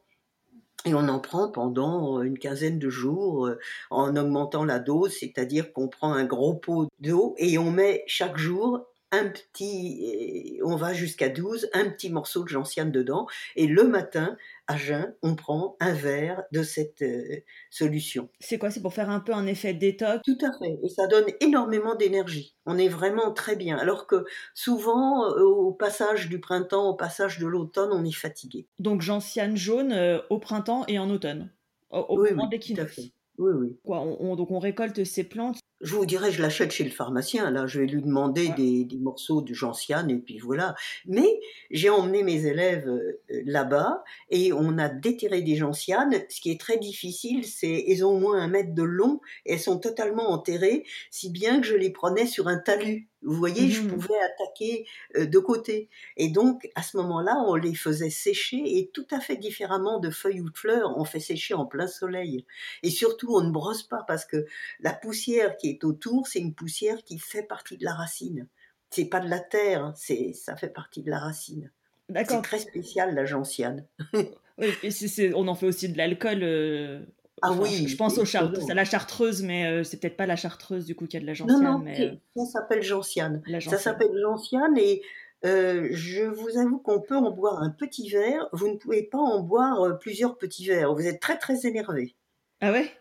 Et 0.85 0.93
on 0.93 1.09
en 1.09 1.19
prend 1.19 1.49
pendant 1.49 2.21
une 2.21 2.37
quinzaine 2.37 2.79
de 2.79 2.89
jours 2.89 3.47
euh, 3.47 3.59
en 3.89 4.15
augmentant 4.15 4.63
la 4.63 4.79
dose, 4.79 5.17
c'est-à-dire 5.19 5.73
qu'on 5.73 5.87
prend 5.87 6.13
un 6.13 6.23
gros 6.23 6.53
pot 6.53 6.87
d'eau 6.99 7.35
et 7.37 7.57
on 7.57 7.71
met 7.71 8.03
chaque 8.07 8.37
jour 8.37 8.85
un 9.11 9.29
petit, 9.29 10.59
on 10.63 10.75
va 10.75 10.93
jusqu'à 10.93 11.29
12, 11.29 11.69
un 11.73 11.89
petit 11.89 12.09
morceau 12.09 12.43
de 12.43 12.49
gentiane 12.49 12.91
dedans, 12.91 13.25
et 13.55 13.65
le 13.65 13.87
matin, 13.87 14.37
à 14.67 14.77
jeun, 14.77 15.15
on 15.21 15.35
prend 15.35 15.75
un 15.79 15.93
verre 15.93 16.43
de 16.51 16.63
cette 16.63 17.01
euh, 17.01 17.41
solution. 17.69 18.29
C'est 18.39 18.57
quoi? 18.57 18.69
C'est 18.69 18.81
pour 18.81 18.93
faire 18.93 19.09
un 19.09 19.19
peu 19.19 19.33
un 19.33 19.47
effet 19.47 19.73
détox? 19.73 20.21
Tout 20.23 20.45
à 20.45 20.51
fait, 20.57 20.77
et 20.83 20.89
ça 20.89 21.07
donne 21.07 21.25
énormément 21.39 21.95
d'énergie. 21.95 22.55
On 22.65 22.77
est 22.77 22.89
vraiment 22.89 23.31
très 23.31 23.55
bien, 23.55 23.77
alors 23.77 24.07
que 24.07 24.25
souvent, 24.53 25.25
euh, 25.25 25.43
au 25.43 25.71
passage 25.71 26.27
du 26.27 26.39
printemps, 26.39 26.89
au 26.89 26.95
passage 26.95 27.39
de 27.39 27.47
l'automne, 27.47 27.89
on 27.91 28.03
est 28.03 28.11
fatigué. 28.11 28.67
Donc 28.79 29.01
gentiane 29.01 29.55
jaune 29.55 29.91
euh, 29.91 30.19
au 30.29 30.39
printemps 30.39 30.83
et 30.87 30.99
en 30.99 31.09
automne, 31.09 31.51
au, 31.89 32.19
oui, 32.19 32.31
moment 32.31 32.49
oui, 32.51 32.59
Tout 32.59 32.81
à 32.81 32.85
fait. 32.85 33.13
Oui, 33.37 33.51
oui. 33.55 33.77
Quoi, 33.83 33.99
donc 34.35 34.51
on 34.51 34.59
récolte 34.59 35.03
ces 35.03 35.23
plantes 35.23 35.59
je 35.81 35.93
vous 35.93 36.05
dirais, 36.07 36.31
je 36.31 36.41
l'achète 36.41 36.71
chez 36.71 36.83
le 36.83 36.89
pharmacien. 36.89 37.51
Là, 37.51 37.67
je 37.67 37.79
vais 37.79 37.85
lui 37.85 38.01
demander 38.01 38.49
des, 38.57 38.83
des, 38.83 38.97
morceaux 38.97 39.41
de 39.41 39.53
gentiane 39.53 40.09
et 40.09 40.17
puis 40.17 40.39
voilà. 40.39 40.73
Mais 41.05 41.39
j'ai 41.69 41.89
emmené 41.89 42.23
mes 42.23 42.45
élèves 42.45 42.87
euh, 42.87 43.21
là-bas 43.45 44.03
et 44.31 44.53
on 44.53 44.77
a 44.79 44.89
déterré 44.89 45.43
des 45.43 45.55
gentianes. 45.55 46.15
Ce 46.29 46.41
qui 46.41 46.49
est 46.49 46.59
très 46.59 46.77
difficile, 46.77 47.45
c'est 47.45 47.85
elles 47.87 48.03
ont 48.03 48.15
au 48.15 48.19
moins 48.19 48.41
un 48.41 48.47
mètre 48.47 48.73
de 48.73 48.83
long 48.83 49.21
et 49.45 49.53
elles 49.53 49.59
sont 49.59 49.77
totalement 49.77 50.31
enterrées, 50.31 50.83
si 51.11 51.29
bien 51.29 51.61
que 51.61 51.67
je 51.67 51.75
les 51.75 51.91
prenais 51.91 52.25
sur 52.25 52.47
un 52.47 52.57
talus. 52.57 53.07
Vous 53.27 53.33
voyez, 53.33 53.69
je 53.69 53.81
mmh 53.81 53.87
pouvais 53.89 54.19
attaquer 54.19 54.87
euh, 55.17 55.25
de 55.25 55.37
côté. 55.37 55.89
Et 56.15 56.29
donc, 56.29 56.69
à 56.75 56.81
ce 56.81 56.95
moment-là, 56.95 57.43
on 57.45 57.55
les 57.55 57.75
faisait 57.75 58.09
sécher 58.09 58.77
et 58.77 58.89
tout 58.93 59.05
à 59.11 59.19
fait 59.19 59.35
différemment 59.35 59.99
de 59.99 60.09
feuilles 60.09 60.39
ou 60.39 60.49
de 60.49 60.57
fleurs, 60.57 60.97
on 60.97 61.03
fait 61.03 61.19
sécher 61.19 61.53
en 61.53 61.65
plein 61.65 61.87
soleil. 61.87 62.45
Et 62.83 62.89
surtout, 62.89 63.35
on 63.35 63.41
ne 63.41 63.51
brosse 63.51 63.83
pas 63.83 64.03
parce 64.07 64.23
que 64.23 64.45
la 64.79 64.93
poussière 64.93 65.57
qui 65.57 65.69
est 65.69 65.83
autour, 65.83 66.25
c'est 66.27 66.39
une 66.39 66.53
poussière 66.53 67.03
qui 67.03 67.19
fait 67.19 67.43
partie 67.43 67.75
de 67.75 67.83
la 67.83 67.93
racine. 67.93 68.47
C'est 68.91 69.09
pas 69.09 69.19
de 69.19 69.29
la 69.29 69.41
terre, 69.41 69.83
hein, 69.83 69.93
c'est 69.97 70.31
ça 70.31 70.55
fait 70.55 70.69
partie 70.69 71.03
de 71.03 71.09
la 71.09 71.19
racine. 71.19 71.69
C'est 72.15 72.41
très 72.41 72.59
spécial 72.59 73.13
la 73.13 73.25
gentiane. 73.25 73.85
oui, 74.57 74.73
et 74.83 75.33
on 75.33 75.49
en 75.49 75.55
fait 75.55 75.67
aussi 75.67 75.89
de 75.89 75.97
l'alcool 75.97 76.39
euh, 76.43 77.01
ah 77.41 77.51
oui. 77.51 77.87
Je 77.87 77.95
pense 77.95 78.17
au 78.17 78.23
à 78.69 78.73
la 78.73 78.85
chartreuse, 78.85 79.43
mais 79.43 79.67
euh, 79.67 79.83
c'est 79.83 79.97
peut-être 79.97 80.17
pas 80.17 80.25
la 80.25 80.35
chartreuse 80.35 80.85
du 80.85 80.95
coup 80.95 81.05
qui 81.05 81.17
a 81.17 81.19
de 81.19 81.25
la 81.25 81.33
gentiane. 81.33 81.61
Non, 81.61 81.73
non, 81.73 81.79
mais, 81.79 82.01
euh, 82.01 82.15
ça 82.35 82.45
s'appelle 82.45 82.81
gentiane. 82.81 83.43
Ça 83.61 83.77
s'appelle 83.77 84.11
gentiane 84.19 84.77
et 84.77 85.03
euh, 85.45 85.87
je 85.91 86.23
vous 86.23 86.57
avoue 86.57 86.79
qu'on 86.79 86.99
peut 86.99 87.15
en 87.15 87.31
boire 87.31 87.61
un 87.61 87.69
petit 87.69 88.09
verre. 88.09 88.47
Vous 88.53 88.67
ne 88.67 88.75
pouvez 88.75 89.03
pas 89.03 89.19
en 89.19 89.41
boire 89.41 89.99
plusieurs 89.99 90.37
petits 90.37 90.65
verres. 90.65 90.95
Vous 90.95 91.05
êtes 91.05 91.19
très 91.19 91.37
très 91.37 91.67
énervé. 91.67 92.15
Ah 92.59 92.71
ouais? 92.71 92.91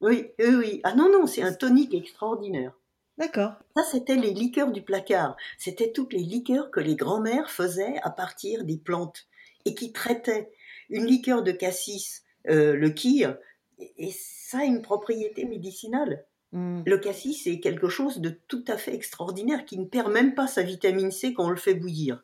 Oui, 0.00 0.30
oui, 0.38 0.54
oui. 0.54 0.80
Ah 0.84 0.94
non, 0.94 1.10
non, 1.10 1.26
c'est 1.26 1.42
un 1.42 1.52
tonique 1.52 1.94
extraordinaire. 1.94 2.72
D'accord. 3.18 3.52
Ça, 3.76 3.82
c'était 3.82 4.16
les 4.16 4.32
liqueurs 4.32 4.72
du 4.72 4.82
placard. 4.82 5.36
C'était 5.58 5.92
toutes 5.92 6.12
les 6.12 6.22
liqueurs 6.22 6.70
que 6.70 6.80
les 6.80 6.96
grands-mères 6.96 7.50
faisaient 7.50 7.96
à 8.02 8.10
partir 8.10 8.64
des 8.64 8.78
plantes 8.78 9.26
et 9.66 9.74
qui 9.74 9.92
traitaient. 9.92 10.50
Une 10.88 11.04
liqueur 11.04 11.42
de 11.42 11.50
cassis, 11.50 12.22
le 12.44 12.88
kir, 12.90 13.36
et 13.78 14.10
ça 14.12 14.58
a 14.58 14.64
une 14.64 14.82
propriété 14.82 15.44
médicinale. 15.44 16.26
Hmm. 16.52 16.82
Le 16.86 16.98
cassis, 16.98 17.42
c'est 17.44 17.60
quelque 17.60 17.88
chose 17.88 18.18
de 18.18 18.30
tout 18.48 18.64
à 18.68 18.76
fait 18.76 18.94
extraordinaire 18.94 19.64
qui 19.64 19.78
ne 19.78 19.84
perd 19.84 20.12
même 20.12 20.34
pas 20.34 20.46
sa 20.46 20.62
vitamine 20.62 21.10
C 21.10 21.34
quand 21.34 21.46
on 21.46 21.50
le 21.50 21.56
fait 21.56 21.74
bouillir. 21.74 22.22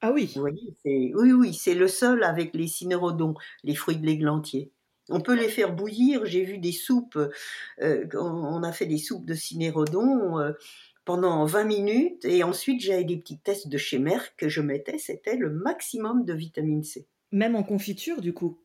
Ah 0.00 0.12
oui 0.12 0.32
Vous 0.34 0.40
voyez, 0.40 1.12
Oui, 1.14 1.32
oui, 1.32 1.54
c'est 1.54 1.74
le 1.74 1.88
seul 1.88 2.22
avec 2.22 2.54
les 2.54 2.68
cinérodons, 2.68 3.34
les 3.64 3.74
fruits 3.74 3.96
de 3.96 4.06
l'églantier. 4.06 4.72
On 5.10 5.20
peut 5.20 5.34
les 5.34 5.48
faire 5.48 5.74
bouillir. 5.74 6.24
J'ai 6.26 6.44
vu 6.44 6.58
des 6.58 6.72
soupes, 6.72 7.18
euh, 7.80 8.06
on 8.14 8.62
a 8.62 8.72
fait 8.72 8.86
des 8.86 8.98
soupes 8.98 9.24
de 9.24 9.34
cinérodons 9.34 10.38
euh, 10.38 10.52
pendant 11.04 11.44
20 11.46 11.64
minutes 11.64 12.24
et 12.24 12.42
ensuite 12.44 12.80
j'avais 12.80 13.04
des 13.04 13.16
petits 13.16 13.38
tests 13.38 13.68
de 13.68 13.78
chez 13.78 13.98
Merck 13.98 14.34
que 14.36 14.48
je 14.48 14.60
mettais, 14.60 14.98
c'était 14.98 15.36
le 15.36 15.50
maximum 15.50 16.24
de 16.24 16.34
vitamine 16.34 16.84
C. 16.84 17.06
Même 17.32 17.56
en 17.56 17.62
confiture, 17.62 18.20
du 18.20 18.34
coup? 18.34 18.58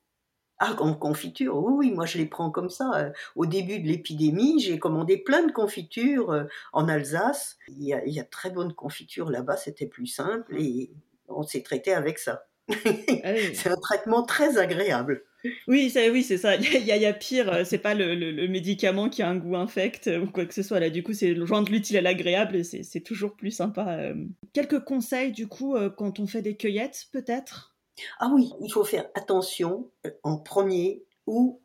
Ah, 0.65 0.81
en 0.81 0.93
confiture, 0.93 1.57
oui, 1.57 1.73
oui, 1.75 1.91
moi 1.91 2.05
je 2.05 2.17
les 2.17 2.25
prends 2.25 2.49
comme 2.49 2.69
ça. 2.69 2.89
Euh, 2.95 3.09
au 3.35 3.45
début 3.45 3.79
de 3.79 3.87
l'épidémie, 3.87 4.61
j'ai 4.61 4.79
commandé 4.79 5.17
plein 5.17 5.45
de 5.45 5.51
confitures 5.51 6.31
euh, 6.31 6.45
en 6.71 6.87
Alsace. 6.87 7.57
Il 7.67 7.83
y 7.83 7.93
a, 7.93 8.05
il 8.05 8.13
y 8.13 8.21
a 8.21 8.23
très 8.23 8.49
bonnes 8.49 8.73
confitures 8.73 9.29
là-bas, 9.29 9.57
c'était 9.57 9.87
plus 9.87 10.07
simple 10.07 10.55
et 10.57 10.89
on 11.27 11.43
s'est 11.43 11.63
traité 11.63 11.93
avec 11.93 12.17
ça. 12.17 12.45
Ah 12.69 12.75
c'est 13.53 13.71
un 13.71 13.75
traitement 13.75 14.23
très 14.23 14.57
agréable. 14.57 15.25
Oui, 15.67 15.89
c'est 15.89 16.09
oui, 16.09 16.23
c'est 16.23 16.37
ça. 16.37 16.55
Il 16.55 16.63
y, 16.63 16.91
a, 16.93 16.95
il 16.95 17.01
y, 17.01 17.05
a, 17.05 17.11
pire. 17.11 17.51
Euh, 17.51 17.63
c'est 17.65 17.77
pas 17.77 17.93
le, 17.93 18.15
le, 18.15 18.47
médicament 18.47 19.09
qui 19.09 19.21
a 19.21 19.27
un 19.27 19.35
goût 19.35 19.57
infect 19.57 20.09
ou 20.21 20.27
quoi 20.27 20.45
que 20.45 20.53
ce 20.53 20.63
soit. 20.63 20.79
Là, 20.79 20.89
du 20.89 21.03
coup, 21.03 21.11
c'est 21.11 21.35
joindre 21.45 21.69
l'utile 21.69 21.97
à 21.97 22.01
l'agréable 22.01 22.55
et 22.55 22.63
c'est 22.63 23.01
toujours 23.01 23.35
plus 23.35 23.51
sympa. 23.51 24.13
Quelques 24.53 24.79
conseils, 24.85 25.33
du 25.33 25.47
coup, 25.47 25.75
quand 25.97 26.21
on 26.21 26.27
fait 26.27 26.41
des 26.41 26.55
cueillettes, 26.55 27.07
peut-être? 27.11 27.72
Ah 28.19 28.29
oui, 28.33 28.51
il 28.61 28.71
faut 28.71 28.83
faire 28.83 29.09
attention 29.15 29.89
euh, 30.05 30.11
en 30.23 30.37
premier 30.37 31.03
ou 31.27 31.61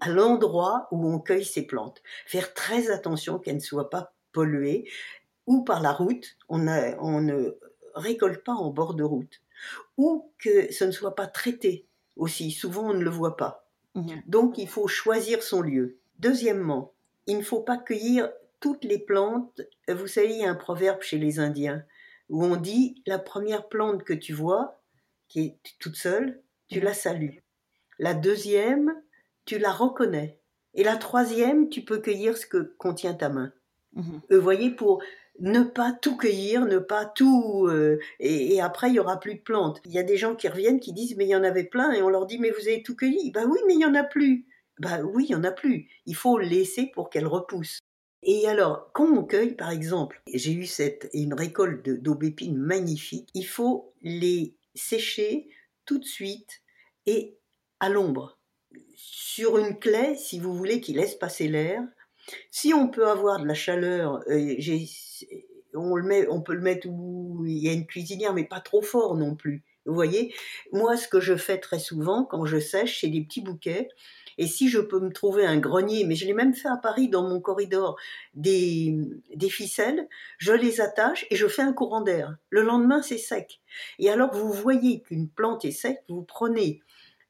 à 0.00 0.08
l'endroit 0.08 0.88
où 0.90 1.06
on 1.06 1.20
cueille 1.20 1.44
ces 1.44 1.66
plantes. 1.66 2.02
Faire 2.26 2.54
très 2.54 2.90
attention 2.90 3.38
qu'elles 3.38 3.56
ne 3.56 3.60
soient 3.60 3.90
pas 3.90 4.14
polluées 4.32 4.88
ou 5.46 5.62
par 5.62 5.80
la 5.80 5.92
route. 5.92 6.36
On, 6.48 6.58
ne 6.58 7.58
récolte 7.94 8.44
pas 8.44 8.52
en 8.52 8.70
bord 8.70 8.94
de 8.94 9.04
route 9.04 9.42
ou 9.96 10.32
que 10.38 10.72
ce 10.72 10.84
ne 10.84 10.90
soit 10.90 11.14
pas 11.14 11.26
traité 11.26 11.86
aussi. 12.16 12.50
Souvent, 12.50 12.90
on 12.90 12.94
ne 12.94 13.04
le 13.04 13.10
voit 13.10 13.36
pas. 13.36 13.68
Mmh. 13.94 14.12
Donc, 14.26 14.58
il 14.58 14.68
faut 14.68 14.88
choisir 14.88 15.42
son 15.42 15.60
lieu. 15.60 15.98
Deuxièmement, 16.18 16.92
il 17.26 17.38
ne 17.38 17.42
faut 17.42 17.60
pas 17.60 17.76
cueillir 17.78 18.30
toutes 18.60 18.84
les 18.84 18.98
plantes. 18.98 19.60
Vous 19.88 20.06
savez, 20.06 20.34
il 20.34 20.40
y 20.40 20.44
a 20.44 20.50
un 20.50 20.54
proverbe 20.54 21.02
chez 21.02 21.18
les 21.18 21.38
Indiens 21.38 21.84
où 22.28 22.44
on 22.44 22.56
dit 22.56 23.02
la 23.06 23.18
première 23.18 23.68
plante 23.68 24.04
que 24.04 24.12
tu 24.12 24.32
vois, 24.32 24.79
qui 25.30 25.40
est 25.40 25.58
toute 25.78 25.96
seule, 25.96 26.42
tu 26.68 26.80
la 26.80 26.92
salues. 26.92 27.42
La 27.98 28.12
deuxième, 28.12 28.94
tu 29.46 29.58
la 29.58 29.72
reconnais. 29.72 30.38
Et 30.74 30.84
la 30.84 30.96
troisième, 30.96 31.70
tu 31.70 31.82
peux 31.82 31.98
cueillir 31.98 32.36
ce 32.36 32.46
que 32.46 32.74
contient 32.76 33.14
ta 33.14 33.30
main. 33.30 33.52
Vous 33.94 34.40
voyez, 34.40 34.70
pour 34.70 35.02
ne 35.40 35.62
pas 35.62 35.92
tout 35.92 36.16
cueillir, 36.16 36.66
ne 36.66 36.78
pas 36.78 37.06
tout... 37.06 37.66
Euh, 37.68 37.98
et, 38.20 38.60
après, 38.60 38.90
il 38.90 38.94
y 38.94 39.00
aura 39.00 39.18
plus 39.18 39.34
de 39.34 39.40
plantes. 39.40 39.80
Il 39.84 39.92
y 39.92 39.98
a 39.98 40.02
des 40.02 40.16
gens 40.16 40.36
qui 40.36 40.48
reviennent, 40.48 40.80
qui 40.80 40.92
disent, 40.92 41.16
mais 41.16 41.26
il 41.26 41.30
y 41.30 41.36
en 41.36 41.44
avait 41.44 41.64
plein, 41.64 41.92
et 41.92 42.02
on 42.02 42.08
leur 42.08 42.26
dit, 42.26 42.38
mais 42.38 42.50
vous 42.50 42.68
avez 42.68 42.82
tout 42.82 42.94
cueilli. 42.94 43.30
Ben 43.32 43.46
oui, 43.48 43.58
mais 43.66 43.74
il 43.74 43.80
y 43.80 43.86
en 43.86 43.94
a 43.94 44.04
plus. 44.04 44.46
Ben 44.78 45.02
oui, 45.02 45.26
il 45.28 45.32
y 45.32 45.34
en 45.34 45.44
a 45.44 45.50
plus. 45.50 45.88
Il 46.06 46.14
faut 46.14 46.38
laisser 46.38 46.90
pour 46.94 47.10
qu'elle 47.10 47.26
repousse. 47.26 47.80
Et 48.22 48.46
alors, 48.46 48.90
quand 48.92 49.06
on 49.06 49.24
cueille, 49.24 49.54
par 49.54 49.70
exemple, 49.70 50.22
j'ai 50.32 50.52
eu 50.52 50.66
cette, 50.66 51.08
une 51.14 51.34
récolte 51.34 51.88
d'aubépines 51.88 52.58
magnifique, 52.58 53.30
il 53.34 53.46
faut 53.46 53.94
les 54.02 54.54
sécher 54.74 55.48
tout 55.84 55.98
de 55.98 56.04
suite 56.04 56.62
et 57.06 57.38
à 57.80 57.88
l'ombre. 57.88 58.38
Sur 58.94 59.58
une 59.58 59.78
clé, 59.78 60.14
si 60.16 60.38
vous 60.38 60.54
voulez, 60.54 60.80
qui 60.80 60.92
laisse 60.92 61.14
passer 61.14 61.48
l'air. 61.48 61.82
Si 62.50 62.72
on 62.74 62.88
peut 62.88 63.08
avoir 63.08 63.40
de 63.40 63.46
la 63.46 63.54
chaleur, 63.54 64.20
euh, 64.28 64.56
on, 65.74 65.96
le 65.96 66.02
met, 66.04 66.28
on 66.28 66.42
peut 66.42 66.54
le 66.54 66.60
mettre 66.60 66.86
où 66.88 67.44
il 67.46 67.58
y 67.58 67.68
a 67.68 67.72
une 67.72 67.86
cuisinière, 67.86 68.34
mais 68.34 68.44
pas 68.44 68.60
trop 68.60 68.82
fort 68.82 69.16
non 69.16 69.34
plus. 69.34 69.64
Vous 69.86 69.94
voyez, 69.94 70.34
moi, 70.72 70.96
ce 70.96 71.08
que 71.08 71.20
je 71.20 71.36
fais 71.36 71.58
très 71.58 71.78
souvent 71.78 72.24
quand 72.24 72.44
je 72.44 72.60
sèche, 72.60 73.00
c'est 73.00 73.08
des 73.08 73.22
petits 73.22 73.40
bouquets. 73.40 73.88
Et 74.40 74.46
si 74.46 74.70
je 74.70 74.80
peux 74.80 75.00
me 75.00 75.12
trouver 75.12 75.44
un 75.44 75.58
grenier, 75.58 76.04
mais 76.04 76.14
je 76.14 76.24
l'ai 76.24 76.32
même 76.32 76.54
fait 76.54 76.70
à 76.70 76.78
Paris 76.78 77.10
dans 77.10 77.28
mon 77.28 77.40
corridor, 77.40 77.96
des, 78.32 78.96
des 79.34 79.50
ficelles, 79.50 80.08
je 80.38 80.54
les 80.54 80.80
attache 80.80 81.26
et 81.28 81.36
je 81.36 81.46
fais 81.46 81.60
un 81.60 81.74
courant 81.74 82.00
d'air. 82.00 82.38
Le 82.48 82.62
lendemain, 82.62 83.02
c'est 83.02 83.18
sec. 83.18 83.60
Et 83.98 84.08
alors, 84.08 84.32
vous 84.32 84.50
voyez 84.50 85.02
qu'une 85.02 85.28
plante 85.28 85.66
est 85.66 85.72
sec, 85.72 85.98
vous 86.08 86.22
prenez 86.22 86.80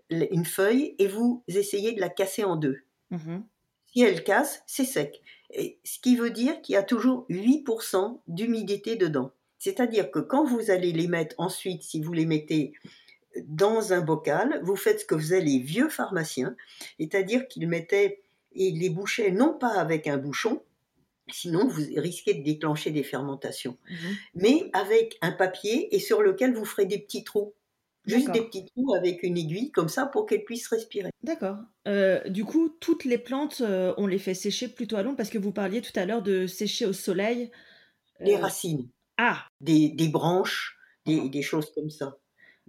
une 0.09 0.45
feuille 0.45 0.95
et 1.01 1.09
vous 1.09 1.43
essayez 1.49 1.91
de 1.93 2.01
la 2.01 2.11
casser 2.11 2.45
en 2.45 2.55
deux. 2.55 2.79
Mhm. 3.11 3.45
Si 3.87 4.03
elle 4.03 4.23
casse, 4.23 4.63
c'est 4.67 4.85
sec. 4.85 5.21
Et 5.51 5.81
ce 5.83 5.99
qui 5.99 6.15
veut 6.15 6.31
dire 6.31 6.63
qu'il 6.63 6.75
y 6.75 6.79
a 6.79 6.85
toujours 6.85 7.27
8% 7.29 8.21
d'humidité 8.29 8.95
dedans. 8.95 9.33
C'est-à-dire 9.59 10.13
que 10.13 10.21
quand 10.21 10.45
vous 10.45 10.71
allez 10.71 10.93
les 10.93 11.09
mettre 11.09 11.35
ensuite, 11.39 11.83
si 11.83 12.01
vous 12.01 12.13
les 12.13 12.25
mettez 12.25 12.73
dans 13.47 13.93
un 13.93 14.01
bocal, 14.01 14.61
vous 14.63 14.77
faites 14.77 15.01
ce 15.01 15.05
que 15.05 15.17
faisaient 15.19 15.41
les 15.41 15.59
vieux 15.61 15.89
pharmaciens, 15.89 16.57
c'est-à-dire 16.99 17.47
qu'ils 17.49 17.69
mettaient 17.69 18.23
et 18.53 18.71
les 18.73 18.91
bouchaient 18.91 19.31
non 19.31 19.55
pas 19.57 19.75
avec 19.79 20.07
un 20.09 20.17
bouchon, 20.19 20.63
sinon 21.33 21.69
vous 21.69 21.83
risquez 21.97 22.35
de 22.35 22.43
déclencher 22.43 22.91
des 22.91 23.05
fermentations, 23.05 23.79
Mhm. 23.89 24.17
mais 24.35 24.71
avec 24.73 25.17
un 25.23 25.33
papier 25.33 25.95
et 25.95 26.01
sur 26.01 26.23
lequel 26.23 26.55
vous 26.55 26.65
ferez 26.65 26.87
des 26.87 26.99
petits 26.99 27.25
trous. 27.25 27.55
Juste 28.07 28.31
des 28.33 28.41
petits 28.43 28.65
trous 28.65 28.95
avec 28.95 29.23
une 29.23 29.37
aiguille, 29.39 29.71
comme 29.71 29.89
ça, 29.91 30.07
pour 30.07 30.27
qu'elles 30.27 30.45
puissent 30.45 30.67
respirer. 30.69 31.11
D'accord. 31.23 31.59
Euh, 31.87 32.27
du 32.29 32.45
coup, 32.45 32.71
toutes 32.81 33.05
les 33.05 33.19
plantes, 33.19 33.61
euh, 33.61 33.95
on 33.99 34.07
les 34.07 34.19
fait 34.19 34.35
sécher 34.35 34.69
plutôt 34.69 34.97
à 34.97 35.03
l'ombre 35.03 35.19
parce 35.19 35.29
que 35.31 35.39
vous 35.39 35.53
parliez 35.53 35.83
tout 35.83 35.93
à 35.95 36.07
l'heure 36.07 36.23
de 36.23 36.47
sécher 36.47 36.87
au 36.87 36.95
soleil. 36.95 37.51
Les 38.21 38.35
Euh, 38.35 38.39
racines, 38.39 38.89
Ah, 39.19 39.47
des, 39.61 39.91
des 39.91 40.09
branches, 40.09 40.79
des, 41.07 41.29
des 41.29 41.43
choses 41.43 41.71
comme 41.75 41.91
ça. 41.91 42.17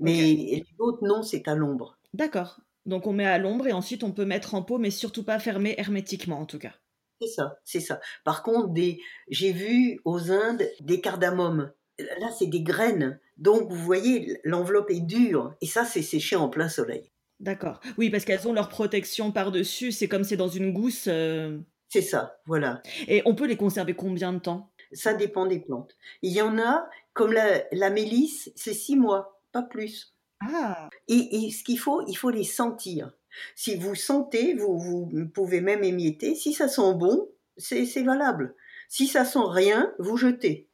Mais 0.02 0.22
les 0.34 0.66
autres, 0.80 1.00
non, 1.04 1.22
c'est 1.24 1.48
à 1.48 1.56
l'ombre. 1.56 1.98
d'accord. 2.14 2.60
Donc 2.88 3.06
on 3.06 3.14
met 3.14 3.26
à 3.28 3.38
l'ombre 3.38 3.68
et 3.68 3.74
ensuite 3.74 4.04
on 4.04 4.12
peut 4.12 4.26
mettre 4.26 4.56
en 4.56 4.64
pot, 4.64 4.80
mais 4.80 4.90
surtout 4.90 5.24
pas 5.24 5.38
fermé 5.38 5.76
hermétiquement 5.78 6.40
en 6.40 6.48
tout 6.48 6.58
cas. 6.58 6.74
C'est 7.22 7.28
ça, 7.28 7.58
c'est 7.64 7.80
ça. 7.80 8.00
Par 8.26 8.42
contre, 8.42 8.70
des, 8.70 9.00
j'ai 9.30 9.52
vu 9.52 10.00
aux 10.06 10.32
Indes 10.32 10.68
des 10.80 11.00
cardamomes. 11.02 11.72
Là, 12.00 12.32
c'est 12.40 12.48
des 12.48 12.64
graines. 12.64 13.20
Donc, 13.38 13.70
vous 13.72 13.76
voyez, 13.84 14.40
l'enveloppe 14.44 14.90
est 14.90 15.02
dure. 15.02 15.54
Et 15.62 15.68
ça, 15.68 15.86
c'est 15.86 16.02
séché 16.02 16.36
en 16.36 16.50
plein 16.50 16.68
soleil. 16.68 17.12
D'accord. 17.40 17.80
Oui, 18.00 18.10
parce 18.10 18.26
qu'elles 18.26 18.48
ont 18.48 18.54
leur 18.54 18.70
protection 18.70 19.32
par-dessus, 19.32 19.92
c'est 19.92 20.08
comme 20.08 20.24
c'est 20.24 20.38
dans 20.38 20.48
une 20.48 20.74
gousse. 20.74 21.06
euh, 21.08 21.60
C'est 21.90 22.02
ça, 22.02 22.40
voilà. 22.48 22.82
Et 23.08 23.22
on 23.26 23.36
peut 23.36 23.46
les 23.46 23.58
conserver 23.58 23.94
combien 23.94 24.34
de 24.34 24.40
temps? 24.40 24.72
Ça 24.92 25.14
dépend 25.14 25.46
des 25.46 25.60
plantes. 25.60 25.96
Il 26.24 26.32
y 26.34 26.42
en 26.42 26.58
a, 26.58 26.90
comme 27.14 27.34
la, 27.34 27.64
la 27.72 27.92
mélisse, 27.92 28.52
c'est 28.56 28.74
six 28.74 28.96
mois, 28.96 29.41
pas 29.52 29.62
plus. 29.64 30.14
Ah, 30.42 30.90
Et, 31.08 31.46
et 31.48 31.52
ce 31.52 31.64
qu'il 31.64 31.80
faut, 31.80 32.02
il 32.08 32.16
faut 32.16 32.30
les 32.32 32.44
sentir. 32.44 33.14
Si 33.56 33.76
vous 33.76 33.96
sentez, 33.96 34.54
vous, 34.56 34.78
vous 34.78 35.28
pouvez 35.34 35.62
même 35.62 35.84
émietter. 35.84 36.36
Si 36.36 36.54
ça 36.54 36.68
sent 36.68 36.94
bon, 36.96 37.30
c'est 37.58 37.86
c'est 37.86 38.04
valable. 38.04 38.56
Si 38.90 39.08
ça 39.08 39.24
sent 39.26 39.40
rien, 39.46 39.94
vous 40.00 40.18
jetez. 40.18 40.68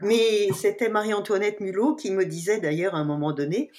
Mais 0.00 0.48
c'était 0.52 0.88
Marie-Antoinette 0.88 1.60
Mulot 1.60 1.94
qui 1.94 2.10
me 2.10 2.24
disait 2.24 2.60
d'ailleurs 2.60 2.94
à 2.94 2.98
un 2.98 3.04
moment 3.04 3.32
donné, 3.32 3.70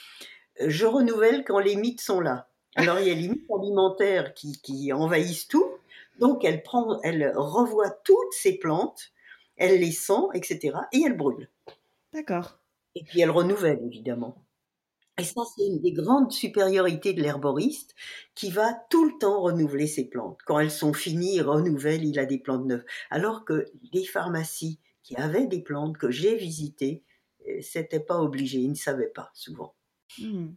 euh, 0.62 0.66
je 0.70 0.86
renouvelle 0.86 1.44
quand 1.46 1.60
les 1.60 1.76
mythes 1.76 2.02
sont 2.02 2.20
là. 2.22 2.50
Alors 2.76 3.00
il 3.00 3.08
y 3.08 3.12
a 3.12 3.16
les 3.16 3.28
mythes 3.28 3.50
alimentaires 3.52 4.34
qui, 4.34 4.62
qui 4.62 4.94
envahissent 4.94 5.48
tout, 5.48 5.70
donc 6.20 6.46
elle 6.46 6.64
prend, 6.64 7.00
elle 7.04 7.34
revoit 7.36 7.90
toutes 7.90 8.34
ces 8.34 8.58
plantes, 8.58 9.12
elle 9.58 9.80
les 9.80 9.92
sent, 9.92 10.28
etc. 10.34 10.78
et 10.92 11.02
elle 11.06 11.18
brûle. 11.18 11.50
d'accord. 12.14 12.60
Et 12.98 13.04
puis 13.04 13.22
elle 13.22 13.30
renouvelle 13.30 13.80
évidemment. 13.86 14.44
Et 15.20 15.24
ça, 15.24 15.42
c'est 15.56 15.66
une 15.66 15.82
des 15.82 15.94
grandes 15.94 16.32
supériorités 16.32 17.14
de 17.14 17.22
l'herboriste 17.22 17.96
qui 18.36 18.50
va 18.50 18.74
tout 18.90 19.06
le 19.06 19.18
temps 19.20 19.42
renouveler 19.42 19.88
ses 19.88 20.10
plantes. 20.10 20.40
Quand 20.46 20.60
elles 20.60 20.72
sont 20.72 20.94
finies, 20.94 21.36
il 21.36 21.42
renouvelle, 21.44 22.06
il 22.06 22.18
a 22.20 22.26
des 22.26 22.40
plantes 22.40 22.66
neuves. 22.66 22.86
Alors 23.12 23.46
que 23.46 23.66
les 23.94 24.06
pharmacies 24.06 24.80
qui 25.04 25.16
avaient 25.16 25.48
des 25.48 25.62
plantes 25.62 25.98
que 25.98 26.12
j'ai 26.12 26.36
visitées, 26.36 27.04
euh, 27.48 27.60
c'était 27.62 28.00
pas 28.00 28.20
obligé, 28.20 28.60
ils 28.60 28.72
ne 28.72 28.76
savaient 28.76 29.12
pas 29.14 29.30
souvent. 29.34 29.76
Hmm. 30.20 30.50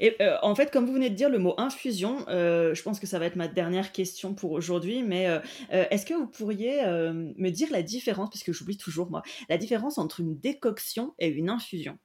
Et 0.00 0.16
euh, 0.20 0.36
en 0.42 0.54
fait, 0.54 0.70
comme 0.70 0.86
vous 0.86 0.92
venez 0.92 1.10
de 1.10 1.14
dire 1.14 1.28
le 1.28 1.38
mot 1.38 1.54
infusion, 1.58 2.24
euh, 2.28 2.74
je 2.74 2.82
pense 2.82 3.00
que 3.00 3.06
ça 3.06 3.18
va 3.18 3.26
être 3.26 3.36
ma 3.36 3.48
dernière 3.48 3.92
question 3.92 4.34
pour 4.34 4.52
aujourd'hui, 4.52 5.02
mais 5.02 5.28
euh, 5.28 5.40
est-ce 5.68 6.06
que 6.06 6.14
vous 6.14 6.26
pourriez 6.26 6.82
me 6.84 7.50
dire 7.50 7.68
la 7.70 7.82
différence, 7.82 8.30
parce 8.30 8.42
que 8.42 8.52
j'oublie 8.52 8.76
toujours 8.76 9.10
moi, 9.10 9.22
la 9.48 9.58
différence 9.58 9.98
entre 9.98 10.20
une 10.20 10.38
décoction 10.38 11.14
et 11.18 11.28
une 11.28 11.50
infusion? 11.50 11.98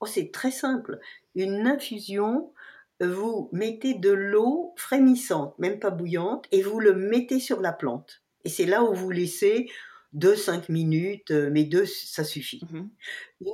Oh, 0.00 0.06
c'est 0.06 0.32
très 0.32 0.50
simple. 0.50 0.98
Une 1.34 1.66
infusion, 1.66 2.52
vous 3.00 3.48
mettez 3.52 3.94
de 3.94 4.10
l'eau 4.10 4.74
frémissante, 4.76 5.58
même 5.58 5.78
pas 5.78 5.90
bouillante, 5.90 6.46
et 6.50 6.62
vous 6.62 6.80
le 6.80 6.94
mettez 6.94 7.40
sur 7.40 7.60
la 7.60 7.72
plante. 7.72 8.22
Et 8.44 8.48
c'est 8.48 8.66
là 8.66 8.82
où 8.82 8.94
vous 8.94 9.10
laissez 9.10 9.68
2-5 10.14 10.70
minutes, 10.70 11.30
euh, 11.30 11.50
mais 11.52 11.64
deux, 11.64 11.86
ça 11.86 12.24
suffit. 12.24 12.60
Mhm. 12.70 12.90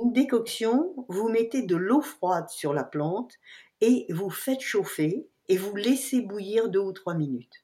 Une 0.01 0.13
décoction, 0.13 0.93
vous 1.07 1.29
mettez 1.29 1.61
de 1.61 1.75
l'eau 1.75 2.01
froide 2.01 2.49
sur 2.49 2.73
la 2.73 2.83
plante 2.83 3.33
et 3.81 4.05
vous 4.09 4.29
faites 4.29 4.61
chauffer 4.61 5.27
et 5.49 5.57
vous 5.57 5.75
laissez 5.75 6.21
bouillir 6.21 6.69
deux 6.69 6.79
ou 6.79 6.91
trois 6.91 7.13
minutes. 7.13 7.63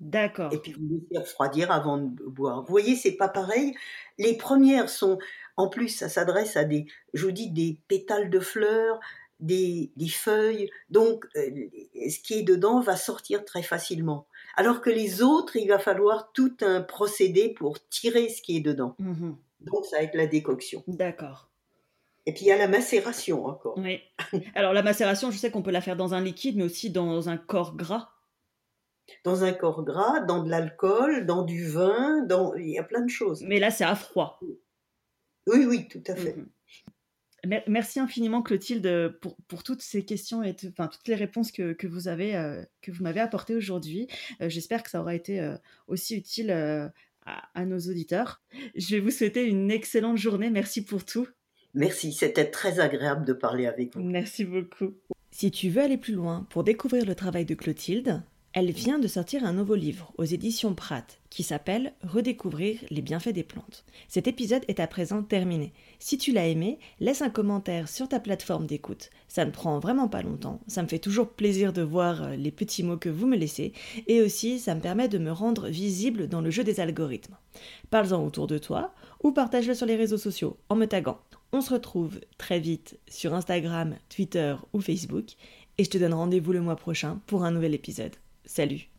D'accord. 0.00 0.52
Et 0.52 0.58
puis 0.58 0.72
vous 0.72 0.88
laissez 0.88 1.18
refroidir 1.18 1.70
avant 1.70 1.98
de 1.98 2.22
boire. 2.24 2.62
Vous 2.62 2.70
voyez, 2.70 2.96
c'est 2.96 3.16
pas 3.16 3.28
pareil. 3.28 3.74
Les 4.18 4.36
premières 4.36 4.88
sont, 4.88 5.18
en 5.56 5.68
plus, 5.68 5.88
ça 5.88 6.08
s'adresse 6.08 6.56
à 6.56 6.64
des, 6.64 6.86
je 7.12 7.26
vous 7.26 7.32
dis, 7.32 7.50
des 7.50 7.78
pétales 7.86 8.30
de 8.30 8.40
fleurs, 8.40 8.98
des, 9.40 9.92
des 9.96 10.08
feuilles. 10.08 10.70
Donc, 10.88 11.26
euh, 11.36 11.50
ce 12.08 12.18
qui 12.20 12.34
est 12.34 12.42
dedans 12.42 12.80
va 12.80 12.96
sortir 12.96 13.44
très 13.44 13.62
facilement. 13.62 14.26
Alors 14.56 14.80
que 14.80 14.90
les 14.90 15.22
autres, 15.22 15.56
il 15.56 15.68
va 15.68 15.78
falloir 15.78 16.32
tout 16.32 16.56
un 16.60 16.80
procédé 16.82 17.48
pour 17.48 17.86
tirer 17.88 18.28
ce 18.28 18.42
qui 18.42 18.56
est 18.56 18.60
dedans. 18.60 18.94
Mhm. 18.98 19.36
Donc, 19.60 19.84
ça 19.86 19.98
va 19.98 20.02
être 20.04 20.14
la 20.14 20.26
décoction. 20.26 20.82
D'accord. 20.86 21.50
Et 22.26 22.32
puis 22.32 22.44
il 22.44 22.48
y 22.48 22.52
a 22.52 22.58
la 22.58 22.68
macération 22.68 23.46
encore. 23.46 23.78
Oui. 23.78 24.00
Alors 24.54 24.72
la 24.72 24.82
macération, 24.82 25.30
je 25.30 25.38
sais 25.38 25.50
qu'on 25.50 25.62
peut 25.62 25.70
la 25.70 25.80
faire 25.80 25.96
dans 25.96 26.14
un 26.14 26.20
liquide, 26.20 26.56
mais 26.56 26.64
aussi 26.64 26.90
dans 26.90 27.28
un 27.28 27.36
corps 27.36 27.76
gras. 27.76 28.10
Dans 29.24 29.42
un 29.42 29.52
corps 29.52 29.82
gras, 29.82 30.20
dans 30.20 30.42
de 30.42 30.50
l'alcool, 30.50 31.26
dans 31.26 31.42
du 31.42 31.66
vin, 31.66 32.22
dans 32.22 32.54
il 32.54 32.68
y 32.68 32.78
a 32.78 32.84
plein 32.84 33.00
de 33.00 33.10
choses. 33.10 33.42
Mais 33.42 33.58
là, 33.58 33.70
c'est 33.70 33.84
à 33.84 33.94
froid. 33.94 34.38
Oui, 35.46 35.64
oui, 35.66 35.88
tout 35.88 36.02
à 36.06 36.14
fait. 36.14 36.36
Mhm. 36.36 36.48
Mer- 37.46 37.62
Merci 37.68 38.00
infiniment 38.00 38.42
Clotilde 38.42 39.16
pour, 39.20 39.36
pour 39.48 39.62
toutes 39.62 39.82
ces 39.82 40.04
questions 40.04 40.42
et 40.42 40.54
enfin, 40.68 40.88
toutes 40.88 41.08
les 41.08 41.14
réponses 41.14 41.52
que, 41.52 41.72
que 41.72 41.86
vous 41.86 42.08
avez 42.08 42.36
euh, 42.36 42.62
que 42.82 42.90
vous 42.90 43.02
m'avez 43.02 43.20
apportées 43.20 43.54
aujourd'hui. 43.54 44.08
Euh, 44.40 44.48
J'espère 44.48 44.82
que 44.82 44.90
ça 44.90 45.00
aura 45.00 45.14
été 45.14 45.40
euh, 45.40 45.56
aussi 45.86 46.16
utile 46.16 46.50
euh, 46.50 46.88
à, 47.26 47.48
à 47.54 47.64
nos 47.64 47.78
auditeurs. 47.78 48.40
Je 48.74 48.96
vais 48.96 49.00
vous 49.00 49.10
souhaiter 49.10 49.44
une 49.46 49.70
excellente 49.70 50.16
journée. 50.18 50.50
Merci 50.50 50.84
pour 50.84 51.04
tout. 51.04 51.26
Merci, 51.74 52.12
c'était 52.12 52.50
très 52.50 52.80
agréable 52.80 53.24
de 53.24 53.32
parler 53.32 53.66
avec 53.66 53.94
vous. 53.94 54.02
Merci 54.02 54.44
beaucoup. 54.44 54.94
Si 55.30 55.50
tu 55.52 55.68
veux 55.70 55.82
aller 55.82 55.98
plus 55.98 56.14
loin 56.14 56.46
pour 56.50 56.64
découvrir 56.64 57.06
le 57.06 57.14
travail 57.14 57.44
de 57.44 57.54
Clotilde, 57.54 58.22
elle 58.52 58.72
vient 58.72 58.98
de 58.98 59.06
sortir 59.06 59.44
un 59.44 59.52
nouveau 59.52 59.76
livre 59.76 60.12
aux 60.18 60.24
éditions 60.24 60.74
Pratt 60.74 61.20
qui 61.30 61.44
s'appelle 61.44 61.92
Redécouvrir 62.02 62.80
les 62.90 63.00
bienfaits 63.00 63.28
des 63.32 63.44
plantes. 63.44 63.84
Cet 64.08 64.26
épisode 64.26 64.64
est 64.66 64.80
à 64.80 64.88
présent 64.88 65.22
terminé. 65.22 65.72
Si 66.00 66.18
tu 66.18 66.32
l'as 66.32 66.48
aimé, 66.48 66.80
laisse 66.98 67.22
un 67.22 67.30
commentaire 67.30 67.88
sur 67.88 68.08
ta 68.08 68.18
plateforme 68.18 68.66
d'écoute. 68.66 69.10
Ça 69.28 69.44
ne 69.44 69.52
prend 69.52 69.78
vraiment 69.78 70.08
pas 70.08 70.22
longtemps. 70.22 70.60
Ça 70.66 70.82
me 70.82 70.88
fait 70.88 70.98
toujours 70.98 71.28
plaisir 71.28 71.72
de 71.72 71.82
voir 71.82 72.24
euh, 72.24 72.34
les 72.34 72.50
petits 72.50 72.82
mots 72.82 72.96
que 72.96 73.08
vous 73.08 73.28
me 73.28 73.36
laissez 73.36 73.72
et 74.08 74.20
aussi 74.20 74.58
ça 74.58 74.74
me 74.74 74.80
permet 74.80 75.06
de 75.06 75.18
me 75.18 75.30
rendre 75.30 75.68
visible 75.68 76.26
dans 76.26 76.40
le 76.40 76.50
jeu 76.50 76.64
des 76.64 76.80
algorithmes. 76.80 77.36
Parle-en 77.90 78.24
autour 78.26 78.48
de 78.48 78.58
toi 78.58 78.92
ou 79.22 79.30
partage-le 79.30 79.74
sur 79.74 79.86
les 79.86 79.96
réseaux 79.96 80.18
sociaux 80.18 80.56
en 80.68 80.74
me 80.74 80.86
taguant. 80.86 81.20
On 81.52 81.60
se 81.60 81.72
retrouve 81.72 82.18
très 82.36 82.58
vite 82.58 82.98
sur 83.08 83.32
Instagram, 83.32 83.94
Twitter 84.08 84.56
ou 84.72 84.80
Facebook 84.80 85.34
et 85.78 85.84
je 85.84 85.90
te 85.90 85.98
donne 85.98 86.14
rendez-vous 86.14 86.52
le 86.52 86.60
mois 86.60 86.76
prochain 86.76 87.20
pour 87.26 87.44
un 87.44 87.52
nouvel 87.52 87.74
épisode. 87.74 88.16
Salut 88.50 88.90